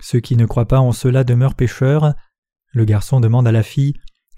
Ceux 0.00 0.20
qui 0.20 0.36
ne 0.36 0.46
croient 0.46 0.68
pas 0.68 0.80
en 0.80 0.92
cela 0.92 1.22
demeurent 1.22 1.54
pécheurs. 1.54 2.14
Le 2.72 2.86
garçon 2.86 3.20
demande 3.20 3.46
à 3.46 3.52
la 3.52 3.62
fille 3.62 3.92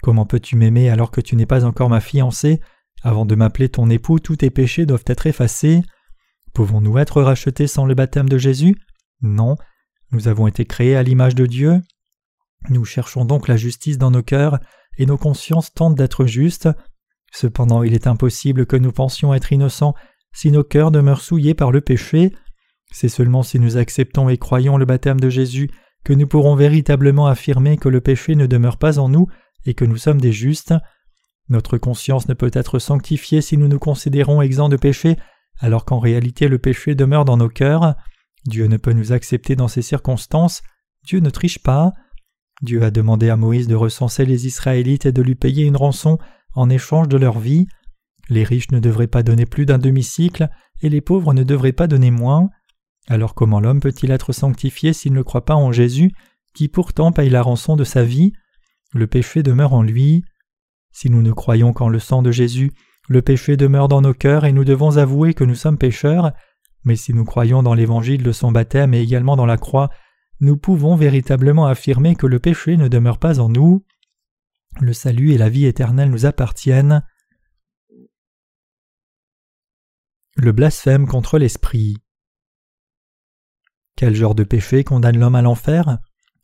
Comment 0.05 0.27
peux-tu 0.27 0.55
m'aimer 0.55 0.91
alors 0.91 1.09
que 1.09 1.19
tu 1.19 1.35
n'es 1.35 1.47
pas 1.47 1.65
encore 1.65 1.89
ma 1.89 1.99
fiancée? 1.99 2.61
Avant 3.01 3.25
de 3.25 3.33
m'appeler 3.33 3.69
ton 3.69 3.89
époux, 3.89 4.19
tous 4.19 4.35
tes 4.35 4.51
péchés 4.51 4.85
doivent 4.85 5.03
être 5.07 5.25
effacés. 5.25 5.81
Pouvons-nous 6.53 6.99
être 6.99 7.23
rachetés 7.23 7.65
sans 7.65 7.87
le 7.87 7.95
baptême 7.95 8.29
de 8.29 8.37
Jésus? 8.37 8.75
Non, 9.23 9.55
nous 10.11 10.27
avons 10.27 10.45
été 10.45 10.63
créés 10.63 10.95
à 10.95 11.01
l'image 11.01 11.33
de 11.33 11.47
Dieu. 11.47 11.81
Nous 12.69 12.85
cherchons 12.85 13.25
donc 13.25 13.47
la 13.47 13.57
justice 13.57 13.97
dans 13.97 14.11
nos 14.11 14.21
cœurs, 14.21 14.59
et 14.99 15.07
nos 15.07 15.17
consciences 15.17 15.73
tentent 15.73 15.95
d'être 15.95 16.27
justes. 16.27 16.69
Cependant 17.33 17.81
il 17.81 17.95
est 17.95 18.05
impossible 18.05 18.67
que 18.67 18.75
nous 18.75 18.91
pensions 18.91 19.33
être 19.33 19.53
innocents 19.53 19.95
si 20.35 20.51
nos 20.51 20.63
cœurs 20.63 20.91
demeurent 20.91 21.21
souillés 21.21 21.55
par 21.55 21.71
le 21.71 21.81
péché. 21.81 22.31
C'est 22.91 23.09
seulement 23.09 23.41
si 23.41 23.59
nous 23.59 23.75
acceptons 23.75 24.29
et 24.29 24.37
croyons 24.37 24.77
le 24.77 24.85
baptême 24.85 25.19
de 25.19 25.29
Jésus 25.29 25.71
que 26.03 26.13
nous 26.13 26.27
pourrons 26.27 26.53
véritablement 26.53 27.25
affirmer 27.25 27.77
que 27.77 27.89
le 27.89 28.01
péché 28.01 28.35
ne 28.35 28.45
demeure 28.45 28.77
pas 28.77 28.99
en 28.99 29.09
nous 29.09 29.27
et 29.65 29.73
que 29.73 29.85
nous 29.85 29.97
sommes 29.97 30.21
des 30.21 30.31
justes. 30.31 30.73
Notre 31.49 31.77
conscience 31.77 32.27
ne 32.27 32.33
peut 32.33 32.51
être 32.53 32.79
sanctifiée 32.79 33.41
si 33.41 33.57
nous 33.57 33.67
nous 33.67 33.79
considérons 33.79 34.41
exempts 34.41 34.69
de 34.69 34.77
péché, 34.77 35.17
alors 35.59 35.85
qu'en 35.85 35.99
réalité 35.99 36.47
le 36.47 36.57
péché 36.57 36.95
demeure 36.95 37.25
dans 37.25 37.37
nos 37.37 37.49
cœurs. 37.49 37.95
Dieu 38.45 38.67
ne 38.67 38.77
peut 38.77 38.93
nous 38.93 39.11
accepter 39.11 39.55
dans 39.55 39.67
ces 39.67 39.81
circonstances, 39.81 40.61
Dieu 41.05 41.19
ne 41.19 41.29
triche 41.29 41.59
pas. 41.59 41.93
Dieu 42.61 42.83
a 42.83 42.91
demandé 42.91 43.29
à 43.29 43.37
Moïse 43.37 43.67
de 43.67 43.75
recenser 43.75 44.25
les 44.25 44.47
Israélites 44.47 45.05
et 45.05 45.11
de 45.11 45.21
lui 45.21 45.35
payer 45.35 45.65
une 45.65 45.77
rançon 45.77 46.17
en 46.53 46.69
échange 46.69 47.07
de 47.07 47.17
leur 47.17 47.39
vie. 47.39 47.67
Les 48.29 48.43
riches 48.43 48.71
ne 48.71 48.79
devraient 48.79 49.07
pas 49.07 49.23
donner 49.23 49.45
plus 49.45 49.65
d'un 49.65 49.77
demi-cycle, 49.77 50.49
et 50.81 50.89
les 50.89 51.01
pauvres 51.01 51.33
ne 51.33 51.43
devraient 51.43 51.73
pas 51.73 51.87
donner 51.87 52.11
moins. 52.11 52.49
Alors 53.07 53.35
comment 53.35 53.59
l'homme 53.59 53.81
peut-il 53.81 54.11
être 54.11 54.33
sanctifié 54.33 54.93
s'il 54.93 55.13
ne 55.13 55.21
croit 55.21 55.45
pas 55.45 55.55
en 55.55 55.71
Jésus, 55.71 56.11
qui 56.55 56.69
pourtant 56.69 57.11
paye 57.11 57.29
la 57.29 57.43
rançon 57.43 57.75
de 57.75 57.83
sa 57.83 58.03
vie? 58.03 58.33
Le 58.95 59.07
péché 59.07 59.43
demeure 59.43 59.73
en 59.73 59.83
lui. 59.83 60.23
Si 60.93 61.09
nous 61.09 61.21
ne 61.21 61.33
croyons 61.33 61.73
qu'en 61.73 61.89
le 61.89 61.99
sang 61.99 62.21
de 62.21 62.31
Jésus, 62.31 62.71
le 63.09 63.21
péché 63.21 63.57
demeure 63.57 63.89
dans 63.89 63.99
nos 63.99 64.13
cœurs 64.13 64.45
et 64.45 64.53
nous 64.53 64.63
devons 64.63 64.95
avouer 64.95 65.33
que 65.33 65.43
nous 65.43 65.53
sommes 65.53 65.77
pécheurs, 65.77 66.31
mais 66.85 66.95
si 66.95 67.13
nous 67.13 67.25
croyons 67.25 67.61
dans 67.61 67.73
l'évangile 67.73 68.23
de 68.23 68.31
son 68.31 68.53
baptême 68.53 68.93
et 68.93 69.01
également 69.01 69.35
dans 69.35 69.45
la 69.45 69.57
croix, 69.57 69.89
nous 70.39 70.55
pouvons 70.55 70.95
véritablement 70.95 71.65
affirmer 71.65 72.15
que 72.15 72.25
le 72.25 72.39
péché 72.39 72.77
ne 72.77 72.87
demeure 72.87 73.19
pas 73.19 73.41
en 73.41 73.49
nous. 73.49 73.83
Le 74.79 74.93
salut 74.93 75.33
et 75.33 75.37
la 75.37 75.49
vie 75.49 75.65
éternelle 75.65 76.09
nous 76.09 76.25
appartiennent. 76.25 77.03
Le 80.37 80.53
blasphème 80.53 81.05
contre 81.05 81.37
l'esprit. 81.37 81.97
Quel 83.97 84.15
genre 84.15 84.35
de 84.35 84.45
péché 84.45 84.85
condamne 84.85 85.19
l'homme 85.19 85.35
à 85.35 85.41
l'enfer? 85.41 85.97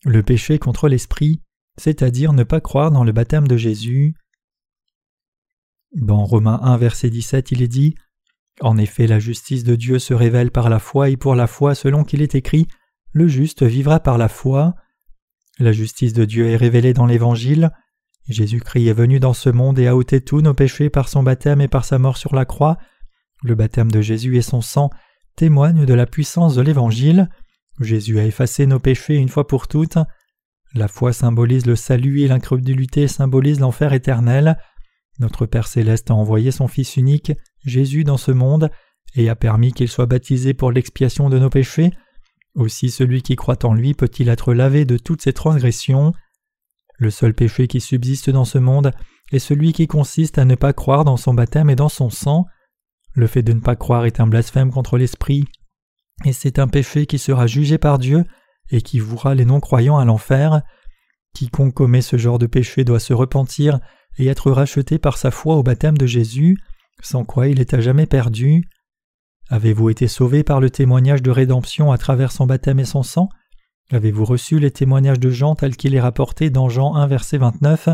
Le 0.03 0.21
péché 0.21 0.59
contre 0.59 0.89
l'esprit, 0.89 1.41
c'est-à-dire 1.81 2.31
ne 2.31 2.43
pas 2.43 2.61
croire 2.61 2.91
dans 2.91 3.03
le 3.03 3.11
baptême 3.11 3.47
de 3.47 3.57
Jésus. 3.57 4.13
Dans 5.95 6.23
Romains 6.23 6.59
1 6.61 6.77
verset 6.77 7.09
17 7.09 7.51
il 7.51 7.63
est 7.63 7.67
dit 7.67 7.95
En 8.61 8.77
effet 8.77 9.07
la 9.07 9.17
justice 9.17 9.63
de 9.63 9.75
Dieu 9.75 9.97
se 9.97 10.13
révèle 10.13 10.51
par 10.51 10.69
la 10.69 10.77
foi 10.77 11.09
et 11.09 11.17
pour 11.17 11.33
la 11.33 11.47
foi 11.47 11.73
selon 11.73 12.03
qu'il 12.03 12.21
est 12.21 12.35
écrit 12.35 12.67
Le 13.13 13.27
juste 13.27 13.63
vivra 13.63 13.99
par 13.99 14.19
la 14.19 14.27
foi. 14.27 14.75
La 15.57 15.71
justice 15.71 16.13
de 16.13 16.23
Dieu 16.23 16.49
est 16.49 16.55
révélée 16.55 16.93
dans 16.93 17.07
l'Évangile. 17.07 17.71
Jésus-Christ 18.29 18.87
est 18.87 18.93
venu 18.93 19.19
dans 19.19 19.33
ce 19.33 19.49
monde 19.49 19.79
et 19.79 19.87
a 19.87 19.95
ôté 19.95 20.21
tous 20.21 20.41
nos 20.41 20.53
péchés 20.53 20.91
par 20.91 21.09
son 21.09 21.23
baptême 21.23 21.61
et 21.61 21.67
par 21.67 21.83
sa 21.83 21.97
mort 21.97 22.17
sur 22.17 22.35
la 22.35 22.45
croix. 22.45 22.77
Le 23.41 23.55
baptême 23.55 23.89
de 23.89 24.01
Jésus 24.01 24.37
et 24.37 24.43
son 24.43 24.61
sang 24.61 24.91
témoignent 25.35 25.85
de 25.85 25.93
la 25.95 26.05
puissance 26.05 26.53
de 26.53 26.61
l'Évangile. 26.61 27.27
Jésus 27.79 28.19
a 28.19 28.25
effacé 28.25 28.67
nos 28.67 28.79
péchés 28.79 29.15
une 29.15 29.29
fois 29.29 29.47
pour 29.47 29.67
toutes. 29.67 29.97
La 30.73 30.87
foi 30.87 31.11
symbolise 31.11 31.65
le 31.65 31.75
salut 31.75 32.21
et 32.21 32.27
l'incrédulité 32.27 33.07
symbolise 33.07 33.59
l'enfer 33.59 33.91
éternel. 33.91 34.57
Notre 35.19 35.45
Père 35.45 35.67
céleste 35.67 36.11
a 36.11 36.15
envoyé 36.15 36.51
son 36.51 36.67
Fils 36.67 36.95
unique, 36.95 37.33
Jésus, 37.65 38.05
dans 38.05 38.17
ce 38.17 38.31
monde, 38.31 38.71
et 39.15 39.29
a 39.29 39.35
permis 39.35 39.73
qu'il 39.73 39.89
soit 39.89 40.05
baptisé 40.05 40.53
pour 40.53 40.71
l'expiation 40.71 41.29
de 41.29 41.37
nos 41.39 41.49
péchés. 41.49 41.91
Aussi 42.55 42.89
celui 42.89 43.21
qui 43.21 43.35
croit 43.35 43.65
en 43.65 43.73
lui 43.73 43.93
peut-il 43.93 44.29
être 44.29 44.53
lavé 44.53 44.85
de 44.85 44.97
toutes 44.97 45.21
ses 45.21 45.33
transgressions. 45.33 46.13
Le 46.97 47.09
seul 47.09 47.33
péché 47.33 47.67
qui 47.67 47.81
subsiste 47.81 48.29
dans 48.29 48.45
ce 48.45 48.57
monde 48.57 48.91
est 49.33 49.39
celui 49.39 49.73
qui 49.73 49.87
consiste 49.87 50.37
à 50.37 50.45
ne 50.45 50.55
pas 50.55 50.73
croire 50.73 51.03
dans 51.03 51.17
son 51.17 51.33
baptême 51.33 51.69
et 51.69 51.75
dans 51.75 51.89
son 51.89 52.09
sang. 52.09 52.45
Le 53.13 53.27
fait 53.27 53.43
de 53.43 53.51
ne 53.51 53.59
pas 53.59 53.75
croire 53.75 54.05
est 54.05 54.21
un 54.21 54.27
blasphème 54.27 54.71
contre 54.71 54.97
l'Esprit, 54.97 55.45
et 56.23 56.31
c'est 56.31 56.59
un 56.59 56.69
péché 56.69 57.05
qui 57.05 57.17
sera 57.17 57.45
jugé 57.45 57.77
par 57.77 57.99
Dieu 57.99 58.23
et 58.71 58.81
qui 58.81 58.99
vouera 58.99 59.35
les 59.35 59.45
non-croyants 59.45 59.97
à 59.97 60.05
l'enfer. 60.05 60.61
Quiconque 61.33 61.73
commet 61.73 62.01
ce 62.01 62.17
genre 62.17 62.39
de 62.39 62.47
péché 62.47 62.83
doit 62.83 62.99
se 62.99 63.13
repentir 63.13 63.79
et 64.17 64.27
être 64.27 64.51
racheté 64.51 64.97
par 64.97 65.17
sa 65.17 65.31
foi 65.31 65.55
au 65.55 65.63
baptême 65.63 65.97
de 65.97 66.05
Jésus, 66.05 66.57
sans 67.01 67.23
quoi 67.23 67.47
il 67.47 67.59
est 67.59 67.73
à 67.73 67.81
jamais 67.81 68.05
perdu. 68.05 68.67
Avez-vous 69.49 69.89
été 69.89 70.07
sauvé 70.07 70.43
par 70.43 70.59
le 70.59 70.69
témoignage 70.69 71.21
de 71.21 71.31
rédemption 71.31 71.91
à 71.91 71.97
travers 71.97 72.31
son 72.31 72.45
baptême 72.45 72.79
et 72.79 72.85
son 72.85 73.03
sang? 73.03 73.29
Avez-vous 73.91 74.23
reçu 74.23 74.59
les 74.59 74.71
témoignages 74.71 75.19
de 75.19 75.29
Jean 75.29 75.55
tels 75.55 75.75
qu'il 75.75 75.95
est 75.95 76.01
rapporté 76.01 76.49
dans 76.49 76.69
Jean 76.69 76.95
1 76.95 77.07
verset 77.07 77.37
29 77.37 77.89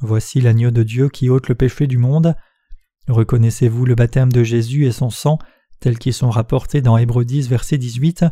Voici 0.00 0.40
l'agneau 0.40 0.70
de 0.70 0.82
Dieu 0.82 1.08
qui 1.08 1.28
ôte 1.28 1.48
le 1.48 1.54
péché 1.54 1.86
du 1.86 1.98
monde. 1.98 2.34
Reconnaissez-vous 3.08 3.84
le 3.84 3.94
baptême 3.94 4.32
de 4.32 4.42
Jésus 4.42 4.86
et 4.86 4.92
son 4.92 5.10
sang 5.10 5.38
tels 5.80 5.98
qu'ils 5.98 6.14
sont 6.14 6.30
rapportés 6.30 6.80
dans 6.82 6.96
Hébreux 6.96 7.24
10 7.24 7.48
verset 7.48 7.78
18 7.78 8.24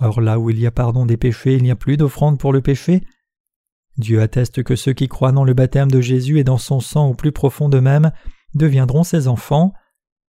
Or 0.00 0.20
là 0.20 0.38
où 0.38 0.50
il 0.50 0.58
y 0.58 0.66
a 0.66 0.70
pardon 0.70 1.06
des 1.06 1.16
péchés, 1.16 1.54
il 1.54 1.62
n'y 1.62 1.70
a 1.70 1.76
plus 1.76 1.96
d'offrande 1.96 2.38
pour 2.38 2.52
le 2.52 2.60
péché. 2.60 3.02
Dieu 3.96 4.20
atteste 4.20 4.62
que 4.62 4.74
ceux 4.74 4.92
qui 4.92 5.08
croient 5.08 5.32
dans 5.32 5.44
le 5.44 5.54
baptême 5.54 5.90
de 5.90 6.00
Jésus 6.00 6.38
et 6.38 6.44
dans 6.44 6.58
son 6.58 6.80
sang 6.80 7.10
au 7.10 7.14
plus 7.14 7.32
profond 7.32 7.68
d'eux-mêmes 7.68 8.10
deviendront 8.54 9.04
ses 9.04 9.28
enfants. 9.28 9.72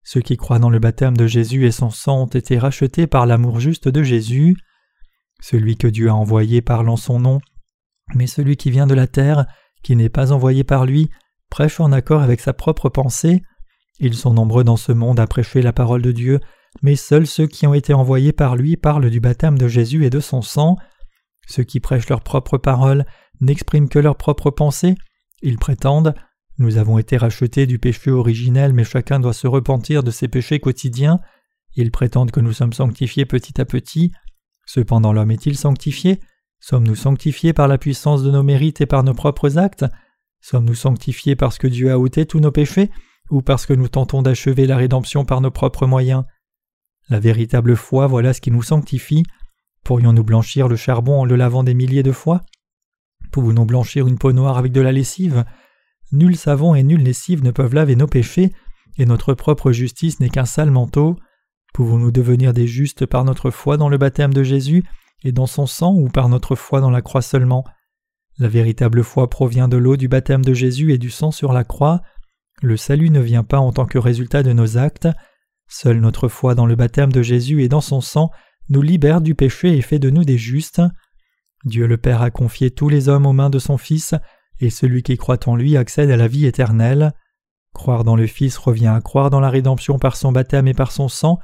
Ceux 0.03 0.22
qui 0.22 0.38
croient 0.38 0.59
dans 0.59 0.70
le 0.70 0.78
baptême 0.78 1.18
de 1.18 1.26
Jésus 1.26 1.66
et 1.66 1.72
son 1.72 1.89
sang 1.89 2.24
ont 2.24 2.28
été 2.28 2.59
rachetés 2.59 3.07
par 3.07 3.26
l'amour 3.26 3.59
juste 3.59 3.88
de 3.88 4.03
Jésus. 4.03 4.55
Celui 5.41 5.78
que 5.78 5.88
Dieu 5.88 6.09
a 6.09 6.16
envoyé 6.16 6.61
parle 6.61 6.89
en 6.89 6.95
son 6.95 7.20
nom, 7.20 7.41
mais 8.13 8.28
celui 8.28 8.55
qui 8.55 8.70
vient 8.70 8.88
de 8.88 8.93
la 8.93 9.07
terre, 9.07 9.45
qui 9.82 9.95
n'est 9.95 10.09
pas 10.09 10.32
envoyé 10.32 10.63
par 10.63 10.86
lui, 10.86 11.09
prêche 11.49 11.80
en 11.80 11.91
accord 11.91 12.22
avec 12.22 12.41
sa 12.41 12.53
propre 12.53 12.89
pensée. 12.89 13.41
Ils 13.99 14.13
sont 14.13 14.34
nombreux 14.34 14.63
dans 14.63 14.78
ce 14.78 14.91
monde 14.91 15.20
à 15.20 15.28
prêcher 15.28 15.61
la 15.61 15.74
parole 15.74 16.03
de 16.03 16.11
Dieu, 16.11 16.39
mais 16.82 16.95
seuls 16.95 17.28
ceux 17.28 17.47
qui 17.47 17.67
ont 17.67 17.73
été 17.73 17.93
envoyés 17.93 18.34
par 18.34 18.55
lui 18.55 18.78
parlent 18.78 19.09
du 19.09 19.19
baptême 19.19 19.57
de 19.57 19.67
Jésus 19.67 20.05
et 20.05 20.09
de 20.09 20.19
son 20.19 20.41
sang. 20.41 20.78
Ceux 21.47 21.63
qui 21.63 21.80
prêchent 21.80 22.09
leur 22.09 22.21
propre 22.21 22.57
parole 22.57 23.05
n'expriment 23.41 23.89
que 23.89 23.99
leurs 23.99 24.17
propres 24.17 24.51
pensées. 24.51 24.95
Ils 25.41 25.57
prétendent 25.57 26.15
Nous 26.57 26.78
avons 26.78 26.97
été 26.97 27.17
rachetés 27.17 27.65
du 27.65 27.80
péché 27.80 28.11
originel, 28.11 28.73
mais 28.73 28.84
chacun 28.84 29.19
doit 29.19 29.34
se 29.34 29.47
repentir 29.47 30.03
de 30.03 30.11
ses 30.11 30.28
péchés 30.28 30.59
quotidiens. 30.59 31.19
Ils 31.76 31.91
prétendent 31.91 32.32
que 32.32 32.39
nous 32.39 32.53
sommes 32.53 32.73
sanctifiés 32.73 33.26
petit 33.26 33.59
à 33.59 33.65
petit. 33.65 34.11
Cependant, 34.65 35.13
l'homme 35.13 35.32
est-il 35.32 35.57
sanctifié? 35.57 36.19
Sommes-nous 36.59 36.95
sanctifiés 36.95 37.53
par 37.53 37.67
la 37.67 37.78
puissance 37.78 38.23
de 38.23 38.32
nos 38.32 38.43
mérites 38.43 38.82
et 38.82 38.86
par 38.86 39.03
nos 39.03 39.13
propres 39.13 39.57
actes? 39.57 39.86
Sommes-nous 40.41 40.76
sanctifiés 40.76 41.36
parce 41.36 41.57
que 41.57 41.67
Dieu 41.67 41.91
a 41.91 41.99
ôté 41.99 42.26
tous 42.26 42.39
nos 42.39 42.51
péchés 42.51 42.89
ou 43.30 43.41
parce 43.41 43.65
que 43.65 43.73
nous 43.73 43.88
tentons 43.88 44.21
d'achever 44.21 44.65
la 44.65 44.78
rédemption 44.78 45.26
par 45.26 45.41
nos 45.41 45.51
propres 45.51 45.86
moyens? 45.86 46.23
La 47.09 47.19
véritable 47.19 47.75
foi, 47.75 48.07
voilà 48.07 48.33
ce 48.33 48.41
qui 48.41 48.51
nous 48.51 48.63
sanctifie. 48.63 49.23
Pourrions-nous 49.83 50.23
blanchir 50.23 50.67
le 50.67 50.75
charbon 50.75 51.21
en 51.21 51.25
le 51.25 51.35
lavant 51.35 51.63
des 51.63 51.75
milliers 51.75 52.03
de 52.03 52.11
fois? 52.11 52.41
Pouvons-nous 53.31 53.65
blanchir 53.65 54.07
une 54.07 54.17
peau 54.17 54.31
noire 54.31 54.57
avec 54.57 54.71
de 54.71 54.81
la 54.81 54.91
lessive? 54.91 55.45
Nul 56.11 56.35
savon 56.35 56.73
et 56.73 56.83
nulle 56.83 57.03
lessive 57.03 57.43
ne 57.43 57.51
peuvent 57.51 57.75
laver 57.75 57.95
nos 57.95 58.07
péchés, 58.07 58.51
et 58.97 59.05
notre 59.05 59.33
propre 59.33 59.71
justice 59.71 60.19
n'est 60.19 60.29
qu'un 60.29 60.45
sale 60.45 60.71
manteau. 60.71 61.17
Pouvons-nous 61.73 62.11
devenir 62.11 62.53
des 62.53 62.67
justes 62.67 63.05
par 63.05 63.25
notre 63.25 63.51
foi 63.51 63.77
dans 63.77 63.89
le 63.89 63.97
baptême 63.97 64.33
de 64.33 64.43
Jésus 64.43 64.83
et 65.23 65.31
dans 65.31 65.47
son 65.47 65.67
sang 65.67 65.93
ou 65.93 66.07
par 66.07 66.29
notre 66.29 66.55
foi 66.55 66.79
dans 66.79 66.89
la 66.89 67.01
croix 67.01 67.21
seulement? 67.21 67.65
La 68.37 68.47
véritable 68.47 69.03
foi 69.03 69.29
provient 69.29 69.67
de 69.67 69.77
l'eau 69.77 69.97
du 69.97 70.07
baptême 70.07 70.43
de 70.43 70.53
Jésus 70.53 70.93
et 70.93 70.97
du 70.97 71.09
sang 71.09 71.31
sur 71.31 71.53
la 71.53 71.63
croix. 71.63 72.01
Le 72.61 72.77
salut 72.77 73.09
ne 73.09 73.19
vient 73.19 73.43
pas 73.43 73.59
en 73.59 73.71
tant 73.71 73.85
que 73.85 73.97
résultat 73.97 74.43
de 74.43 74.53
nos 74.53 74.77
actes. 74.77 75.07
Seule 75.68 75.99
notre 75.99 76.28
foi 76.28 76.55
dans 76.55 76.66
le 76.66 76.76
baptême 76.76 77.11
de 77.11 77.22
Jésus 77.22 77.63
et 77.63 77.68
dans 77.68 77.82
son 77.82 78.01
sang 78.01 78.32
nous 78.70 78.82
libère 78.82 79.22
du 79.22 79.36
péché 79.36 79.78
et 79.78 79.82
fait 79.82 79.99
de 79.99 80.09
nous 80.09 80.24
des 80.24 80.38
justes. 80.38 80.82
Dieu 81.66 81.88
le 81.88 81.97
Père 81.97 82.22
a 82.22 82.32
confié 82.32 82.72
tous 82.72 82.89
les 82.89 83.09
hommes 83.09 83.26
aux 83.26 83.34
mains 83.34 83.49
de 83.49 83.59
son 83.59 83.78
Fils, 83.78 84.13
et 84.59 84.70
celui 84.70 85.03
qui 85.03 85.18
croit 85.18 85.47
en 85.47 85.55
lui 85.55 85.78
accède 85.78 86.11
à 86.11 86.18
la 86.18 86.28
vie 86.28 86.45
éternelle. 86.45 87.13
Croire 87.74 88.03
dans 88.03 88.16
le 88.16 88.28
Fils 88.28 88.57
revient 88.57 88.88
à 88.88 89.01
croire 89.01 89.30
dans 89.30 89.39
la 89.39 89.49
rédemption 89.49 89.99
par 89.99 90.16
son 90.16 90.32
baptême 90.32 90.68
et 90.68 90.74
par 90.74 90.91
son 90.91 91.09
sang. 91.09 91.39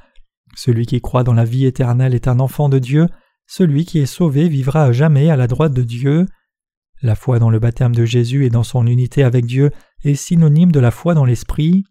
Celui 0.54 0.86
qui 0.86 1.00
croit 1.00 1.24
dans 1.24 1.34
la 1.34 1.44
vie 1.44 1.66
éternelle 1.66 2.14
est 2.14 2.28
un 2.28 2.40
enfant 2.40 2.68
de 2.68 2.78
Dieu, 2.78 3.08
celui 3.46 3.84
qui 3.84 3.98
est 3.98 4.06
sauvé 4.06 4.48
vivra 4.48 4.84
à 4.84 4.92
jamais 4.92 5.28
à 5.28 5.36
la 5.36 5.46
droite 5.46 5.74
de 5.74 5.82
Dieu. 5.82 6.26
La 7.02 7.14
foi 7.14 7.38
dans 7.38 7.50
le 7.50 7.58
baptême 7.58 7.94
de 7.94 8.04
Jésus 8.04 8.46
et 8.46 8.50
dans 8.50 8.62
son 8.62 8.86
unité 8.86 9.24
avec 9.24 9.44
Dieu 9.44 9.72
est 10.04 10.14
synonyme 10.14 10.72
de 10.72 10.80
la 10.80 10.90
foi 10.90 11.14
dans 11.14 11.24
l'Esprit. 11.24 11.84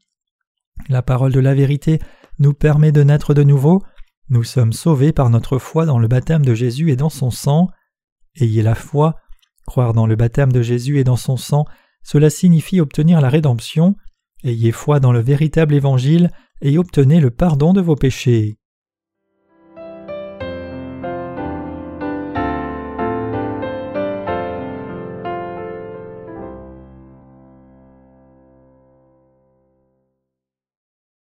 La 0.89 1.01
parole 1.01 1.33
de 1.33 1.39
la 1.39 1.53
vérité 1.53 1.99
nous 2.39 2.53
permet 2.53 2.91
de 2.91 3.03
naître 3.03 3.33
de 3.33 3.43
nouveau. 3.43 3.83
Nous 4.29 4.43
sommes 4.43 4.73
sauvés 4.73 5.11
par 5.11 5.29
notre 5.29 5.57
foi 5.57 5.85
dans 5.85 5.99
le 5.99 6.07
baptême 6.07 6.45
de 6.45 6.53
Jésus 6.53 6.91
et 6.91 6.95
dans 6.95 7.09
son 7.09 7.31
sang. 7.31 7.67
Ayez 8.39 8.61
la 8.61 8.75
foi, 8.75 9.15
croire 9.67 9.93
dans 9.93 10.07
le 10.07 10.15
baptême 10.15 10.51
de 10.51 10.61
Jésus 10.61 10.99
et 10.99 11.03
dans 11.03 11.17
son 11.17 11.37
sang, 11.37 11.65
cela 12.03 12.29
signifie 12.29 12.79
obtenir 12.79 13.21
la 13.21 13.29
rédemption. 13.29 13.95
Ayez 14.43 14.71
foi 14.71 14.99
dans 14.99 15.11
le 15.11 15.19
véritable 15.19 15.73
évangile 15.73 16.29
et 16.61 16.77
obtenez 16.77 17.19
le 17.19 17.31
pardon 17.31 17.73
de 17.73 17.81
vos 17.81 17.95
péchés. 17.95 18.57